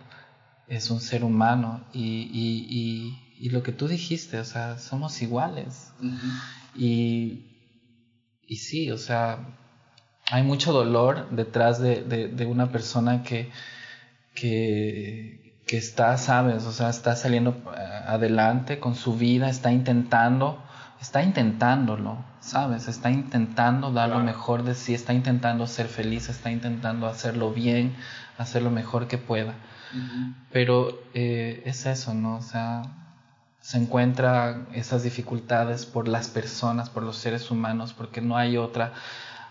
es 0.68 0.90
un 0.90 1.00
ser 1.00 1.24
humano 1.24 1.84
y, 1.92 2.30
y, 2.32 3.18
y, 3.36 3.48
lo 3.50 3.64
que 3.64 3.72
tú 3.72 3.88
dijiste, 3.88 4.38
o 4.38 4.44
sea, 4.44 4.78
somos 4.78 5.22
iguales. 5.22 5.92
y, 6.76 7.46
y 8.46 8.56
sí, 8.56 8.92
o 8.92 8.98
sea, 8.98 9.57
hay 10.30 10.42
mucho 10.42 10.72
dolor 10.72 11.28
detrás 11.30 11.80
de, 11.80 12.02
de, 12.02 12.46
una 12.46 12.70
persona 12.70 13.22
que, 13.22 13.50
que, 14.34 15.56
que, 15.66 15.76
está, 15.78 16.16
sabes, 16.18 16.64
o 16.64 16.72
sea, 16.72 16.90
está 16.90 17.16
saliendo 17.16 17.50
eh, 17.76 17.80
adelante 18.06 18.78
con 18.78 18.94
su 18.94 19.16
vida, 19.16 19.48
está 19.48 19.72
intentando, 19.72 20.62
está 21.00 21.22
intentándolo, 21.22 22.18
sabes, 22.40 22.88
está 22.88 23.10
intentando 23.10 23.90
dar 23.90 24.10
lo 24.10 24.20
mejor 24.20 24.64
de 24.64 24.74
sí, 24.74 24.92
está 24.92 25.14
intentando 25.14 25.66
ser 25.66 25.86
feliz, 25.86 26.28
está 26.28 26.50
intentando 26.50 27.06
hacerlo 27.06 27.52
bien, 27.52 27.94
hacer 28.36 28.62
lo 28.62 28.70
mejor 28.70 29.08
que 29.08 29.18
pueda. 29.18 29.54
Pero 30.52 31.00
eh, 31.14 31.62
es 31.64 31.86
eso, 31.86 32.12
¿no? 32.12 32.36
O 32.36 32.42
sea, 32.42 32.82
se 33.60 33.78
encuentran 33.78 34.68
esas 34.74 35.02
dificultades 35.02 35.86
por 35.86 36.08
las 36.08 36.28
personas, 36.28 36.90
por 36.90 37.02
los 37.02 37.16
seres 37.16 37.50
humanos, 37.50 37.94
porque 37.94 38.20
no 38.20 38.36
hay 38.36 38.58
otra, 38.58 38.92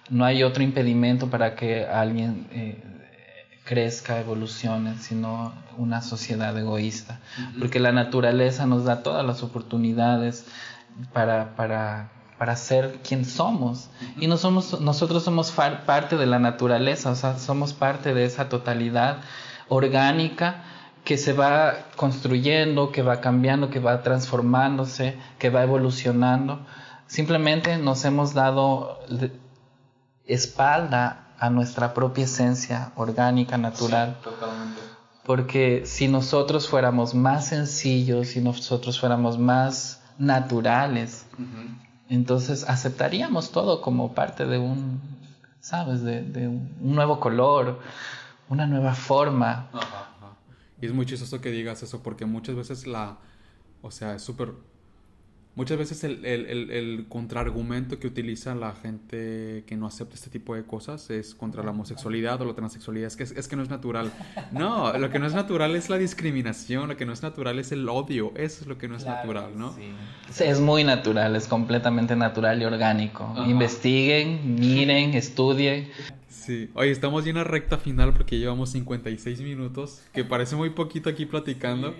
no 0.09 0.25
hay 0.25 0.43
otro 0.43 0.63
impedimento 0.63 1.29
para 1.29 1.55
que 1.55 1.85
alguien 1.85 2.47
eh, 2.51 2.83
crezca, 3.65 4.19
evolucione, 4.19 4.97
sino 4.97 5.53
una 5.77 6.01
sociedad 6.01 6.57
egoísta. 6.57 7.19
Porque 7.59 7.79
la 7.79 7.91
naturaleza 7.91 8.65
nos 8.65 8.85
da 8.85 9.03
todas 9.03 9.25
las 9.25 9.43
oportunidades 9.43 10.45
para, 11.13 11.55
para, 11.55 12.09
para 12.37 12.55
ser 12.55 12.99
quien 13.07 13.25
somos. 13.25 13.89
Y 14.19 14.27
no 14.27 14.37
somos, 14.37 14.79
nosotros 14.81 15.23
somos 15.23 15.51
parte 15.51 16.17
de 16.17 16.25
la 16.25 16.39
naturaleza, 16.39 17.11
o 17.11 17.15
sea, 17.15 17.37
somos 17.37 17.73
parte 17.73 18.13
de 18.13 18.25
esa 18.25 18.49
totalidad 18.49 19.17
orgánica 19.67 20.63
que 21.03 21.17
se 21.17 21.33
va 21.33 21.73
construyendo, 21.95 22.91
que 22.91 23.01
va 23.01 23.21
cambiando, 23.21 23.69
que 23.69 23.79
va 23.79 24.01
transformándose, 24.03 25.17
que 25.39 25.49
va 25.49 25.63
evolucionando. 25.63 26.65
Simplemente 27.07 27.77
nos 27.77 28.03
hemos 28.03 28.33
dado 28.33 28.99
espalda 30.27 31.27
a 31.39 31.49
nuestra 31.49 31.93
propia 31.93 32.25
esencia 32.25 32.91
orgánica, 32.95 33.57
natural. 33.57 34.17
totalmente. 34.23 34.81
Porque 35.25 35.83
si 35.85 36.07
nosotros 36.07 36.69
fuéramos 36.69 37.13
más 37.13 37.47
sencillos, 37.47 38.29
si 38.29 38.41
nosotros 38.41 38.99
fuéramos 38.99 39.37
más 39.37 40.01
naturales, 40.17 41.25
entonces 42.09 42.63
aceptaríamos 42.67 43.51
todo 43.51 43.81
como 43.81 44.13
parte 44.13 44.45
de 44.45 44.57
un, 44.57 45.01
¿sabes? 45.59 46.01
De, 46.01 46.21
de 46.23 46.47
un 46.47 46.77
nuevo 46.79 47.19
color, 47.19 47.79
una 48.49 48.65
nueva 48.65 48.93
forma. 48.93 49.69
Y 50.81 50.85
es 50.85 50.93
muy 50.93 51.05
chistoso 51.05 51.41
que 51.41 51.51
digas 51.51 51.83
eso 51.83 52.01
porque 52.01 52.25
muchas 52.25 52.55
veces 52.55 52.87
la, 52.87 53.17
o 53.81 53.91
sea, 53.91 54.15
es 54.15 54.21
súper, 54.21 54.53
muchas 55.57 55.77
veces 55.79 56.03
el, 56.03 56.23
el, 56.23 56.69
el, 56.69 57.05
contraargumento 57.09 57.99
que 57.99 58.05
utiliza 58.05 58.53
la 58.53 58.73
gente 58.73 59.63
que 59.65 59.75
no 59.75 59.87
acepta 59.87 60.13
este 60.13 60.29
tipo 60.29 60.53
de 60.55 60.63
cosas 60.63 61.09
es 61.09 61.33
contra 61.33 61.63
la 61.63 61.71
homosexualidad 61.71 62.39
o 62.41 62.45
la 62.45 62.53
transexualidad, 62.53 63.07
es 63.07 63.15
que, 63.15 63.23
es, 63.23 63.47
que 63.47 63.55
no 63.55 63.63
es 63.63 63.69
natural. 63.69 64.13
No, 64.51 64.95
lo 64.97 65.09
que 65.09 65.17
no 65.17 65.25
es 65.25 65.33
natural 65.33 65.75
es 65.75 65.89
la 65.89 65.97
discriminación, 65.97 66.87
lo 66.87 66.95
que 66.95 67.07
no 67.07 67.11
es 67.11 67.23
natural 67.23 67.57
es 67.57 67.71
el 67.71 67.89
odio, 67.89 68.31
eso 68.35 68.61
es 68.61 68.67
lo 68.67 68.77
que 68.77 68.87
no 68.87 68.95
es 68.97 69.05
natural, 69.05 69.57
¿no? 69.57 69.73
Sí. 70.29 70.43
Es 70.43 70.59
muy 70.61 70.83
natural, 70.83 71.35
es 71.35 71.47
completamente 71.47 72.15
natural 72.15 72.61
y 72.61 72.65
orgánico. 72.65 73.33
Investiguen, 73.47 74.55
miren, 74.59 75.15
estudien. 75.15 75.89
Sí, 76.29 76.69
oye, 76.75 76.91
estamos 76.91 77.25
ya 77.25 77.31
en 77.31 77.37
la 77.37 77.43
recta 77.43 77.79
final 77.79 78.13
porque 78.13 78.37
llevamos 78.37 78.69
56 78.69 79.41
minutos, 79.41 80.03
que 80.13 80.23
parece 80.23 80.55
muy 80.55 80.69
poquito 80.69 81.09
aquí 81.09 81.25
platicando. 81.25 81.95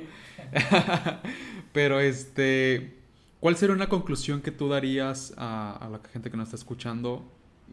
Pero 1.73 1.99
este, 1.99 2.96
¿cuál 3.39 3.57
sería 3.57 3.75
una 3.75 3.89
conclusión 3.89 4.41
que 4.41 4.51
tú 4.51 4.69
darías 4.69 5.33
a, 5.38 5.88
la 5.91 5.99
gente 6.09 6.29
que 6.31 6.38
nos 6.38 6.47
está 6.47 6.55
escuchando? 6.57 7.23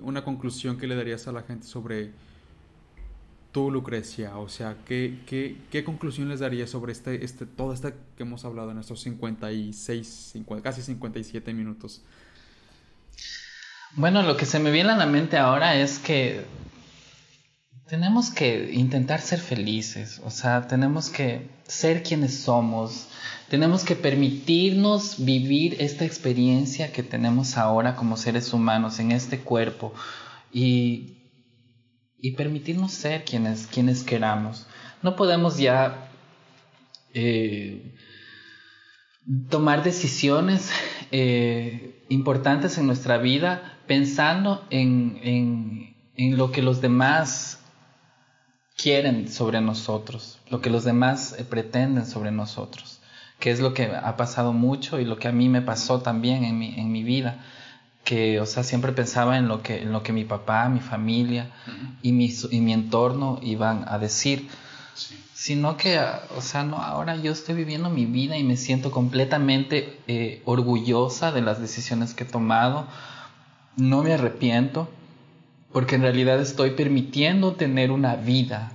Una 0.00 0.24
conclusión 0.24 0.78
que 0.78 0.86
le 0.86 0.96
darías 0.96 1.26
a 1.28 1.32
la 1.32 1.42
gente 1.42 1.66
sobre 1.66 2.10
tú, 3.52 3.70
Lucrecia. 3.70 4.38
O 4.38 4.48
sea, 4.48 4.76
¿qué, 4.84 5.20
qué, 5.26 5.56
qué 5.70 5.84
conclusión 5.84 6.28
les 6.28 6.40
darías 6.40 6.70
sobre 6.70 6.92
este, 6.92 7.24
este, 7.24 7.46
todo 7.46 7.72
esto 7.72 7.92
que 8.16 8.22
hemos 8.24 8.44
hablado 8.44 8.70
en 8.72 8.78
estos 8.78 9.00
56, 9.02 10.34
casi 10.62 10.82
57 10.82 11.54
minutos? 11.54 12.02
Bueno, 13.96 14.22
lo 14.22 14.36
que 14.36 14.44
se 14.44 14.58
me 14.58 14.72
viene 14.72 14.90
a 14.90 14.96
la 14.96 15.06
mente 15.06 15.36
ahora 15.36 15.76
es 15.76 16.00
que 16.00 16.44
tenemos 17.86 18.30
que 18.30 18.72
intentar 18.72 19.20
ser 19.20 19.38
felices, 19.38 20.20
o 20.24 20.30
sea, 20.30 20.66
tenemos 20.66 21.10
que 21.10 21.48
ser 21.68 22.02
quienes 22.02 22.36
somos, 22.36 23.08
tenemos 23.54 23.84
que 23.84 23.94
permitirnos 23.94 25.24
vivir 25.24 25.76
esta 25.78 26.04
experiencia 26.04 26.90
que 26.90 27.04
tenemos 27.04 27.56
ahora 27.56 27.94
como 27.94 28.16
seres 28.16 28.52
humanos 28.52 28.98
en 28.98 29.12
este 29.12 29.38
cuerpo 29.38 29.94
y, 30.52 31.12
permitirnos 32.36 32.90
ser 32.90 33.22
quienes, 33.24 33.68
quienes 33.68 34.02
queramos. 34.02 34.66
No 35.02 35.14
podemos 35.14 35.56
ya 35.56 36.10
eh, 37.12 37.94
tomar 39.50 39.84
decisiones 39.84 40.72
eh, 41.12 42.02
importantes 42.08 42.76
en 42.76 42.88
nuestra 42.88 43.18
vida 43.18 43.78
pensando 43.86 44.66
en, 44.70 45.20
en, 45.22 45.96
en 46.16 46.36
lo 46.36 46.50
que 46.50 46.60
los 46.60 46.80
demás 46.80 47.60
quieren 48.76 49.28
sobre 49.28 49.60
nosotros, 49.60 50.40
lo 50.50 50.60
que 50.60 50.70
los 50.70 50.82
demás 50.82 51.36
eh, 51.38 51.44
pretenden 51.44 52.04
sobre 52.04 52.32
nosotros, 52.32 53.00
que 53.38 53.50
es 53.50 53.60
lo 53.60 53.74
que 53.74 53.86
ha 53.86 54.16
pasado 54.16 54.52
mucho 54.52 55.00
y 55.00 55.04
lo 55.04 55.18
que 55.18 55.28
a 55.28 55.32
mí 55.32 55.48
me 55.48 55.62
pasó 55.62 56.00
también 56.00 56.44
en 56.44 56.58
mi, 56.58 56.74
en 56.78 56.90
mi 56.92 57.02
vida, 57.02 57.44
que, 58.04 58.40
o 58.40 58.46
sea, 58.46 58.62
siempre 58.62 58.92
pensaba 58.92 59.38
en 59.38 59.48
lo 59.48 59.62
que, 59.62 59.82
en 59.82 59.92
lo 59.92 60.02
que 60.02 60.12
mi 60.12 60.24
papá, 60.24 60.68
mi 60.68 60.80
familia 60.80 61.50
y, 62.02 62.12
mi, 62.12 62.32
y 62.50 62.60
mi 62.60 62.72
entorno 62.72 63.38
iban 63.42 63.84
a 63.88 63.98
decir, 63.98 64.48
sino 65.34 65.76
que, 65.76 65.98
o 66.36 66.40
sea, 66.40 66.64
no, 66.64 66.76
ahora 66.76 67.16
yo 67.16 67.32
estoy 67.32 67.54
viviendo 67.54 67.90
mi 67.90 68.06
vida 68.06 68.36
y 68.36 68.44
me 68.44 68.56
siento 68.56 68.90
completamente 68.90 69.98
eh, 70.06 70.42
orgullosa 70.44 71.32
de 71.32 71.42
las 71.42 71.60
decisiones 71.60 72.14
que 72.14 72.24
he 72.24 72.26
tomado, 72.26 72.86
no 73.76 74.02
me 74.02 74.14
arrepiento, 74.14 74.88
porque 75.72 75.96
en 75.96 76.02
realidad 76.02 76.40
estoy 76.40 76.70
permitiendo 76.70 77.54
tener 77.54 77.90
una 77.90 78.16
vida. 78.16 78.72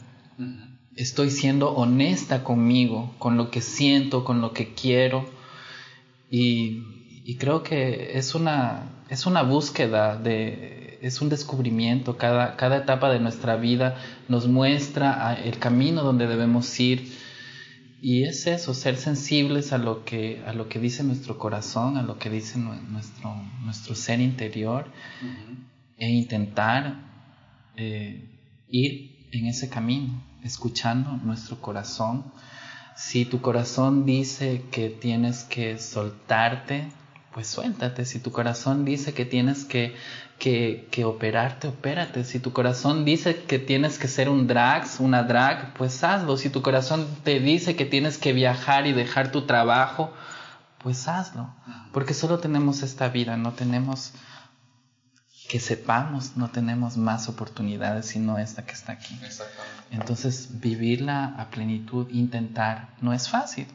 Estoy 1.00 1.32
siendo 1.32 1.72
honesta 1.76 2.44
conmigo, 2.44 3.16
con 3.20 3.38
lo 3.38 3.52
que 3.52 3.62
siento, 3.62 4.26
con 4.26 4.42
lo 4.42 4.52
que 4.52 4.74
quiero. 4.74 5.26
Y, 6.30 6.84
creo 7.40 7.64
que 7.64 8.18
es 8.18 8.36
una, 8.36 9.06
es 9.08 9.26
una 9.26 9.44
búsqueda, 9.44 10.18
de, 10.18 11.00
es 11.02 11.22
un 11.22 11.30
descubrimiento. 11.30 12.18
Cada, 12.18 12.58
cada 12.58 12.80
etapa 12.80 13.10
de 13.10 13.22
nuestra 13.22 13.56
vida 13.56 13.96
nos 14.28 14.48
muestra 14.48 15.36
el 15.42 15.58
camino 15.58 16.04
donde 16.04 16.28
debemos 16.28 16.78
ir. 16.82 17.10
Y 18.02 18.24
es 18.24 18.46
eso, 18.46 18.74
ser 18.74 18.98
sensibles 18.98 19.72
a 19.72 19.78
lo 19.78 20.04
que, 20.04 20.44
a 20.46 20.52
lo 20.52 20.68
que 20.68 20.80
dice 20.80 21.06
nuestro 21.06 21.38
corazón, 21.38 21.96
a 21.96 22.04
lo 22.04 22.20
que 22.20 22.30
dice 22.30 22.60
nuestro, 22.60 23.36
nuestro 23.64 23.96
ser 23.96 24.20
interior 24.20 24.92
e 25.98 26.10
intentar 26.10 27.08
eh, 27.78 28.26
ir 28.68 29.28
en 29.32 29.46
ese 29.48 29.70
camino, 29.70 30.29
escuchando 30.44 31.20
nuestro 31.24 31.62
corazón. 31.62 32.24
Si 32.96 33.26
tu 33.26 33.42
corazón 33.42 34.06
dice 34.06 34.66
que 34.72 34.90
tienes 34.90 35.44
que 35.44 35.80
soltarte, 35.80 36.90
pues 37.34 37.48
suéltate. 37.48 38.06
Si 38.06 38.20
tu 38.20 38.32
corazón 38.32 38.86
dice 38.86 39.14
que 39.14 39.26
tienes 39.26 39.64
que, 39.64 39.96
que, 40.38 40.88
que, 40.92 41.06
operarte, 41.06 41.68
opérate. 41.68 42.24
Si 42.24 42.40
tu 42.40 42.52
corazón 42.52 43.06
dice 43.06 43.44
que 43.44 43.60
tienes 43.60 43.98
que 43.98 44.08
ser 44.08 44.30
un 44.30 44.48
drag, 44.48 44.86
una 45.00 45.24
drag, 45.24 45.74
pues 45.76 46.04
hazlo. 46.04 46.38
Si 46.38 46.50
tu 46.50 46.62
corazón 46.62 47.08
te 47.24 47.40
dice 47.40 47.76
que 47.76 47.86
tienes 47.86 48.18
que 48.18 48.34
viajar 48.34 48.88
y 48.88 48.94
dejar 48.94 49.32
tu 49.32 49.46
trabajo, 49.46 50.12
pues 50.80 51.08
hazlo. 51.08 51.50
Porque 51.92 52.14
solo 52.14 52.40
tenemos 52.40 52.82
esta 52.82 53.10
vida, 53.10 53.38
no 53.38 53.54
tenemos 53.54 54.14
que 55.50 55.60
sepamos 55.60 56.38
no 56.38 56.50
tenemos 56.50 56.96
más 56.96 57.28
oportunidades 57.28 58.06
sino 58.06 58.38
esta 58.38 58.66
que 58.66 58.74
está 58.74 58.94
aquí. 58.94 59.20
Entonces, 59.92 60.62
vivirla 60.62 61.34
a 61.38 61.50
plenitud, 61.50 62.08
intentar, 62.12 62.90
no 63.02 63.14
es 63.14 63.28
fácil, 63.28 63.66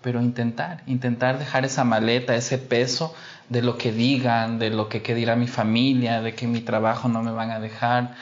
pero 0.00 0.22
intentar, 0.22 0.82
intentar 0.86 1.38
dejar 1.38 1.66
esa 1.66 1.84
maleta, 1.84 2.34
ese 2.34 2.56
peso 2.56 3.14
de 3.50 3.60
lo 3.60 3.76
que 3.76 3.92
digan, 3.92 4.58
de 4.58 4.70
lo 4.70 4.88
que, 4.88 5.02
que 5.02 5.14
dirá 5.14 5.36
mi 5.36 5.48
familia, 5.48 6.22
de 6.22 6.34
que 6.34 6.46
mi 6.46 6.62
trabajo 6.62 7.08
no 7.08 7.22
me 7.22 7.30
van 7.30 7.50
a 7.50 7.60
dejar. 7.60 8.14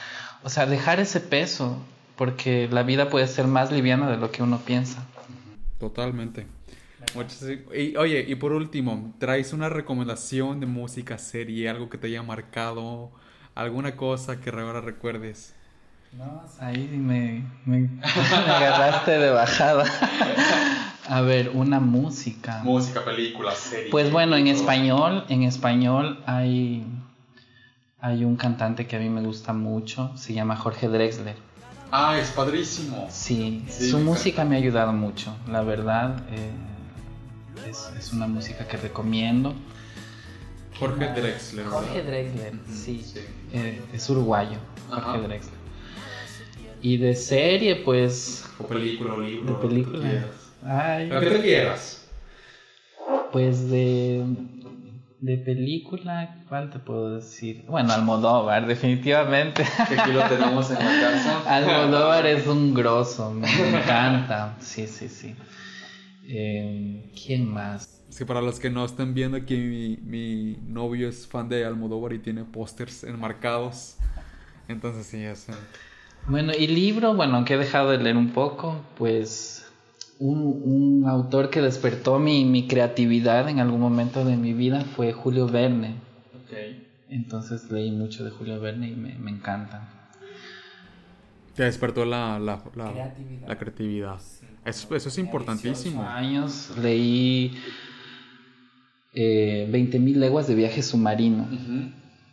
O 0.43 0.51
sea, 0.51 0.67
dejar 0.67 0.99
ese 0.99 1.21
peso, 1.21 1.79
porque 2.17 2.69
la 2.69 2.83
vida 2.83 3.09
puede 3.09 3.29
ser 3.29 3.47
más 3.47 3.71
liviana 3.71 4.11
de 4.11 4.17
lo 4.17 4.33
que 4.33 4.43
uno 4.43 4.59
piensa. 4.59 5.05
Totalmente. 5.79 6.49
Y, 7.75 7.97
oye, 7.97 8.25
y 8.27 8.35
por 8.37 8.53
último, 8.53 9.15
¿traes 9.19 9.53
una 9.53 9.69
recomendación 9.69 10.61
de 10.61 10.67
música, 10.67 11.19
serie, 11.19 11.69
algo 11.69 11.91
que 11.91 11.99
te 11.99 12.07
haya 12.07 12.23
marcado, 12.23 13.11
alguna 13.55 13.97
cosa 13.97 14.41
que 14.41 14.51
ahora 14.51 14.81
recuerdes? 14.81 15.55
No, 16.13 16.43
ahí 16.61 16.89
me, 16.97 17.45
me, 17.67 18.01
agarraste 18.03 19.19
de 19.19 19.31
bajada. 19.31 19.85
A 21.09 21.21
ver, 21.21 21.51
una 21.55 21.79
música. 21.79 22.63
Música, 22.65 23.05
película, 23.05 23.55
serie. 23.55 23.91
Pues 23.91 24.11
bueno, 24.11 24.37
en 24.37 24.49
español, 24.49 25.25
en 25.29 25.45
español 25.45 26.21
hay, 26.27 26.85
hay 28.01 28.25
un 28.25 28.37
cantante 28.37 28.89
que 28.89 28.97
a 28.97 28.99
mí 28.99 29.09
me 29.09 29.21
gusta 29.21 29.53
mucho, 29.53 30.11
se 30.17 30.33
llama 30.33 30.57
Jorge 30.57 30.89
Drexler. 30.89 31.37
Ah, 31.93 32.19
es 32.19 32.31
padrísimo. 32.31 33.07
Sí, 33.11 33.65
su 33.69 34.01
música 34.01 34.45
me 34.45 34.57
ha 34.57 34.59
ayudado 34.59 34.93
mucho, 34.93 35.37
la 35.49 35.63
verdad. 35.63 36.25
Eh, 36.31 36.51
es, 37.69 38.13
una 38.13 38.27
música 38.27 38.67
que 38.67 38.77
recomiendo. 38.77 39.55
Jorge 40.79 41.09
Drexler. 41.09 41.67
Jorge 41.67 42.03
Drexler, 42.03 42.53
sí. 42.71 43.05
Eh, 43.53 43.81
es 43.93 44.11
uruguayo, 44.11 44.59
Jorge 44.91 45.27
Drexler. 45.27 45.57
Y 46.83 46.99
de 46.99 47.15
serie, 47.15 47.77
pues. 47.77 48.45
O 48.59 48.67
película 48.67 49.15
o 49.15 49.21
libro. 49.21 49.55
De 49.55 49.69
película. 49.69 50.27
Ay. 50.65 51.09
Lo 51.09 51.21
que 51.21 51.27
te 51.31 51.41
quieras. 51.41 52.07
Pues 53.33 53.71
de. 53.71 54.25
De 55.19 55.39
película, 55.39 56.45
¿cuál 56.47 56.71
te 56.71 56.79
puedo 56.79 57.17
decir? 57.17 57.65
Bueno, 57.67 57.93
Almodóvar, 57.93 58.67
definitivamente. 58.67 59.65
aquí 59.79 60.13
lo 60.13 60.23
tenemos 60.25 60.71
en 60.71 60.79
la 60.79 61.01
casa. 61.01 61.43
Almodóvar 61.57 62.27
es 62.27 62.47
un 62.47 62.75
grosso, 62.75 63.31
me 63.31 63.49
encanta. 63.49 64.55
Sí, 64.61 64.87
sí, 64.87 65.09
sí. 65.09 65.35
Eh, 66.29 67.11
¿Quién 67.25 67.49
más? 67.49 68.03
Sí, 68.09 68.25
para 68.25 68.41
los 68.41 68.59
que 68.61 68.71
no 68.71 68.85
están 68.85 69.15
viendo 69.15 69.37
aquí, 69.37 69.57
mi, 69.57 69.97
mi 69.99 70.59
novio 70.67 71.09
es 71.09 71.27
fan 71.27 71.49
de 71.49 71.65
Almodóvar 71.65 72.13
y 72.13 72.19
tiene 72.19 72.45
pósters 72.45 73.05
enmarcados. 73.05 73.97
Entonces 74.69 75.07
sí, 75.07 75.23
es... 75.23 75.47
Bueno, 76.29 76.53
y 76.59 76.67
libro, 76.67 77.15
bueno, 77.15 77.37
aunque 77.37 77.55
he 77.55 77.59
dejado 77.59 77.91
de 77.91 77.99
leer 77.99 78.17
un 78.17 78.31
poco, 78.31 78.81
pues 78.99 79.67
un, 80.19 80.39
un 80.65 81.09
autor 81.09 81.51
que 81.51 81.61
despertó 81.61 82.19
mi, 82.19 82.45
mi, 82.45 82.67
creatividad 82.67 83.49
en 83.49 83.61
algún 83.61 83.81
momento 83.81 84.25
de 84.25 84.37
mi 84.37 84.53
vida 84.53 84.81
fue 84.81 85.13
Julio 85.13 85.47
Verne. 85.47 85.95
Okay. 86.45 86.89
Entonces 87.11 87.71
leí 87.71 87.93
mucho 87.93 88.25
de 88.25 88.31
Julio 88.31 88.61
Verne 88.61 88.89
y 88.89 88.97
me, 88.97 89.15
me 89.15 89.31
encanta. 89.31 89.96
Te 91.57 91.65
despertó 91.65 92.05
la, 92.05 92.39
la, 92.39 92.63
la 92.75 92.93
creatividad. 92.93 93.49
La 93.49 93.59
creatividad. 93.59 94.21
Eso, 94.65 94.95
es 94.97 95.19
importantísimo. 95.19 96.03
años 96.03 96.73
leí 96.77 97.57
eh, 99.15 99.69
20.000 99.71 100.17
leguas 100.17 100.47
de 100.49 100.55
viaje 100.55 100.83
submarino. 100.83 101.49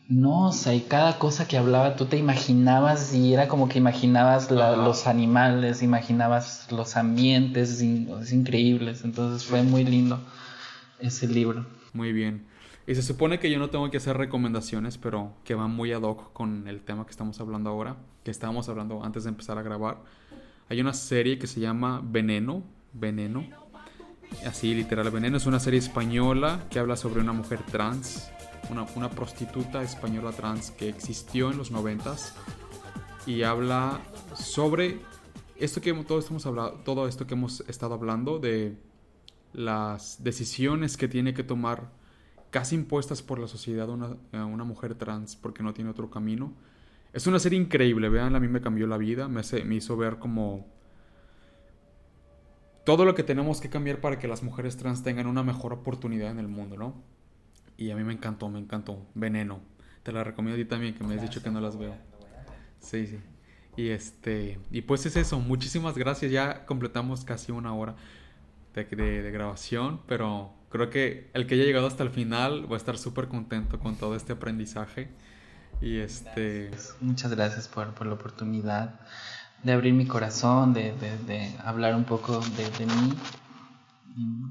No, 0.09 0.47
o 0.49 0.51
sea, 0.51 0.75
y 0.75 0.81
cada 0.81 1.17
cosa 1.17 1.47
que 1.47 1.57
hablaba 1.57 1.95
tú 1.95 2.05
te 2.05 2.17
imaginabas 2.17 3.13
y 3.13 3.33
era 3.33 3.47
como 3.47 3.69
que 3.69 3.77
imaginabas 3.77 4.51
los 4.51 5.07
animales, 5.07 5.81
imaginabas 5.81 6.69
los 6.71 6.97
ambientes 6.97 7.81
es 7.81 8.33
increíbles. 8.33 9.05
Entonces 9.05 9.47
fue 9.47 9.63
muy 9.63 9.85
lindo 9.85 10.19
ese 10.99 11.27
libro. 11.27 11.65
Muy 11.93 12.11
bien. 12.11 12.45
Y 12.85 12.95
se 12.95 13.01
supone 13.01 13.39
que 13.39 13.49
yo 13.49 13.59
no 13.59 13.69
tengo 13.69 13.89
que 13.89 13.97
hacer 13.97 14.17
recomendaciones, 14.17 14.97
pero 14.97 15.33
que 15.45 15.55
van 15.55 15.71
muy 15.71 15.93
ad 15.93 16.01
hoc 16.01 16.33
con 16.33 16.67
el 16.67 16.81
tema 16.81 17.05
que 17.05 17.11
estamos 17.11 17.39
hablando 17.39 17.69
ahora, 17.69 17.95
que 18.23 18.31
estábamos 18.31 18.67
hablando 18.67 19.03
antes 19.03 19.23
de 19.23 19.29
empezar 19.29 19.57
a 19.57 19.61
grabar. 19.61 20.01
Hay 20.69 20.81
una 20.81 20.93
serie 20.93 21.39
que 21.39 21.47
se 21.47 21.61
llama 21.61 22.01
Veneno, 22.03 22.63
Veneno, 22.91 23.45
así 24.45 24.73
literal 24.73 25.09
Veneno, 25.11 25.37
es 25.37 25.45
una 25.45 25.59
serie 25.59 25.79
española 25.79 26.65
que 26.69 26.79
habla 26.79 26.97
sobre 26.97 27.21
una 27.21 27.31
mujer 27.31 27.59
trans, 27.71 28.29
una, 28.69 28.85
una 28.95 29.09
prostituta 29.09 29.81
española 29.81 30.31
trans 30.31 30.71
que 30.71 30.89
existió 30.89 31.51
en 31.51 31.57
los 31.57 31.71
noventas 31.71 32.35
y 33.25 33.43
habla 33.43 34.01
sobre 34.35 34.99
esto 35.57 35.79
que 35.79 35.93
todo, 35.93 36.19
estamos 36.19 36.45
hablando, 36.45 36.73
todo 36.83 37.07
esto 37.07 37.25
que 37.25 37.35
hemos 37.35 37.61
estado 37.61 37.93
hablando 37.93 38.39
de 38.39 38.77
las 39.53 40.21
decisiones 40.23 40.97
que 40.97 41.07
tiene 41.07 41.33
que 41.33 41.43
tomar 41.43 41.89
casi 42.53 42.75
impuestas 42.75 43.21
por 43.21 43.39
la 43.39 43.47
sociedad 43.47 43.89
una, 43.89 44.15
una 44.31 44.63
mujer 44.63 44.93
trans 44.95 45.35
porque 45.35 45.63
no 45.63 45.73
tiene 45.73 45.89
otro 45.89 46.09
camino 46.09 46.53
es 47.13 47.27
una 47.27 47.37
serie 47.37 47.59
increíble, 47.59 48.09
vean, 48.09 48.35
a 48.35 48.39
mí 48.39 48.47
me 48.47 48.59
cambió 48.59 48.87
la 48.87 48.97
vida, 48.97 49.27
me, 49.27 49.41
me 49.65 49.75
hizo 49.75 49.95
ver 49.95 50.17
como 50.17 50.65
todo 52.83 53.05
lo 53.05 53.13
que 53.13 53.21
tenemos 53.21 53.61
que 53.61 53.69
cambiar 53.69 54.01
para 54.01 54.17
que 54.17 54.27
las 54.27 54.41
mujeres 54.41 54.77
trans 54.77 55.03
tengan 55.03 55.27
una 55.27 55.43
mejor 55.43 55.73
oportunidad 55.73 56.31
en 56.31 56.39
el 56.39 56.47
mundo, 56.47 56.75
¿no? 56.75 56.95
Y 57.77 57.91
a 57.91 57.95
mí 57.95 58.03
me 58.03 58.13
encantó, 58.13 58.49
me 58.49 58.59
encantó. 58.59 59.05
Veneno. 59.13 59.61
Te 60.01 60.11
la 60.11 60.23
recomiendo 60.23 60.59
a 60.59 60.63
ti 60.63 60.67
también, 60.67 60.95
que 60.95 61.03
me 61.03 61.13
has 61.15 61.21
dicho 61.21 61.41
que 61.43 61.51
no 61.51 61.61
las 61.61 61.77
veo. 61.77 61.95
Sí, 62.79 63.05
sí. 63.05 63.19
Y 63.77 63.89
este, 63.89 64.59
y 64.71 64.81
pues 64.81 65.05
es 65.05 65.15
eso, 65.15 65.39
muchísimas 65.39 65.95
gracias, 65.97 66.31
ya 66.31 66.65
completamos 66.65 67.23
casi 67.25 67.51
una 67.51 67.73
hora 67.73 67.95
de, 68.73 68.83
de, 68.85 69.31
grabación, 69.31 70.01
pero 70.07 70.51
creo 70.73 70.89
que 70.89 71.29
el 71.35 71.45
que 71.45 71.53
haya 71.53 71.65
llegado 71.65 71.85
hasta 71.85 72.01
el 72.01 72.09
final 72.09 72.69
va 72.69 72.75
a 72.75 72.77
estar 72.77 72.97
súper 72.97 73.27
contento 73.27 73.79
con 73.79 73.95
todo 73.95 74.15
este 74.15 74.33
aprendizaje. 74.33 75.11
Y 75.81 75.99
este... 75.99 76.71
Muchas 76.99 77.29
gracias 77.31 77.67
por, 77.67 77.93
por 77.93 78.07
la 78.07 78.13
oportunidad 78.13 78.99
de 79.61 79.71
abrir 79.71 79.93
mi 79.93 80.07
corazón, 80.07 80.73
de, 80.73 80.93
de, 80.93 81.17
de 81.27 81.55
hablar 81.63 81.95
un 81.95 82.05
poco 82.05 82.39
de, 82.39 82.69
de 82.71 82.85
mí. 82.87 83.13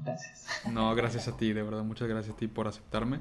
Gracias. 0.05 0.47
No, 0.71 0.95
gracias 0.95 1.27
a 1.27 1.35
ti, 1.35 1.51
de 1.51 1.61
verdad, 1.61 1.83
muchas 1.83 2.07
gracias 2.07 2.33
a 2.33 2.37
ti 2.37 2.47
por 2.47 2.69
aceptarme. 2.69 3.19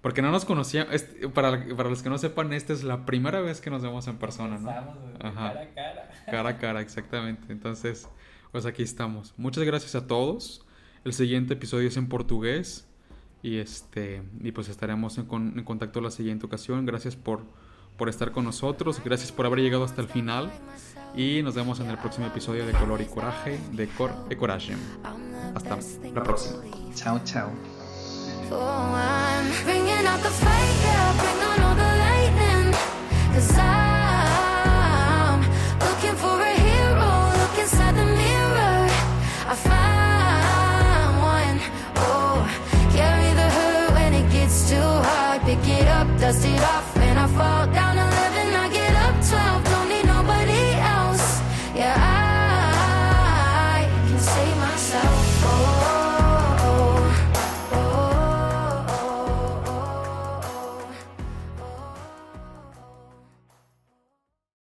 Porque 0.00 0.22
no 0.22 0.30
nos 0.30 0.44
conocíamos, 0.44 1.02
para, 1.34 1.66
para 1.76 1.90
los 1.90 2.02
que 2.02 2.10
no 2.10 2.18
sepan, 2.18 2.52
esta 2.52 2.72
es 2.72 2.84
la 2.84 3.06
primera 3.06 3.40
vez 3.40 3.60
que 3.60 3.70
nos 3.70 3.82
vemos 3.82 4.06
en 4.06 4.18
persona, 4.18 4.58
¿no? 4.58 4.68
cara 5.18 5.62
a 5.62 5.74
cara. 5.74 6.10
Cara 6.26 6.48
a 6.50 6.58
cara, 6.58 6.80
exactamente. 6.80 7.52
Entonces, 7.52 8.08
pues 8.52 8.66
aquí 8.66 8.84
estamos. 8.84 9.34
Muchas 9.36 9.64
gracias 9.64 9.96
a 9.96 10.06
todos. 10.06 10.65
El 11.06 11.12
siguiente 11.12 11.54
episodio 11.54 11.86
es 11.86 11.96
en 11.96 12.08
portugués. 12.08 12.84
Y 13.40 13.58
este 13.58 14.24
y 14.40 14.50
pues 14.50 14.68
estaremos 14.68 15.18
en, 15.18 15.28
en 15.30 15.62
contacto 15.62 16.00
la 16.00 16.10
siguiente 16.10 16.46
ocasión. 16.46 16.84
Gracias 16.84 17.14
por, 17.14 17.44
por 17.96 18.08
estar 18.08 18.32
con 18.32 18.44
nosotros. 18.44 19.00
Gracias 19.04 19.30
por 19.30 19.46
haber 19.46 19.60
llegado 19.60 19.84
hasta 19.84 20.02
el 20.02 20.08
final. 20.08 20.50
Y 21.14 21.42
nos 21.44 21.54
vemos 21.54 21.78
en 21.78 21.90
el 21.90 21.96
próximo 21.96 22.26
episodio 22.26 22.66
de 22.66 22.72
Color 22.72 23.02
y 23.02 23.04
Coraje 23.04 23.60
de 23.70 23.86
Cor 23.86 24.10
e 24.30 24.36
Coraje. 24.36 24.74
Hasta 25.54 25.78
la 26.12 26.24
próxima. 26.24 26.64
Chao, 26.96 27.20
chao. 27.24 27.52
I 33.38 33.85